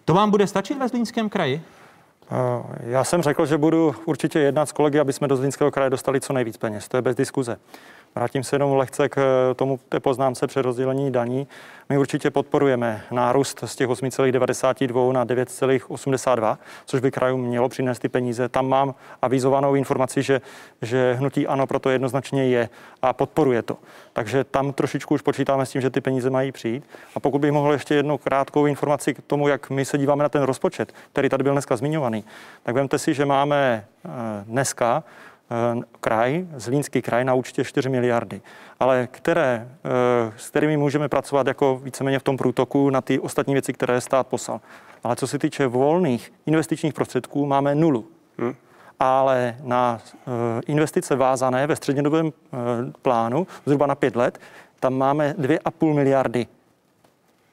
[0.05, 1.61] To vám bude stačit ve Zlínském kraji?
[2.31, 5.89] Eh, já jsem řekl, že budu určitě jednat s kolegy, aby jsme do Zlínského kraje
[5.89, 6.87] dostali co nejvíc peněz.
[6.87, 7.57] To je bez diskuze.
[8.15, 11.47] Vrátím se jenom lehce k eh, tomu té poznámce přerozdělení daní.
[11.89, 18.09] My určitě podporujeme nárůst z těch 8,92 na 9,82, což by krajům mělo přinést ty
[18.09, 18.49] peníze.
[18.49, 20.41] Tam mám avizovanou informaci, že,
[20.81, 22.69] že hnutí ano proto jednoznačně je
[23.01, 23.77] a podporuje to.
[24.13, 26.83] Takže tam trošičku už počítáme s tím, že ty peníze mají přijít.
[27.15, 30.29] A pokud bych mohl ještě jednu krátkou informaci k tomu, jak my se díváme na
[30.29, 32.23] ten rozpočet, který tady byl dneska zmiňovaný,
[32.63, 34.09] tak vemte si, že máme eh,
[34.43, 35.03] dneska
[36.01, 38.41] kraj, Zlínský kraj na účtě 4 miliardy,
[38.79, 43.53] ale které, eh, s kterými můžeme pracovat jako víceméně v tom průtoku na ty ostatní
[43.53, 44.61] věci, které stát poslal.
[45.03, 48.07] Ale co se týče volných investičních prostředků, máme nulu.
[48.37, 48.55] Hmm.
[48.99, 50.31] Ale na eh,
[50.67, 52.31] investice vázané ve střednědobém
[53.01, 54.39] plánu, zhruba na pět let,
[54.79, 56.47] tam máme 2,5 miliardy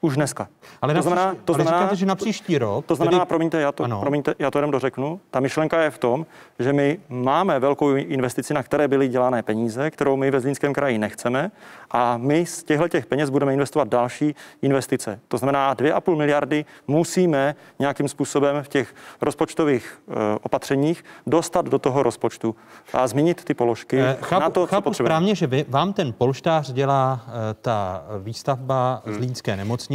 [0.01, 0.47] už dneska.
[0.81, 2.85] Ale to znamená, příští, to znamená, ale říkáte, že na příští rok.
[2.85, 3.29] To znamená, tedy...
[3.29, 5.19] promiňte, já to, promiňte, já to jenom dořeknu.
[5.31, 6.25] Ta myšlenka je v tom,
[6.59, 10.97] že my máme velkou investici, na které byly dělané peníze, kterou my ve Zlínském kraji
[10.97, 11.51] nechceme,
[11.91, 15.19] a my z těchto těch peněz budeme investovat další investice.
[15.27, 22.03] To znamená, 2,5 miliardy musíme nějakým způsobem v těch rozpočtových uh, opatřeních dostat do toho
[22.03, 22.55] rozpočtu
[22.93, 26.13] a změnit ty položky eh, chápu, na to, chápu co správně, že vy, vám ten
[26.13, 29.15] polštář dělá uh, ta výstavba hmm.
[29.15, 29.86] Zlínské nemocnice.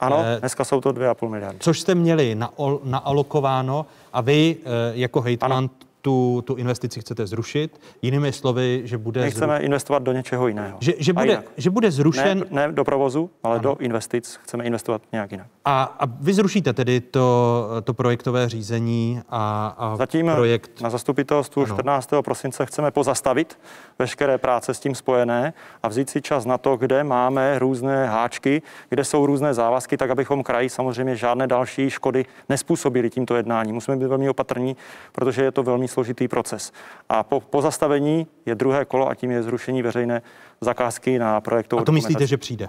[0.00, 1.58] Ano, uh, dneska jsou to 2,5 miliardy.
[1.60, 2.52] Což jste měli na,
[2.84, 5.70] naalokováno a vy uh, jako hejtman
[6.06, 7.80] tu, tu investici chcete zrušit.
[8.02, 9.20] Jinými slovy, že bude...
[9.20, 9.64] My chceme zru...
[9.64, 10.78] investovat do něčeho jiného.
[10.80, 12.44] Že, že, bude, že bude zrušen...
[12.50, 13.62] Ne, ne do provozu, ale ano.
[13.62, 15.46] do investic chceme investovat nějak jinak.
[15.64, 20.80] A, a vy zrušíte tedy to, to projektové řízení a, a Zatím projekt...
[20.80, 21.74] na zastupitelstvu ano.
[21.74, 22.10] 14.
[22.24, 23.58] prosince chceme pozastavit
[23.98, 25.52] veškeré práce s tím spojené
[25.82, 30.10] a vzít si čas na to, kde máme různé háčky, kde jsou různé závazky, tak
[30.10, 33.74] abychom kraji samozřejmě žádné další škody nespůsobili tímto jednáním.
[33.74, 34.76] Musíme být velmi opatrní,
[35.12, 36.72] protože je to velmi složitý proces.
[37.08, 40.22] A po pozastavení je druhé kolo a tím je zrušení veřejné
[40.60, 42.68] zakázky na projektovou A to myslíte, že přijde?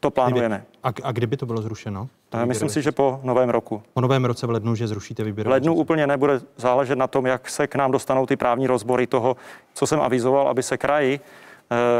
[0.00, 0.64] To plánujeme.
[0.82, 2.08] A, a kdyby to bylo zrušeno?
[2.28, 3.82] To Myslím si, že po novém roku.
[3.94, 5.46] Po novém roce v lednu, že zrušíte výběr.
[5.46, 9.06] V lednu úplně nebude záležet na tom, jak se k nám dostanou ty právní rozbory
[9.06, 9.36] toho,
[9.74, 11.20] co jsem avizoval, aby se kraji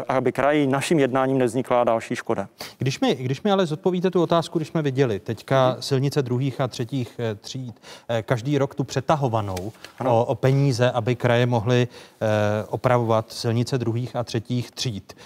[0.08, 2.48] aby kraji naším jednáním nevznikla další škoda.
[2.78, 6.68] Když mi, když mi ale zodpovíte tu otázku, když jsme viděli teďka silnice druhých a
[6.68, 7.74] třetích eh, tříd,
[8.08, 9.72] eh, každý rok tu přetahovanou
[10.06, 11.88] o, o peníze, aby kraje mohly
[12.68, 15.16] opravovat silnice druhých a třetích tříd.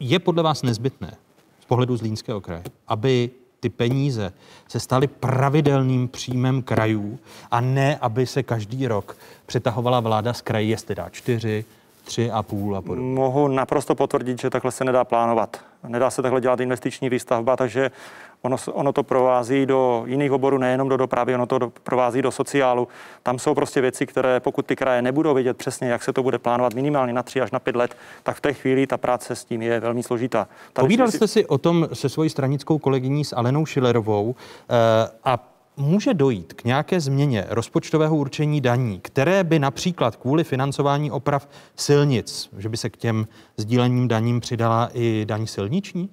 [0.00, 1.14] Je podle vás nezbytné
[1.60, 4.32] z pohledu Zlínského kraje, aby ty peníze
[4.68, 7.18] se staly pravidelným příjmem krajů
[7.50, 9.16] a ne, aby se každý rok
[9.46, 11.64] přetahovala vláda z krají, jestli dá čtyři,
[12.08, 13.14] tři a půl a podobně.
[13.14, 15.56] Mohu naprosto potvrdit, že takhle se nedá plánovat.
[15.88, 17.90] Nedá se takhle dělat investiční výstavba, takže
[18.42, 22.30] ono, ono to provází do jiných oborů, nejenom do dopravy, ono to do, provází do
[22.30, 22.88] sociálu.
[23.22, 26.38] Tam jsou prostě věci, které pokud ty kraje nebudou vědět přesně, jak se to bude
[26.38, 29.44] plánovat minimálně na tři až na pět let, tak v té chvíli ta práce s
[29.44, 30.48] tím je velmi složitá.
[30.72, 34.74] Tady Povídal jste si o tom se svojí stranickou kolegyní s Alenou Šilerovou eh,
[35.24, 41.48] a může dojít k nějaké změně rozpočtového určení daní, které by například kvůli financování oprav
[41.76, 43.26] silnic, že by se k těm
[43.56, 46.10] sdílením daním přidala i daň silniční?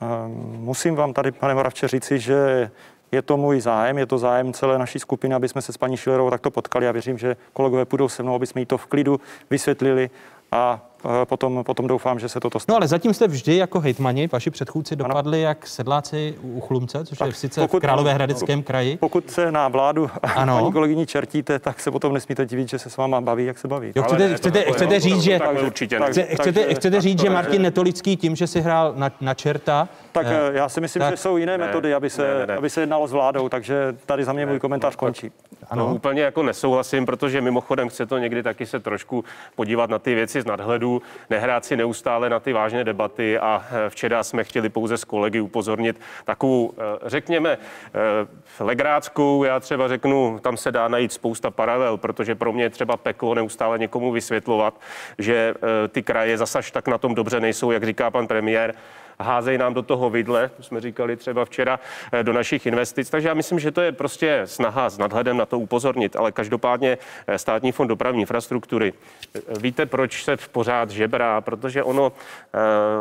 [0.00, 2.70] Ehm, musím vám tady, pane Moravče, říci, že
[3.12, 5.96] je to můj zájem, je to zájem celé naší skupiny, aby jsme se s paní
[5.96, 8.86] Šilerovou takto potkali a věřím, že kolegové půjdou se mnou, aby jsme jí to v
[8.86, 9.20] klidu
[9.50, 10.10] vysvětlili
[10.52, 10.87] a
[11.24, 12.74] potom, potom doufám, že se toto stane.
[12.74, 15.48] No ale zatím jste vždy jako hejtmani, vaši předchůdci dopadli ano.
[15.48, 18.96] jak sedláci u Chlumce, což tak je sice pokud, v Královéhradeckém kraji.
[18.96, 20.58] Pokud se na vládu ano.
[20.60, 23.68] paní kolegyni čertíte, tak se potom nesmíte divit, že se s váma baví, jak se
[23.68, 23.92] baví.
[23.94, 27.62] Jo, chcete, ne, chcete, to, chcete, říct, že, určitě chcete, takže, chcete říct, že Martin
[27.62, 31.16] Netolický tím, že si hrál na, na čerta, tak eh, já si myslím, tak, že
[31.16, 32.56] jsou jiné ne, metody, aby se, ne, ne.
[32.56, 35.30] aby se jednalo s vládou, takže tady za mě můj komentář končí.
[35.70, 35.88] Ano.
[35.88, 39.24] No, úplně jako nesouhlasím, protože mimochodem chce to někdy taky se trošku
[39.54, 43.90] podívat na ty věci z nadhledu, nehrát si neustále na ty vážné debaty a eh,
[43.90, 50.38] včera jsme chtěli pouze s kolegy upozornit takovou, eh, řekněme, eh, legráckou, já třeba řeknu,
[50.42, 54.80] tam se dá najít spousta paralel, protože pro mě je třeba peklo neustále někomu vysvětlovat,
[55.18, 55.54] že
[55.88, 58.74] ty kraje zasaž tak na tom dobře nejsou, jak říká pan premiér,
[59.20, 61.80] házejí nám do toho vidle, to jsme říkali třeba včera,
[62.12, 63.10] eh, do našich investic.
[63.10, 66.98] Takže já myslím, že to je prostě snaha s nadhledem na to upozornit, ale každopádně
[67.26, 68.92] eh, Státní fond dopravní infrastruktury.
[69.34, 71.40] eh, Víte, proč se pořád žebrá?
[71.40, 72.12] Protože ono,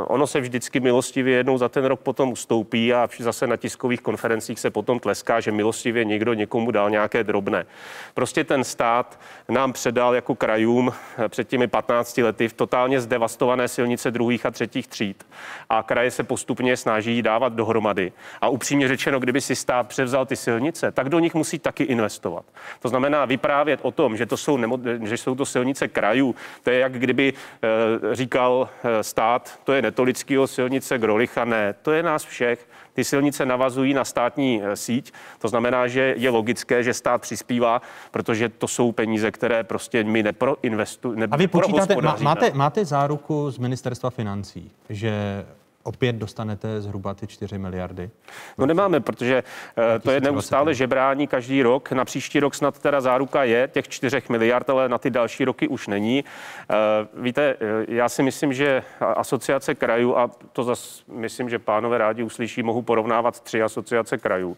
[0.07, 4.60] ono se vždycky milostivě jednou za ten rok potom ustoupí a zase na tiskových konferencích
[4.60, 7.65] se potom tleská, že milostivě někdo někomu dal nějaké drobné.
[8.14, 9.19] Prostě ten stát
[9.49, 10.94] nám předal jako krajům
[11.27, 15.26] před těmi 15 lety v totálně zdevastované silnice druhých a třetích tříd
[15.69, 18.12] a kraje se postupně snaží dávat dohromady.
[18.42, 22.46] A upřímně řečeno, kdyby si stát převzal ty silnice, tak do nich musí taky investovat.
[22.80, 26.70] To znamená vyprávět o tom, že to jsou, nemo, že jsou to silnice krajů, to
[26.70, 32.04] je jak kdyby e, říkal e, stát, to je netolického silnice Grolicha, ne, to je
[32.04, 32.68] nás všech.
[32.98, 37.82] Ty silnice navazují na státní eh, síť, to znamená, že je logické, že stát přispívá,
[38.12, 41.28] protože to jsou peníze, které prostě my neproinvestujeme.
[41.32, 45.46] A vy počítáte, má, máte, máte záruku z ministerstva financí, že
[45.88, 48.10] opět dostanete zhruba ty 4 miliardy?
[48.58, 51.92] No nemáme, protože uh, to je neustále žebrání každý rok.
[51.92, 55.68] Na příští rok snad teda záruka je těch 4 miliard, ale na ty další roky
[55.68, 56.24] už není.
[56.24, 61.98] Uh, víte, uh, já si myslím, že asociace krajů, a to zase myslím, že pánové
[61.98, 64.58] rádi uslyší, mohu porovnávat tři asociace krajů.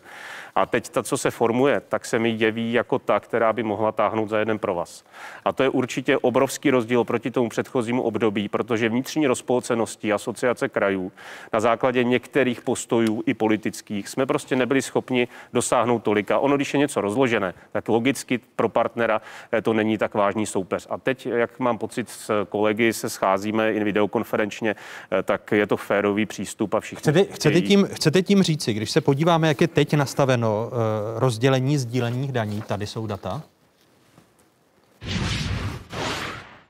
[0.56, 3.92] A teď ta, co se formuje, tak se mi jeví jako ta, která by mohla
[3.92, 5.04] táhnout za jeden provaz.
[5.46, 11.12] A to je určitě obrovský rozdíl proti tomu předchozímu období, protože vnitřní rozpolcenosti asociace krajů
[11.54, 16.40] na základě některých postojů i politických jsme prostě nebyli schopni dosáhnout tolika.
[16.40, 19.22] Ono, když je něco rozložené, tak logicky pro partnera
[19.52, 20.88] eh, to není tak vážný soupeř.
[20.90, 24.76] A teď, jak mám pocit, s kolegy se scházíme i videokonferenčně,
[25.12, 27.00] eh, tak je to férový přístup a všichni.
[27.00, 30.74] Chcete, chcete, tím, chcete tím říci, když se podíváme, jak je teď nastaveno uh,
[31.16, 33.42] rozdělení sdílených daní, tady jsou data?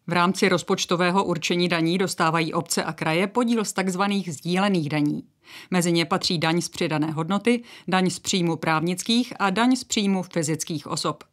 [0.07, 4.01] V rámci rozpočtového určení daní dostávají obce a kraje podíl z tzv.
[4.27, 5.23] sdílených daní.
[5.71, 10.23] Mezi ně patří daň z přidané hodnoty, daň z příjmu právnických a daň z příjmu
[10.23, 11.23] fyzických osob.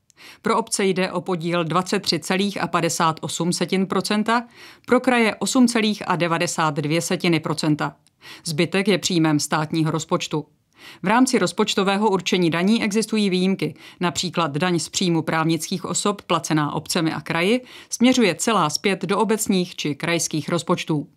[0.42, 4.46] Pro obce jde o podíl 23,58%,
[4.86, 7.92] pro kraje 8,92%.
[8.44, 10.46] Zbytek je příjmem státního rozpočtu.
[11.03, 13.74] V rámci rozpočtového určení daní existují výjimky.
[14.01, 19.77] Například daň z příjmu právnických osob placená obcemi a kraji směřuje celá zpět do obecních
[19.77, 21.09] či krajských rozpočtů.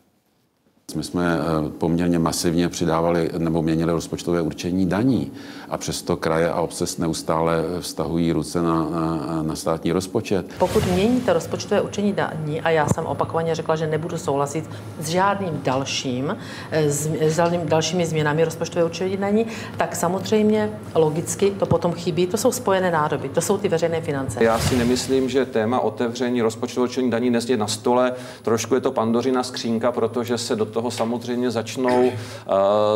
[0.96, 5.32] My jsme eh, poměrně masivně přidávali nebo měnili rozpočtové určení daní
[5.68, 10.46] a přesto kraje a obce neustále vztahují ruce na, na, na státní rozpočet.
[10.58, 14.70] Pokud měníte rozpočtové určení daní, a já jsem opakovaně řekla, že nebudu souhlasit
[15.00, 16.36] s žádným dalším,
[16.70, 19.46] eh, s, s žádným dalšími změnami rozpočtové určení daní,
[19.76, 22.26] tak samozřejmě logicky to potom chybí.
[22.26, 24.44] To jsou spojené nádoby, to jsou ty veřejné finance.
[24.44, 28.12] Já si nemyslím, že téma otevření rozpočtového určení daní dnes je na stole.
[28.42, 32.12] Trošku je to pandořina skřínka, protože se do toho samozřejmě začnou, uh,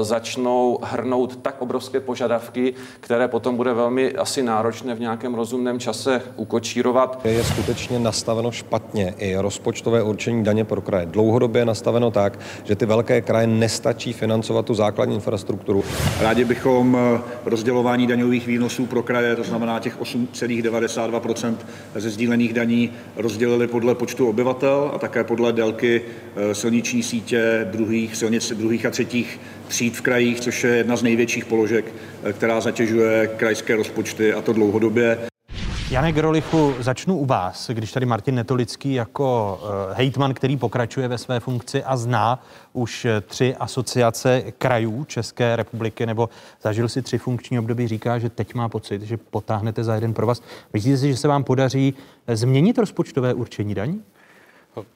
[0.03, 6.23] začnou hrnout tak obrovské požadavky, které potom bude velmi asi náročné v nějakém rozumném čase
[6.37, 7.21] ukočírovat.
[7.25, 11.07] Je skutečně nastaveno špatně i rozpočtové určení daně pro kraje.
[11.07, 15.85] Dlouhodobě je nastaveno tak, že ty velké kraje nestačí financovat tu základní infrastrukturu.
[16.21, 16.99] Rádi bychom
[17.45, 21.57] rozdělování daňových výnosů pro kraje, to znamená těch 8,92%
[21.95, 26.03] ze sdílených daní, rozdělili podle počtu obyvatel a také podle délky
[26.53, 31.45] silniční sítě druhých silnic druhých a třetích tříd v krajích, což je jedna z největších
[31.45, 31.95] položek,
[32.33, 35.19] která zatěžuje krajské rozpočty a to dlouhodobě.
[35.91, 39.61] Jane Grolichu, začnu u vás, když tady Martin Netolický jako
[39.93, 46.29] hejtman, který pokračuje ve své funkci a zná už tři asociace krajů České republiky, nebo
[46.63, 50.27] zažil si tři funkční období, říká, že teď má pocit, že potáhnete za jeden pro
[50.27, 50.43] vás.
[50.73, 51.95] Myslíte si, že se vám podaří
[52.29, 54.03] změnit rozpočtové určení daní?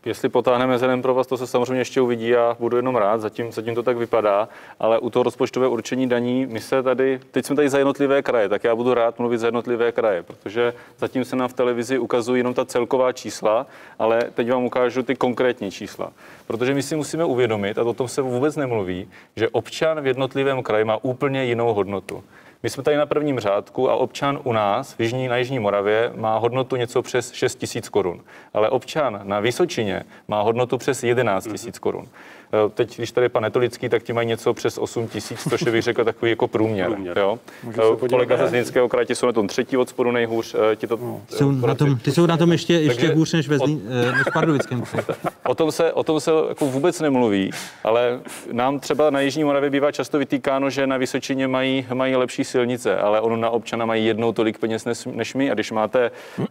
[0.05, 3.53] Jestli potáhneme jeden pro vás, to se samozřejmě ještě uvidí a budu jenom rád, zatím,
[3.53, 4.49] zatím to tak vypadá,
[4.81, 8.49] ale u toho rozpočtového určení daní, my se tady, teď jsme tady za jednotlivé kraje,
[8.49, 12.41] tak já budu rád mluvit za jednotlivé kraje, protože zatím se nám v televizi ukazují
[12.41, 13.67] jenom ta celková čísla,
[13.99, 16.13] ale teď vám ukážu ty konkrétní čísla.
[16.47, 20.63] Protože my si musíme uvědomit, a o tom se vůbec nemluví, že občan v jednotlivém
[20.63, 22.25] kraji má úplně jinou hodnotu.
[22.63, 26.13] My jsme tady na prvním řádku a občan u nás v Jižní, na Jižní Moravě
[26.17, 28.25] má hodnotu něco přes 6 tisíc korun,
[28.55, 32.09] ale občan na Vysočině má hodnotu přes 11 tisíc korun.
[32.53, 35.61] Eh, teď, když tady je pan Netolický, tak ti mají něco přes 8 tisíc, což
[35.67, 36.91] je bych řekl takový jako průměr.
[36.91, 37.19] průměr.
[37.19, 37.39] Jo?
[37.71, 40.57] Eh, kolega ze Zlínského kraje, ti jsou na tom třetí od spodu nejhůř.
[40.73, 41.21] eh, Ti to, No.
[41.29, 44.27] Jsou na tom, ty jsou na tom ještě, ještě Takže hůř než ve Zlín, než
[44.29, 45.07] v Pardubickém kraji.
[45.47, 47.51] O tom se, o tom se jako vůbec nemluví,
[47.85, 48.21] ale
[48.53, 52.97] nám třeba na Jižní Moravě bývá často vytýkáno, že na Vysočině mají, mají lepší silnice,
[52.97, 55.51] ale ono na občana mají jednou tolik peněz než, než my.
[55.51, 56.11] A když máte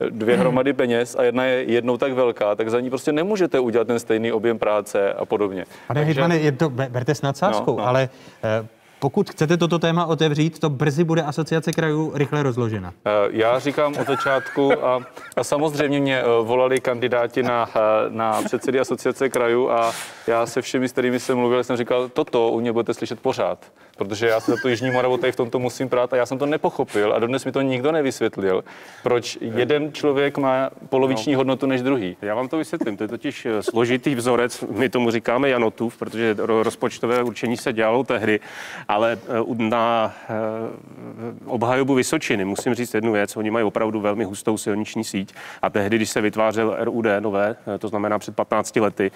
[0.10, 3.88] dvě hromady peněz a jedna je jednou tak velká, tak za ní prostě nemůžete udělat
[3.88, 5.66] ten stejný objem práce a podobně.
[5.88, 7.88] Pane Takže- Hejtmane, je to, be- berte s nadsázkou, No, no.
[7.88, 8.10] ale
[8.44, 8.68] eh,
[9.06, 12.94] pokud chcete toto téma otevřít, to brzy bude asociace krajů rychle rozložena.
[13.06, 15.00] Eh, Já říkám od začátku a,
[15.36, 17.80] a samozřejmě mě eh, volali kandidáti na, eh,
[18.10, 19.92] na předsedy asociace krajů a
[20.28, 23.60] já se všemi, s kterými jsem mluvil, jsem říkal, toto u mě budete slyšet pořád,
[23.98, 26.38] protože já se za tu Jižní Moravu tady v tomto musím prát a já jsem
[26.38, 28.64] to nepochopil a dodnes mi to nikdo nevysvětlil,
[29.04, 31.38] proč jeden člověk má poloviční No.
[31.40, 32.18] hodnotu než druhý.
[32.22, 32.98] Já vám to vysvětlím.
[32.98, 38.04] To je totiž složitý vzorec, my tomu říkáme Janotův, protože ro- rozpočtové určení se dělalo
[38.04, 38.40] tehdy,
[38.96, 40.34] ale eh, na eh,
[41.46, 43.38] obhajobu Vysočiny musím říct jednu věc.
[43.38, 47.78] Oni mají opravdu velmi hustou silniční síť a tehdy, když se vytvářel RUD nové, eh,
[47.78, 49.12] to znamená před 15 lety,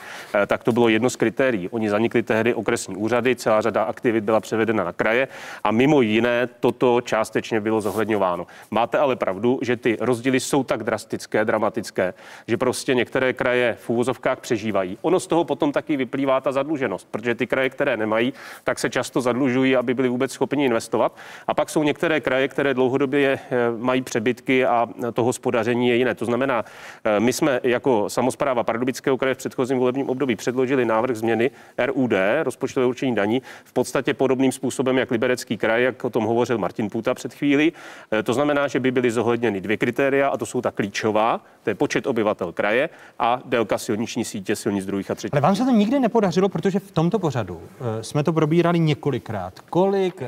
[0.47, 1.69] tak to bylo jedno z kritérií.
[1.69, 5.27] Oni zanikli tehdy okresní úřady, celá řada aktivit byla převedena na kraje
[5.63, 8.47] a mimo jiné toto částečně bylo zohledňováno.
[8.71, 12.13] Máte ale pravdu, že ty rozdíly jsou tak drastické, dramatické,
[12.47, 14.97] že prostě některé kraje v úvozovkách přežívají.
[15.01, 18.33] Ono z toho potom taky vyplývá ta zadluženost, protože ty kraje, které nemají,
[18.63, 21.15] tak se často zadlužují, aby byli vůbec schopni investovat.
[21.47, 26.15] A pak jsou některé kraje, které dlouhodobě eh, mají přebytky a to hospodaření je jiné.
[26.15, 26.65] To znamená,
[27.03, 31.51] eh, my jsme jako samozpráva Pardubického kraje v předchozím volebním období předložili návrh změny
[31.85, 32.11] RUD,
[32.43, 36.89] rozpočtové určení daní, v podstatě podobným způsobem, jak Liberecký kraj, jak o tom hovořil Martin
[36.89, 37.73] Půta před chvílí.
[38.11, 41.69] Eh, To znamená, že by byly zohledněny dvě kritéria, a to jsou ta klíčová, to
[41.69, 45.33] je počet obyvatel kraje a délka silniční sítě silnic druhých a třetích.
[45.33, 47.61] Ale vám se to nikdy nepodařilo, protože v tomto pořadu
[48.01, 49.48] jsme to probírali několikrát.
[49.69, 50.27] Kolik eh,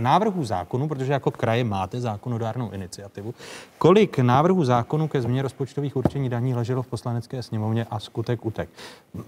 [0.00, 3.34] návrhů zákonů, protože jako kraje máte zákonodárnou iniciativu,
[3.78, 8.68] kolik návrhů zákonů ke změně rozpočtových určení daní leželo v poslanecké sněmovně a skutek utek.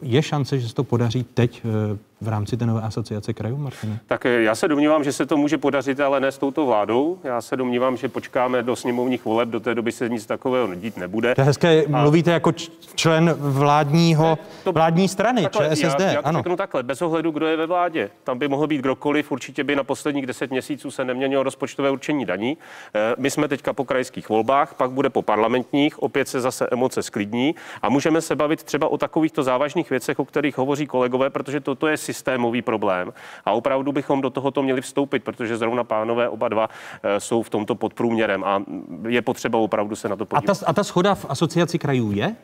[0.02, 3.98] Je šance, že se to podaří teď eh, v rámci té nové asociace krajů, Martine?
[4.06, 7.18] Tak eh, já se domnívám, že se to může podařit, ale ne s touto vládou.
[7.24, 10.96] Já se domnívám, že počkáme do sněmovních voleb, do té doby se nic takového dít
[10.96, 11.34] nebude.
[11.34, 12.52] To je hezké, A- mluvíte jako
[12.94, 14.38] člen vládního,
[14.72, 16.38] vládní strany, Takhle, ČSSD, já, já to ano.
[16.38, 18.10] řeknu takhle, bez ohledu, kdo je ve vládě.
[18.24, 22.24] Tam by mohl být kdokoliv, určitě by na posledních deset měsíců se neměnilo rozpočtové určení
[22.26, 22.58] daní.
[22.94, 27.02] Eh, My jsme teďka po krajských volbách, pak bude po parlamentních, opět se zase emoce
[27.02, 31.60] sklidní a můžeme se bavit třeba o takovýchto závažných věcech, o kterých hovoří kolegové, protože
[31.60, 33.12] toto je systémový problém
[33.44, 36.68] a opravdu bychom do tohoto měli vstoupit, protože zrovna pánové oba dva
[37.02, 38.62] eh, jsou v tomto podprůměrem a
[39.08, 40.60] je potřeba opravdu se na to A podívat.
[40.60, 42.36] ta, a ta schoda v asociaci krajů je?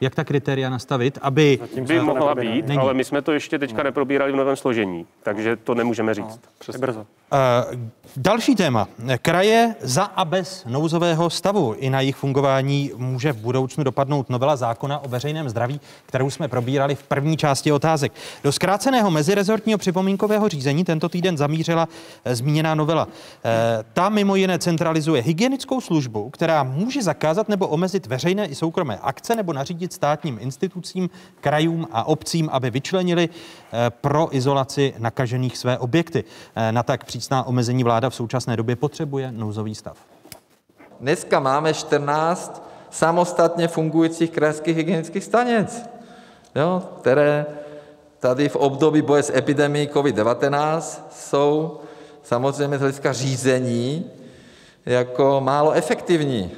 [0.00, 1.58] Jak ta kritéria nastavit, aby...
[1.86, 2.80] by mohla být, Není.
[2.80, 6.40] ale my jsme to ještě teďka neprobírali v novém složení, takže to nemůžeme říct.
[6.58, 6.80] Přesně.
[6.80, 7.06] Brzo.
[7.32, 7.80] Uh,
[8.16, 8.88] další téma.
[9.22, 14.56] Kraje za a bez nouzového stavu i na jejich fungování může v budoucnu dopadnout novela
[14.56, 18.12] zákona o veřejném zdraví, kterou jsme probírali v první části otázek.
[18.44, 21.88] Do zkráceného mezirezortního připomínkového řízení tento týden zamířila
[22.24, 23.08] eh, zmíněná novela.
[23.44, 28.98] Eh, ta mimo jiné centralizuje hygienickou službu, která může zakázat nebo omezit veřejné i soukromé
[29.02, 31.10] akce nebo nařídit státním institucím,
[31.40, 36.24] krajům a obcím, aby vyčlenili eh, pro izolaci nakažených své objekty.
[36.56, 39.96] Eh, Na tak přísná omezení vláda v současné době potřebuje nouzový stav.
[41.00, 45.82] Dneska máme 14 samostatně fungujících krajských hygienických stanic,
[46.54, 47.46] jo, které
[48.18, 51.80] tady v období boje s epidemií COVID-19 jsou
[52.22, 54.10] samozřejmě z hlediska řízení
[54.86, 56.50] jako málo efektivní.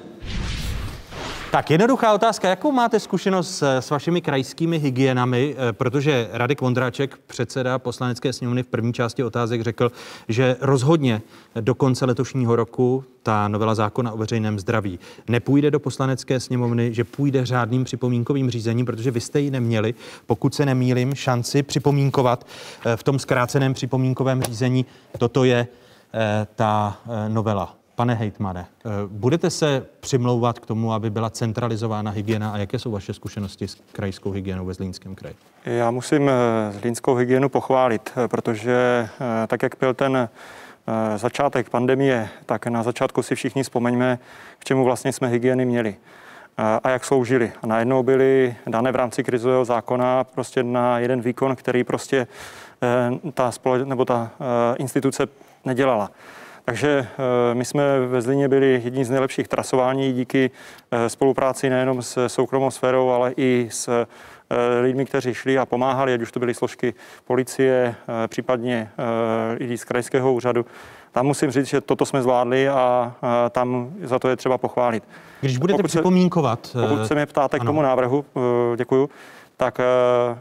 [1.54, 7.18] Tak jednoduchá otázka, jakou máte zkušenost s, s vašimi krajskými hygienami, Eh, protože Radek Vondráček,
[7.26, 9.92] předseda poslanecké sněmovny v první části otázek řekl,
[10.28, 11.22] že rozhodně
[11.60, 14.98] do konce letošního roku ta novela zákona o veřejném zdraví
[15.28, 19.94] nepůjde do poslanecké sněmovny, že půjde řádným připomínkovým řízením, protože vy jste ji neměli,
[20.26, 22.46] pokud se nemýlim, šanci připomínkovat
[22.84, 24.86] eh, v tom zkráceném připomínkovém řízení.
[25.18, 25.66] Toto je
[26.14, 26.96] eh, ta
[27.28, 27.83] novela.
[27.94, 32.90] Pane hejtmane, eh, budete se přimlouvat k tomu, aby byla centralizována hygiena a jaké jsou
[32.90, 35.36] vaše zkušenosti s krajskou hygienou ve Zlínském kraji?
[35.64, 36.32] Já musím eh,
[36.72, 39.08] zlínskou hygienu pochválit, eh, protože
[39.46, 40.28] tak, jak byl ten
[41.16, 44.18] začátek pandemie, tak na začátku si všichni vzpomeňme,
[44.58, 45.96] k čemu vlastně jsme hygieny měli
[46.56, 47.52] a jak sloužili.
[47.62, 52.26] A najednou byly dané v rámci krizového zákona prostě na jeden výkon, který prostě
[53.34, 54.30] ta, spole- nebo ta
[54.78, 55.26] instituce
[55.64, 56.10] nedělala.
[56.64, 57.06] Takže
[57.52, 60.50] my jsme ve Zlíně byli jedni z nejlepších trasování díky
[61.08, 64.06] spolupráci nejenom s soukromou sférou, ale i s
[64.80, 67.94] lidmi, kteří šli a pomáhali, ať už to byly složky policie,
[68.28, 68.90] případně
[69.58, 70.66] lidi z krajského úřadu.
[71.12, 73.14] Tam musím říct, že toto jsme zvládli a
[73.50, 75.04] tam za to je třeba pochválit.
[75.40, 76.66] Když budete pokud připomínkovat...
[76.66, 77.64] Se, pokud se mě ptáte ano.
[77.64, 78.24] k tomu návrhu,
[78.76, 79.10] děkuju,
[79.56, 79.80] tak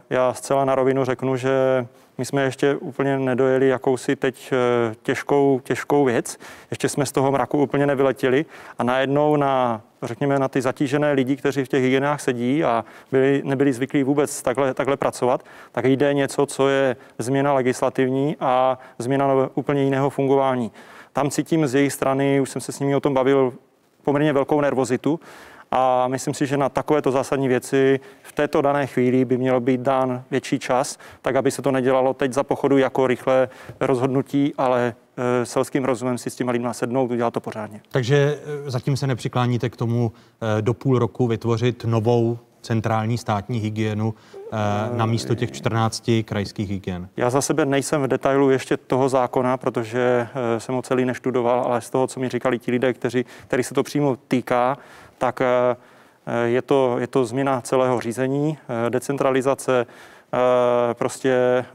[0.10, 1.86] já zcela na rovinu řeknu, že
[2.18, 6.38] my jsme ještě úplně nedojeli jakousi teď eh, těžkou, těžkou věc.
[6.72, 8.46] Ještě jsme z toho mraku úplně nevyletěli
[8.78, 13.42] a najednou na řekněme, na ty zatížené lidi, kteří v těch hygienách sedí a byli,
[13.46, 19.50] nebyli zvyklí vůbec takhle, takhle pracovat, tak jde něco, co je změna legislativní a změna
[19.56, 20.72] úplně jiného fungování.
[21.14, 23.54] Tam cítím z jejich strany, už jsem se s nimi o tom bavil,
[24.04, 25.20] poměrně velkou nervozitu,
[25.76, 29.82] a myslím si, že na takovéto zásadní věci v této dané chvíli by měl být
[29.82, 34.96] dán větší čas, tak aby se to nedělalo teď za pochodu jako rychlé rozhodnutí, ale
[35.42, 37.82] e, selským rozumem si s těma lidma sednout, udělat to pořádně.
[37.92, 40.12] Takže e, zatím se nepřikláníte k tomu
[40.58, 44.14] e, do půl roku vytvořit novou centrální státní hygienu
[44.94, 47.10] na místo těch 14 krajských hygien?
[47.18, 50.28] Já za sebe nejsem v detailu ještě toho zákona, protože
[50.58, 53.74] jsem ho celý neštudoval, ale z toho, co mi říkali ti lidé, kteří, který se
[53.74, 54.78] to přímo týká,
[55.24, 55.76] tak eh,
[56.46, 61.66] je to, je to změna celého řízení, eh, decentralizace, eh, prostě,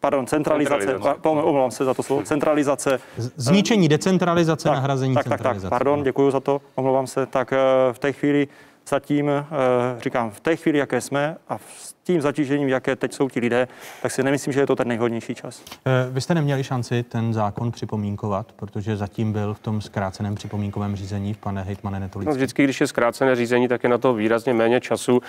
[0.00, 1.28] pardon, centralizace, centralizace.
[1.28, 2.98] omlouvám se za to slovo, centralizace.
[3.36, 5.62] Zničení decentralizace, tak, nahrazení tak, centralizace.
[5.62, 7.26] Tak, tak, pardon, děkuji za to, omlouvám se.
[7.26, 7.50] Tak
[7.92, 8.48] v té chvíli
[8.88, 9.30] zatím,
[9.98, 13.68] říkám, v té chvíli, jaké jsme a s tím zatížením, jaké teď jsou ti lidé,
[14.02, 15.62] tak si nemyslím, že je to ten nejhodnější čas.
[16.10, 21.34] Vy jste neměli šanci ten zákon připomínkovat, protože zatím byl v tom zkráceném připomínkovém řízení,
[21.34, 22.28] pane hejtmane Netolický.
[22.28, 25.20] No, vždycky, když je zkrácené řízení, tak je na to výrazně méně času.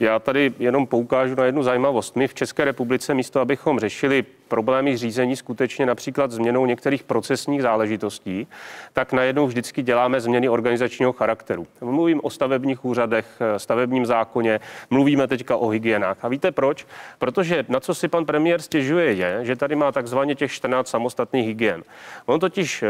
[0.00, 2.16] Já tady jenom poukážu na jednu zajímavost.
[2.16, 8.46] My v České republice místo, abychom řešili problémy řízení skutečně například změnou některých procesních záležitostí,
[8.92, 11.66] tak najednou vždycky děláme změny organizačního charakteru.
[11.80, 13.26] Mluvím o stavebních úřadech,
[13.56, 16.07] stavebním zákoně, mluvíme teďka o hygienách.
[16.22, 16.86] A víte proč?
[17.18, 21.46] Protože na co si pan premiér stěžuje je, že tady má takzvaně těch 14 samostatných
[21.46, 21.82] hygien.
[22.26, 22.84] On totiž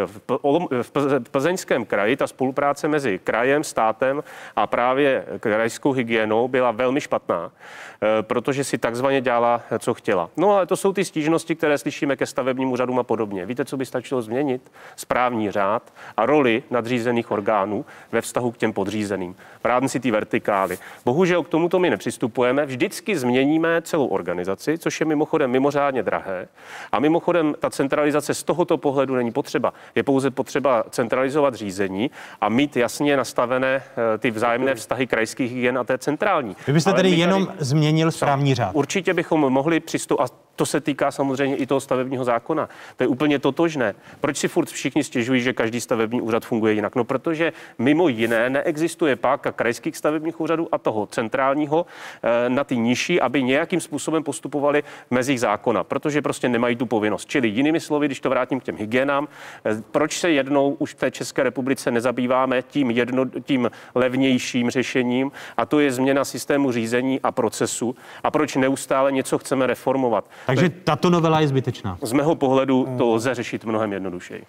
[0.82, 4.22] v plzeňském kraji ta spolupráce mezi krajem, státem
[4.56, 10.30] a právě krajskou hygienou byla velmi špatná, eh, protože si takzvaně dělala, co chtěla.
[10.36, 13.46] No ale to jsou ty stížnosti, které slyšíme ke stavebním úřadům a podobně.
[13.46, 14.72] Víte, co by stačilo změnit?
[14.96, 19.36] Správní řád a roli nadřízených orgánů ve vztahu k těm podřízeným.
[19.64, 20.78] V si ty vertikály.
[21.04, 22.66] Bohužel k tomuto my nepřistupujeme.
[22.66, 26.48] Vždycky změníme celou organizaci, což je mimochodem mimořádně drahé.
[26.92, 29.72] A mimochodem ta centralizace z tohoto pohledu není potřeba.
[29.94, 32.10] Je pouze potřeba centralizovat řízení
[32.40, 33.82] a mít jasně nastavené
[34.14, 36.56] eh, ty vzájemné vztahy krajských hygien a té centrální.
[36.66, 37.58] Vy byste tedy jenom tady...
[37.60, 38.70] změnil správní řád.
[38.74, 42.68] Určitě bychom mohli přistoupit, a to se týká samozřejmě i toho stavebního zákona.
[42.96, 43.94] To je úplně totožné.
[44.20, 46.96] Proč si furt všichni stěžují, že každý stavební úřad funguje jinak?
[46.96, 51.86] No, protože mimo jiné neexistuje páka krajských stavebních úřadů a toho centrálního
[52.22, 57.28] eh, na ty nižší, aby nějakým způsobem postupovali mezích zákona, protože prostě nemají tu povinnost.
[57.28, 59.28] Čili jinými slovy, když to vrátím k těm hygienám,
[59.64, 65.32] eh, proč se jednou už v té České republice nezabýváme tím, jedno, tím levnějším řešením,
[65.56, 70.24] a to je změna systému řízení a procesu, a proč neustále něco chceme reformovat.
[70.48, 71.98] Takže tato novela je zbytečná.
[72.02, 74.44] Z mého pohledu to lze řešit mnohem jednodušeji.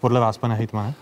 [0.00, 0.94] Podle vás, pane Hejtmane?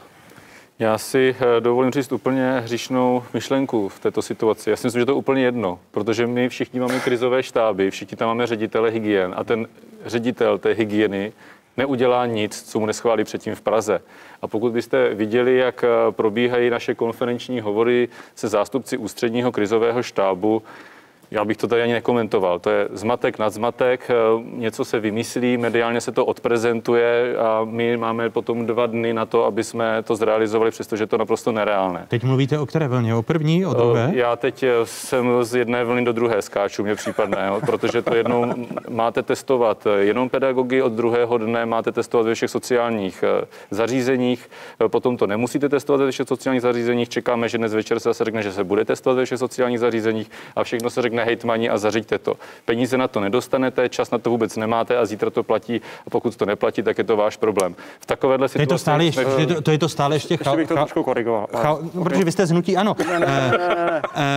[0.78, 4.70] Já si eh, dovolím říct úplně hřišnou myšlenku v této situaci.
[4.70, 8.16] Já si myslím, že to je úplně jedno, protože my všichni máme krizové štáby, všichni
[8.16, 9.66] tam máme ředitele hygien a ten
[10.06, 11.32] ředitel té hygieny
[11.76, 14.00] neudělá nic, co mu neschválí předtím v Praze.
[14.42, 20.62] A pokud byste viděli, jak eh, probíhají naše konferenční hovory se zástupci ústředního krizového štábu,
[21.30, 22.58] já bych to tady ani nekomentoval.
[22.58, 24.14] To je zmatek nad zmatek, eh,
[24.56, 29.44] něco se vymyslí, mediálně se to odprezentuje a my máme potom dva dny na to,
[29.44, 32.06] aby jsme to zrealizovali, přestože je to naprosto nereálné.
[32.08, 33.14] Teď mluvíte o které vlně?
[33.14, 34.10] O první, o druhé?
[34.12, 38.14] Eh, já teď eh, jsem z jedné vlny do druhé skáču, mě případné, protože to
[38.14, 38.54] jednou
[38.88, 43.24] máte testovat jenom pedagogy, od druhého dne máte testovat ve všech sociálních
[43.70, 44.50] zařízeních,
[44.88, 48.42] potom to nemusíte testovat ve všech sociálních zařízeních, čekáme, že dnes večer se zase řekne,
[48.42, 52.18] že se bude testovat ve všech sociálních zařízeních a všechno se řekne nehejtmani a zařiďte
[52.18, 52.34] to.
[52.64, 56.36] Peníze na to nedostanete, čas na to vůbec nemáte a zítra to platí a pokud
[56.36, 57.74] to neplatí, tak je to váš problém.
[58.00, 58.66] V takovéhle situaci...
[58.66, 60.34] To je to stále ještě, to, je to, to je to stále ještě...
[60.34, 61.46] Ještě bych to trošku korigoval.
[61.56, 62.96] Chal, no, protože vy jste znutí, ano.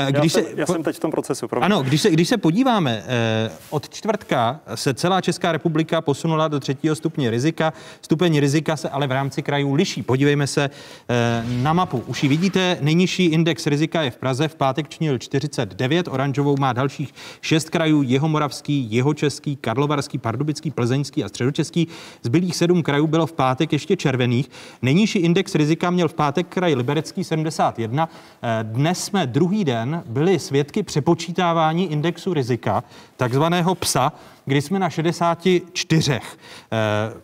[0.09, 1.47] Když já, jsem, se, já jsem teď v tom procesu.
[1.47, 1.65] Promiň.
[1.65, 6.59] Ano, když se, když se podíváme, eh, od čtvrtka se celá Česká republika posunula do
[6.59, 7.73] třetího stupně rizika.
[8.01, 10.03] Stupeň rizika se ale v rámci krajů liší.
[10.03, 10.69] Podívejme se
[11.09, 12.03] eh, na mapu.
[12.07, 16.73] Už ji vidíte, nejnižší index rizika je v Praze, v pátek činil 49, oranžovou má
[16.73, 21.87] dalších šest krajů, Jihomoravský, Jihočeský, Karlovarský, Pardubický, Plzeňský a Středočeský.
[22.23, 24.49] Zbylých sedm krajů bylo v pátek ještě červených.
[24.81, 28.09] Nejnižší index rizika měl v pátek kraj Liberecký 71.
[28.41, 32.83] Eh, dnes jsme druhý den byli svědky přepočítávání indexu rizika,
[33.17, 34.11] takzvaného PSA,
[34.45, 36.19] kdy jsme na 64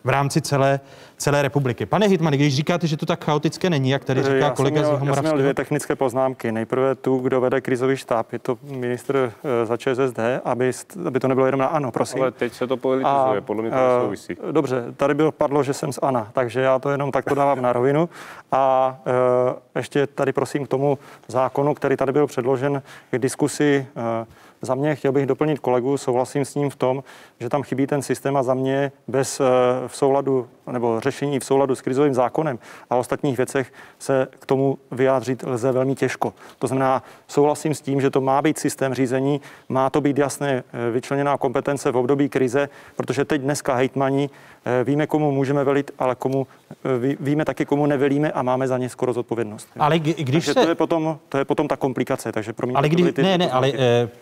[0.04, 0.80] v rámci celé
[1.20, 1.86] celé republiky.
[1.86, 4.84] Pane Hitman, když říkáte, že to tak chaotické není, jak tady říká já kolega měl,
[4.84, 5.26] z Jihomoravského?
[5.26, 6.52] Já jsem měl dvě technické poznámky.
[6.52, 9.32] Nejprve tu, kdo vede krizový štáb, je to ministr
[9.62, 10.70] eh, za ČSSD, aby,
[11.06, 12.22] aby to nebylo jenom na ano, prosím.
[12.22, 14.36] Ale teď se to politizuje, podle mě to eh, nesouvisí.
[14.50, 17.72] Dobře, tady bylo padlo, že jsem z ANA, takže já to jenom takto dávám na
[17.72, 18.08] rovinu.
[18.52, 18.96] A
[19.76, 20.98] ještě tady prosím k tomu
[21.28, 23.86] zákonu, který tady byl předložen k diskusi
[24.62, 27.02] za mě chtěl bych doplnit kolegu, souhlasím s ním v tom,
[27.40, 29.44] že tam chybí ten systém a za mě bez eh,
[29.86, 32.58] v souladu nebo řešení v souladu s krizovým zákonem
[32.90, 36.34] a ostatních věcech se k tomu vyjádřit lze velmi těžko.
[36.58, 40.64] To znamená, souhlasím s tím, že to má být systém řízení, má to být jasně
[40.72, 44.30] eh, vyčleněná kompetence v období krize, protože teď dneska hejtmani
[44.64, 46.46] eh, víme, komu můžeme velit, ale komu
[47.20, 49.68] víme taky, komu nevelíme a máme za ně skoro zodpovědnost.
[49.78, 50.62] Ale když takže se...
[50.62, 53.38] to, je potom, to je potom ta komplikace, takže pro mě ale kdy, ty, ne,
[53.38, 53.72] ne, ale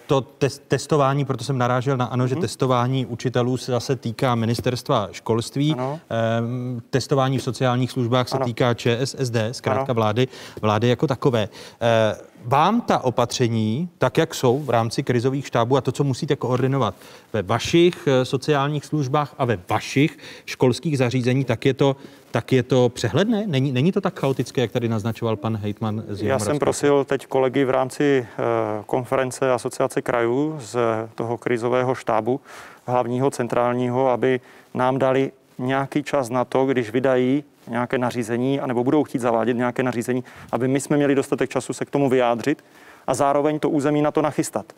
[0.07, 2.43] to test, testování, proto jsem narážel na ano, že mhm.
[2.43, 6.01] testování učitelů se zase týká ministerstva školství, ano.
[6.11, 8.45] Ehm, testování v sociálních službách se ano.
[8.47, 9.95] týká ČSSD, zkrátka ano.
[9.95, 10.29] vlády,
[10.63, 11.49] vlády jako takové.
[11.81, 16.37] Ehm, vám ta opatření, tak jak jsou v rámci krizových štábů a to, co musíte
[16.37, 16.95] koordinovat
[17.33, 21.97] ve vašich eh, sociálních službách a ve vašich školských zařízení, tak je to,
[22.31, 23.45] tak je to přehledné?
[23.47, 27.27] Není, není to tak chaotické, jak tady naznačoval pan Hejtman z Já jsem prosil teď
[27.27, 30.79] kolegy v rámci uh, konference Asociace krajů z
[31.15, 32.41] toho krizového štábu
[32.89, 34.41] hlavního centrálního, aby
[34.75, 39.83] nám dali nějaký čas na to, když vydají nějaké nařízení, anebo budou chtít zavádět nějaké
[39.83, 42.65] nařízení, aby my jsme měli dostatek času se k tomu vyjádřit
[43.07, 44.73] a zároveň to území na to nachystat.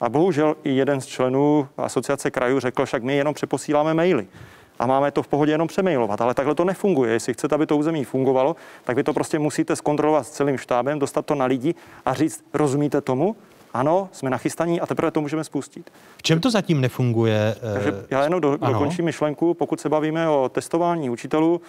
[0.00, 4.26] A bohužel i jeden z členů asociace krajů řekl, však my jenom přeposíláme maily
[4.78, 7.12] a máme to v pohodě jenom přemailovat, ale takhle to nefunguje.
[7.12, 10.98] Jestli chcete, aby to území fungovalo, tak vy to prostě musíte zkontrolovat s celým štábem,
[10.98, 11.74] dostat to na lidi
[12.04, 13.36] a říct, rozumíte tomu?
[13.76, 15.90] Ano, jsme nachystaní a teprve to můžeme spustit.
[16.16, 17.56] V čem to zatím nefunguje?
[17.74, 19.54] Takže já jenom do, dokončím myšlenku.
[19.54, 21.60] Pokud se bavíme o testování učitelů,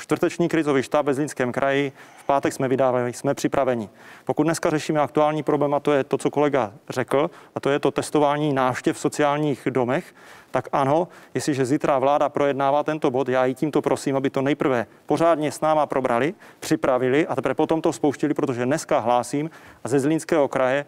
[0.00, 1.92] čtvrteční krizový štáb ve Zlínském kraji.
[2.16, 3.88] V pátek jsme vydávali, jsme připraveni.
[4.24, 7.78] Pokud dneska řešíme aktuální problém, a to je to, co kolega řekl, a to je
[7.78, 10.14] to testování návštěv v sociálních domech,
[10.50, 14.86] tak ano, jestliže zítra vláda projednává tento bod, já ji tímto prosím, aby to nejprve
[15.06, 19.50] pořádně s náma probrali, připravili a teprve potom to spouštili, protože dneska hlásím
[19.84, 20.86] a ze Zlínského kraje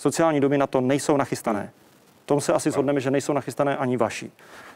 [0.00, 1.70] sociální domy na to nejsou nachystané.
[2.24, 4.30] V tom se asi shodneme, že nejsou nachystané ani vaši.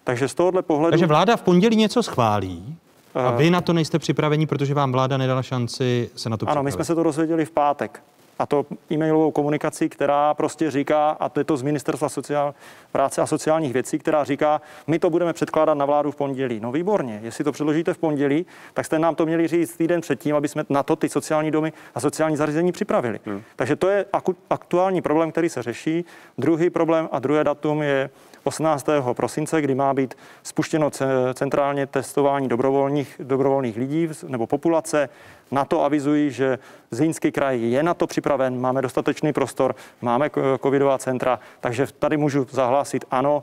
[0.05, 0.91] Takže z tohohle pohledu...
[0.91, 2.77] Takže vláda v pondělí něco schválí,
[3.15, 6.59] a vy na to nejste připraveni, protože vám vláda nedala šanci se na to připravit.
[6.59, 8.03] Ano, my jsme se to dozvěděli v pátek.
[8.39, 12.55] A to e-mailovou komunikací, která prostě říká, a to je to z Ministerstva sociál,
[12.93, 16.61] práce a sociálních věcí, která říká, my to budeme předkládat na vládu v pondělí.
[16.61, 20.37] No výborně, jestli to předložíte v pondělí, tak jste nám to měli říct týden předtím,
[20.37, 23.21] aby jsme na to ty sociální domy a sociální zařízení připravili.
[23.27, 23.43] Hmm.
[23.57, 24.05] Takže to je
[24.51, 26.05] aktuální problém, který se řeší.
[26.39, 28.11] Druhý problém a druhé datum je
[28.45, 28.87] 18.
[29.13, 30.91] prosince, kdy má být spuštěno
[31.35, 35.09] centrálně testování dobrovolných, dobrovolných lidí nebo populace.
[35.51, 36.59] Na to avizují, že
[36.91, 40.31] Zlínský kraj je na to připraven, máme dostatečný prostor, máme
[40.63, 43.43] covidová centra, takže tady můžu zahlásit ano,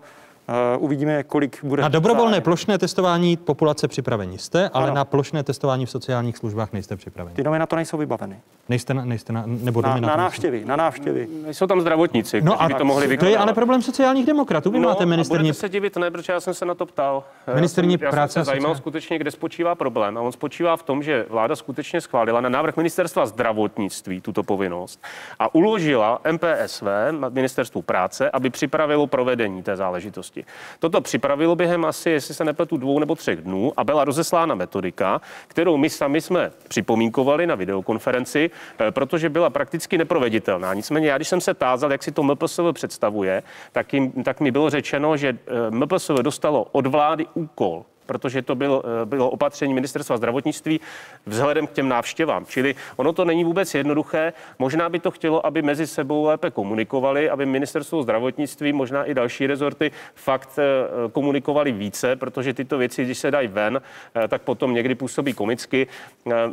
[0.77, 1.81] uvidíme, kolik bude.
[1.81, 4.95] Na dobrovolné plošné testování populace připraveni jste, ale ano.
[4.95, 7.35] na plošné testování v sociálních službách nejste připraveni.
[7.35, 8.39] Ty domy na to nejsou vybaveny.
[8.69, 11.27] Nejste na, nejste na, nebo na, na, na návštěvy, na návštěvy.
[11.51, 13.29] Jsou tam zdravotníci, no a by to mohli vykonat.
[13.29, 14.71] To je ale problém sociálních demokratů.
[14.71, 15.53] Vy no, máte ministerní...
[15.53, 17.23] se divit, ne, protože já jsem se na to ptal.
[17.55, 20.17] Ministerní já práce jsem se zajímal skutečně, kde spočívá problém.
[20.17, 25.03] A on spočívá v tom, že vláda skutečně schválila na návrh ministerstva zdravotnictví tuto povinnost
[25.39, 26.83] a uložila MPSV,
[27.29, 30.40] ministerstvu práce, aby připravilo provedení té záležitosti.
[30.80, 35.22] Toto připravilo během asi, jestli se nepletu, dvou nebo třech dnů a byla rozeslána metodika,
[35.47, 38.49] kterou my sami jsme připomínkovali na videokonferenci,
[38.80, 40.73] eh, protože byla prakticky neproveditelná.
[40.73, 44.51] Nicméně já, když jsem se tázal, jak si to MPSV představuje, tak, jim, tak mi
[44.51, 49.73] bylo řečeno, že eh, MPSV dostalo od vlády úkol protože to bylo, eh, bylo opatření
[49.73, 50.79] ministerstva zdravotnictví
[51.25, 52.45] vzhledem k těm návštěvám.
[52.45, 54.33] Čili ono to není vůbec jednoduché.
[54.59, 59.47] Možná by to chtělo, aby mezi sebou lépe komunikovali, aby ministerstvo zdravotnictví, možná i další
[59.47, 63.81] rezorty fakt eh, komunikovali více, protože tyto věci, když se dají ven,
[64.15, 65.87] eh, tak potom někdy působí komicky.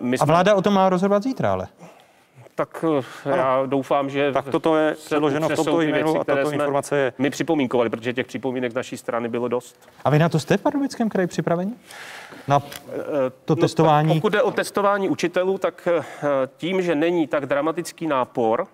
[0.01, 0.23] My jsme...
[0.23, 1.69] A vláda o tom má rozhodovat zítra, ale
[2.59, 3.37] tak ano.
[3.37, 4.33] já doufám, že...
[4.33, 7.13] Tak toto je předloženo v tomto e-mailu a tato informace je...
[7.19, 9.89] My připomínkovali, protože těch připomínek z naší strany bylo dost.
[10.05, 11.73] A vy na to jste v Pardubickém kraji připraveni?
[12.49, 12.61] Na
[13.45, 14.15] to no, testování?
[14.15, 15.89] Pokud jde o testování učitelů, tak
[16.57, 18.67] tím, že není tak dramatický nápor,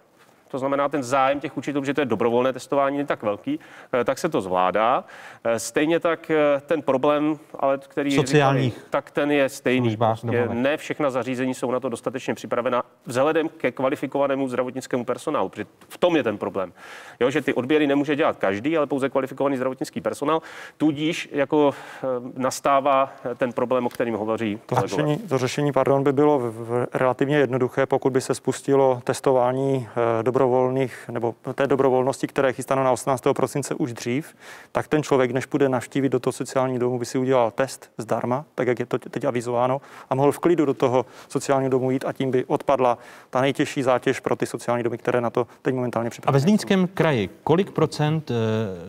[0.54, 3.60] to znamená ten zájem těch učitelů, že to je dobrovolné testování, není tak velký,
[3.92, 5.04] eh, tak se to zvládá.
[5.44, 9.88] Eh, Stejně tak eh, ten problém, ale který Sociálních říkali, tak ten je stejný.
[9.88, 15.50] službách Prostě ne všechna zařízení jsou na to dostatečně připravena vzhledem ke kvalifikovanému zdravotnickému personálu.
[15.88, 16.72] V tom je ten problém.
[17.20, 20.42] Jo, že ty odběry nemůže dělat každý, ale pouze kvalifikovaný zdravotnický personál.
[20.76, 21.74] Tudíž jako
[22.36, 24.88] nastává ten problém, o kterém hovoří To kolegové.
[24.88, 29.88] řešení, to řešení pardon, by bylo v, v, relativně jednoduché, pokud by se spustilo testování
[29.88, 33.22] eh, dobrovolných nebo té dobrovolnosti, které je chystáno na 18.
[33.36, 34.34] prosince už dřív,
[34.72, 38.44] tak ten člověk, než půjde navštívit do toho sociálního domu, by si udělal test zdarma,
[38.54, 39.80] tak jak je to teď avizováno,
[40.10, 42.98] a mohl v klidu do toho sociálního domu jít a tím by odpadla
[43.30, 46.34] ta nejtěžší zátěž pro ty sociální domy, které na to teď momentálně A připravují.
[46.34, 48.34] ve Zlínském kraji, kolik procent eh,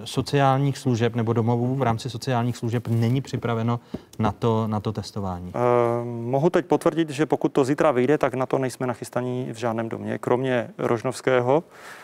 [0.03, 3.79] sociálních služeb nebo domovů v rámci sociálních služeb není připraveno
[4.19, 5.51] na to, na to testování?
[5.55, 5.59] Eh,
[6.05, 9.89] mohu teď potvrdit, že pokud to zítra vyjde, tak na to nejsme nachystaní v žádném
[9.89, 11.44] domě, kromě Rožnovského,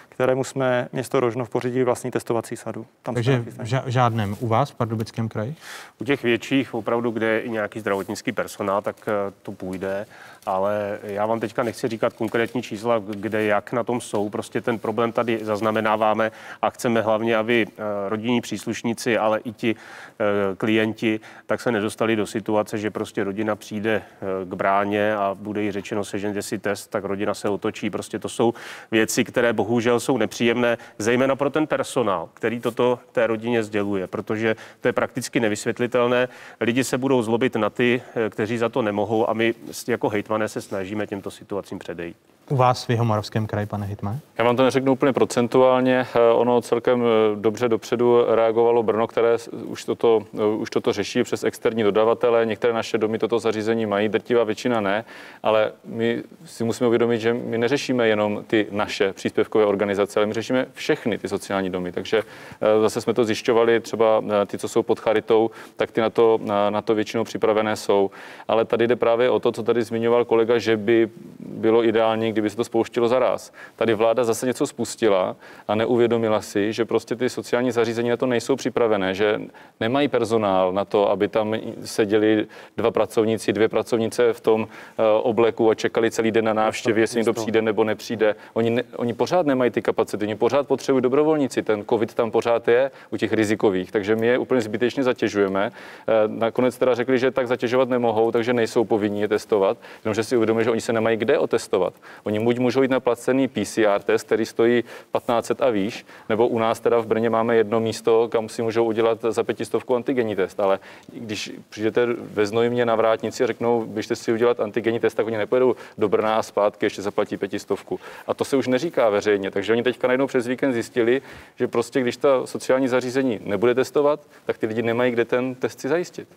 [0.10, 2.86] kterému jsme město Rožnov pořídili vlastní testovací sadu.
[3.04, 5.56] Tam Takže v ža- žádném u vás v Pardubickém kraji?
[6.02, 9.12] U těch větších, opravdu, kde je i nějaký zdravotnický personál, tak eh,
[9.42, 10.06] to půjde.
[10.46, 14.30] Ale já vám teďka nechci říkat konkrétní čísla, kde jak na tom jsou.
[14.30, 16.32] Prostě ten problém tady zaznamenáváme
[16.62, 22.16] a chceme hlavně, aby eh, rodinní příslušníci, ale i ti eh, klienti, tak se nedostali
[22.16, 26.60] do situace, že prostě rodina přijde eh, k bráně a bude jí řečeno sežeňte si
[26.60, 27.90] test, tak rodina se otočí.
[27.90, 28.54] Prostě to jsou
[28.92, 34.56] věci, které bohužel jsou nepříjemné, zejména pro ten personál, který toto té rodině sděluje, protože
[34.82, 36.30] to je prakticky nevysvětlitelné.
[36.62, 39.54] Lidi se budou zlobit na ty, kteří za to nemohou a my
[39.88, 42.18] jako hejtmané se snažíme těmto situacím předejít.
[42.52, 44.20] U vás v Jihomoravském kraji, pane Hitman?
[44.38, 46.06] Já vám to neřeknu úplně procentuálně.
[46.16, 51.24] eh, Ono celkem eh, dobře dopředu reagovalo Brno, které už toto, eh, už toto řeší
[51.24, 52.46] přes externí dodavatele.
[52.46, 55.06] Některé naše domy toto zařízení mají, drtivá většina ne,
[55.44, 60.34] ale my si musíme uvědomit, že my neřešíme jenom ty naše příspěvkové organizace, ale my
[60.34, 61.92] řešíme všechny ty sociální domy.
[61.92, 62.18] Takže
[62.62, 66.10] eh, zase jsme to zjišťovali, třeba eh, ty, co jsou pod charitou, tak ty na
[66.10, 68.12] to, na, na to většinou připravené jsou.
[68.48, 71.10] Ale tady jde právě o to, co tady zmiňoval kolega, že by
[71.40, 73.54] bylo ideální, kdyby se to spouštilo zaraz.
[73.76, 75.36] Tady vláda zase něco spustila
[75.68, 79.42] a neuvědomila si, že prostě ty sociální zařízení na to nejsou připravené, že
[79.80, 82.48] nemají personál na to, aby tam seděli
[82.78, 87.18] dva pracovníci, dvě pracovnice v tom eh, obleku a čekali celý den na návštěvě, jestli
[87.18, 88.36] někdo přijde nebo nepřijde.
[88.54, 91.62] Oni, ne, oni pořád nemají ty kapacity, oni pořád potřebují dobrovolníci.
[91.62, 95.72] Ten covid tam pořád je u těch rizikových, takže my je úplně zbytečně zatěžujeme.
[96.08, 100.36] Eh, Nakonec teda řekli, že tak zatěžovat nemohou, takže nejsou povinni je testovat, jenomže si
[100.36, 101.94] uvědomili, že oni se nemají kde otestovat.
[102.24, 106.60] Oni buď můžou jít na placený PCR test, který stojí 1500 a výš, nebo u
[106.60, 110.60] nás teda v Brně máme jedno místo, kam si můžou udělat za pětistovku antigenní test,
[110.60, 110.80] ale
[111.14, 115.38] když přijdete ve Znojmě na vrátnici a řeknou, běžte si udělat antigenní test, tak oni
[115.38, 118.00] nepojedou do Brna a zpátky, ještě zaplatí pětistovku.
[118.28, 121.22] A to se už neříká veřejně, takže oni teďka najednou přes víkend zjistili,
[121.56, 125.80] že prostě když ta sociální zařízení nebude testovat, tak ty lidi nemají kde ten test
[125.80, 126.28] si zajistit.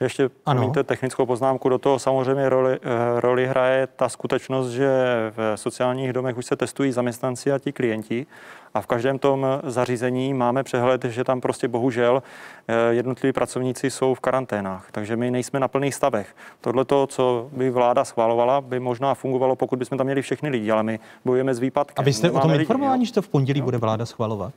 [0.00, 4.88] Ještě promiňte technickou poznámku do toho samozřejmě roli, eh, roli hraje ta skutečnost, že
[5.36, 8.26] v sociálních domech už se testují zaměstnanci a ti klienti
[8.74, 12.22] a v každém tom zařízení máme přehled, že tam prostě bohužel
[12.68, 16.36] eh, jednotliví pracovníci jsou v karanténách, takže my nejsme na plných stavech.
[16.60, 20.70] Tohle to, co by vláda schvalovala, by možná fungovalo, pokud bychom tam měli všechny lidi,
[20.70, 22.02] ale my bojujeme s výpadkem.
[22.02, 24.52] A vy jste o tom informováni, že to v pondělí bude vláda schvalovat?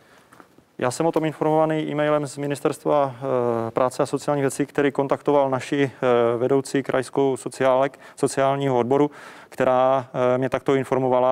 [0.77, 5.49] Já jsem o tom informovaný e-mailem z Ministerstva eh, práce a sociálních věcí, který kontaktoval
[5.49, 9.11] naši eh, vedoucí krajskou sociálek, sociálního odboru,
[9.49, 11.29] která eh, mě takto informovala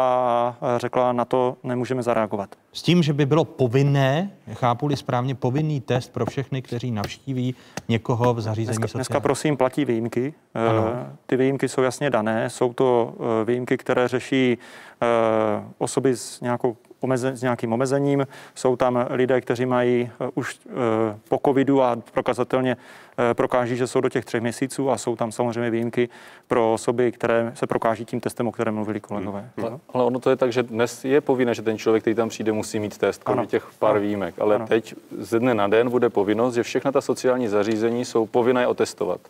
[0.61, 2.55] a řekla, na to nemůžeme zareagovat.
[2.73, 7.55] S tím, že by bylo povinné, chápu-li správně, povinný test pro všechny, kteří navštíví
[7.89, 8.99] někoho v zařízení Dneska, sociální.
[8.99, 10.33] dneska prosím platí výjimky.
[10.53, 10.95] Ano.
[11.25, 12.49] Ty výjimky jsou jasně dané.
[12.49, 13.13] Jsou to
[13.45, 14.57] výjimky, které řeší
[15.77, 18.27] osoby s, nějakou omeze, s nějakým omezením.
[18.55, 20.71] Jsou tam lidé, kteří mají eh, už eh,
[21.29, 22.77] po covidu a prokazatelně
[23.31, 26.09] eh, prokáží, že jsou do těch třech měsíců a jsou tam samozřejmě výjimky
[26.47, 29.49] pro osoby, které se prokáží tím testem, o kterém mluvili kolegové.
[29.57, 32.29] Ale, ale ono to je tak, že dnes je povinné, že ten člověk, který tam
[32.29, 34.01] přijde, musí mít test, kromě těch pár Ano.
[34.01, 34.35] výjimek.
[34.39, 34.67] Ale Ano.
[34.67, 39.21] teď ze dne na den bude povinnost, že všechna ta sociální zařízení jsou povinné otestovat.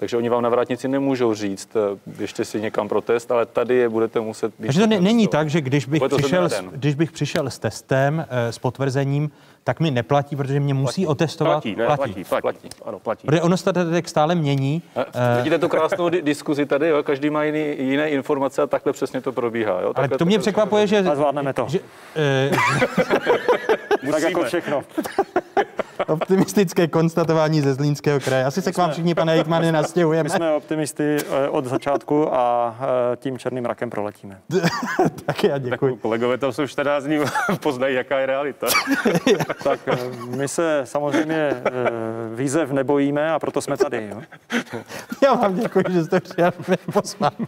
[0.00, 3.74] Takže oni vám na vrátnici nemůžou říct, eh, běžte si někam pro test, ale tady
[3.74, 4.66] je budete muset být.
[4.66, 8.52] Takže to ne, není tak, že když bych, přišel, když bych přišel s testem, eh,
[8.52, 9.30] s potvrzením,
[9.64, 11.52] tak mi neplatí, protože mě musí otestovat.
[11.52, 12.68] Platí, ne, platí, platí, platí.
[12.84, 13.26] Ano, platí.
[13.26, 14.82] Protože ono se tady tak stále mění.
[14.96, 17.02] Eh, Vidíte tu krásnou di- diskuzi tady, jo?
[17.02, 19.72] každý má jiný, jiné informace a takhle přesně to probíhá.
[19.72, 19.84] Jo?
[19.84, 20.98] Ale Takhle to mě překvapuje, že...
[20.98, 21.66] A zvládneme to.
[21.68, 21.78] Že,
[22.16, 22.50] eh,
[24.10, 24.82] tak jako všechno.
[26.06, 28.44] optimistické konstatování ze Zlínského kraje.
[28.44, 30.22] Asi se k vám všichni, pane Hejtmane, nastěhujeme.
[30.22, 32.76] My jsme optimisty eh, od začátku a
[33.16, 34.38] tím černým rakem proletíme.
[35.26, 35.92] tak já děkuji.
[35.92, 37.18] Tak kolegové to jsou 14 dní,
[37.60, 38.66] poznají, jaká je realita.
[39.64, 39.96] Tak eh,
[40.36, 41.62] my se samozřejmě
[42.34, 44.10] výzev nebojíme a proto jsme tady.
[44.10, 44.22] Jo?
[45.22, 46.52] Já vám děkuji, že jste přijali
[46.92, 47.46] pozvání.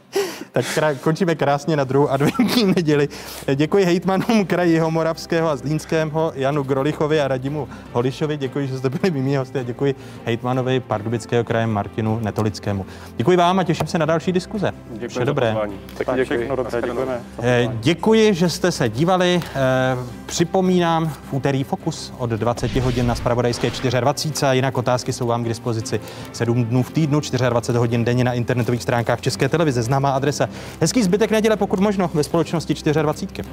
[0.52, 3.08] Tak krá- končíme krásně na druhou adventní neděli.
[3.54, 8.36] Děkuji hejtmanům kraji Moravského a Zlínského Janu Grolichovi a Radimu Holišovi.
[8.36, 12.86] Děkuji, že jste byli mými hosty a děkuji hejtmanovi Pardubického kraje Martinu Netolickému.
[13.16, 14.72] Děkuji vám a těším se na další diskuze.
[14.90, 15.56] Děkuji Vše dobré.
[16.04, 17.20] Tak všechno dobré, děkujeme.
[17.42, 19.40] Eh, Děkuji, že jste se dívali.
[19.54, 23.70] Eh, Připomínám v úterý Fokus od 20 hodin na Spravodajské
[24.00, 24.46] 24.
[24.46, 26.00] A jinak otázky jsou vám k dispozici
[26.32, 29.82] 7 dnů v týdnu, 24 hodin denně na internetových stránkách České televize.
[29.82, 30.48] Známá adresa.
[30.80, 33.48] Hezký zbytek neděle, pokud možno, ve společnosti 24.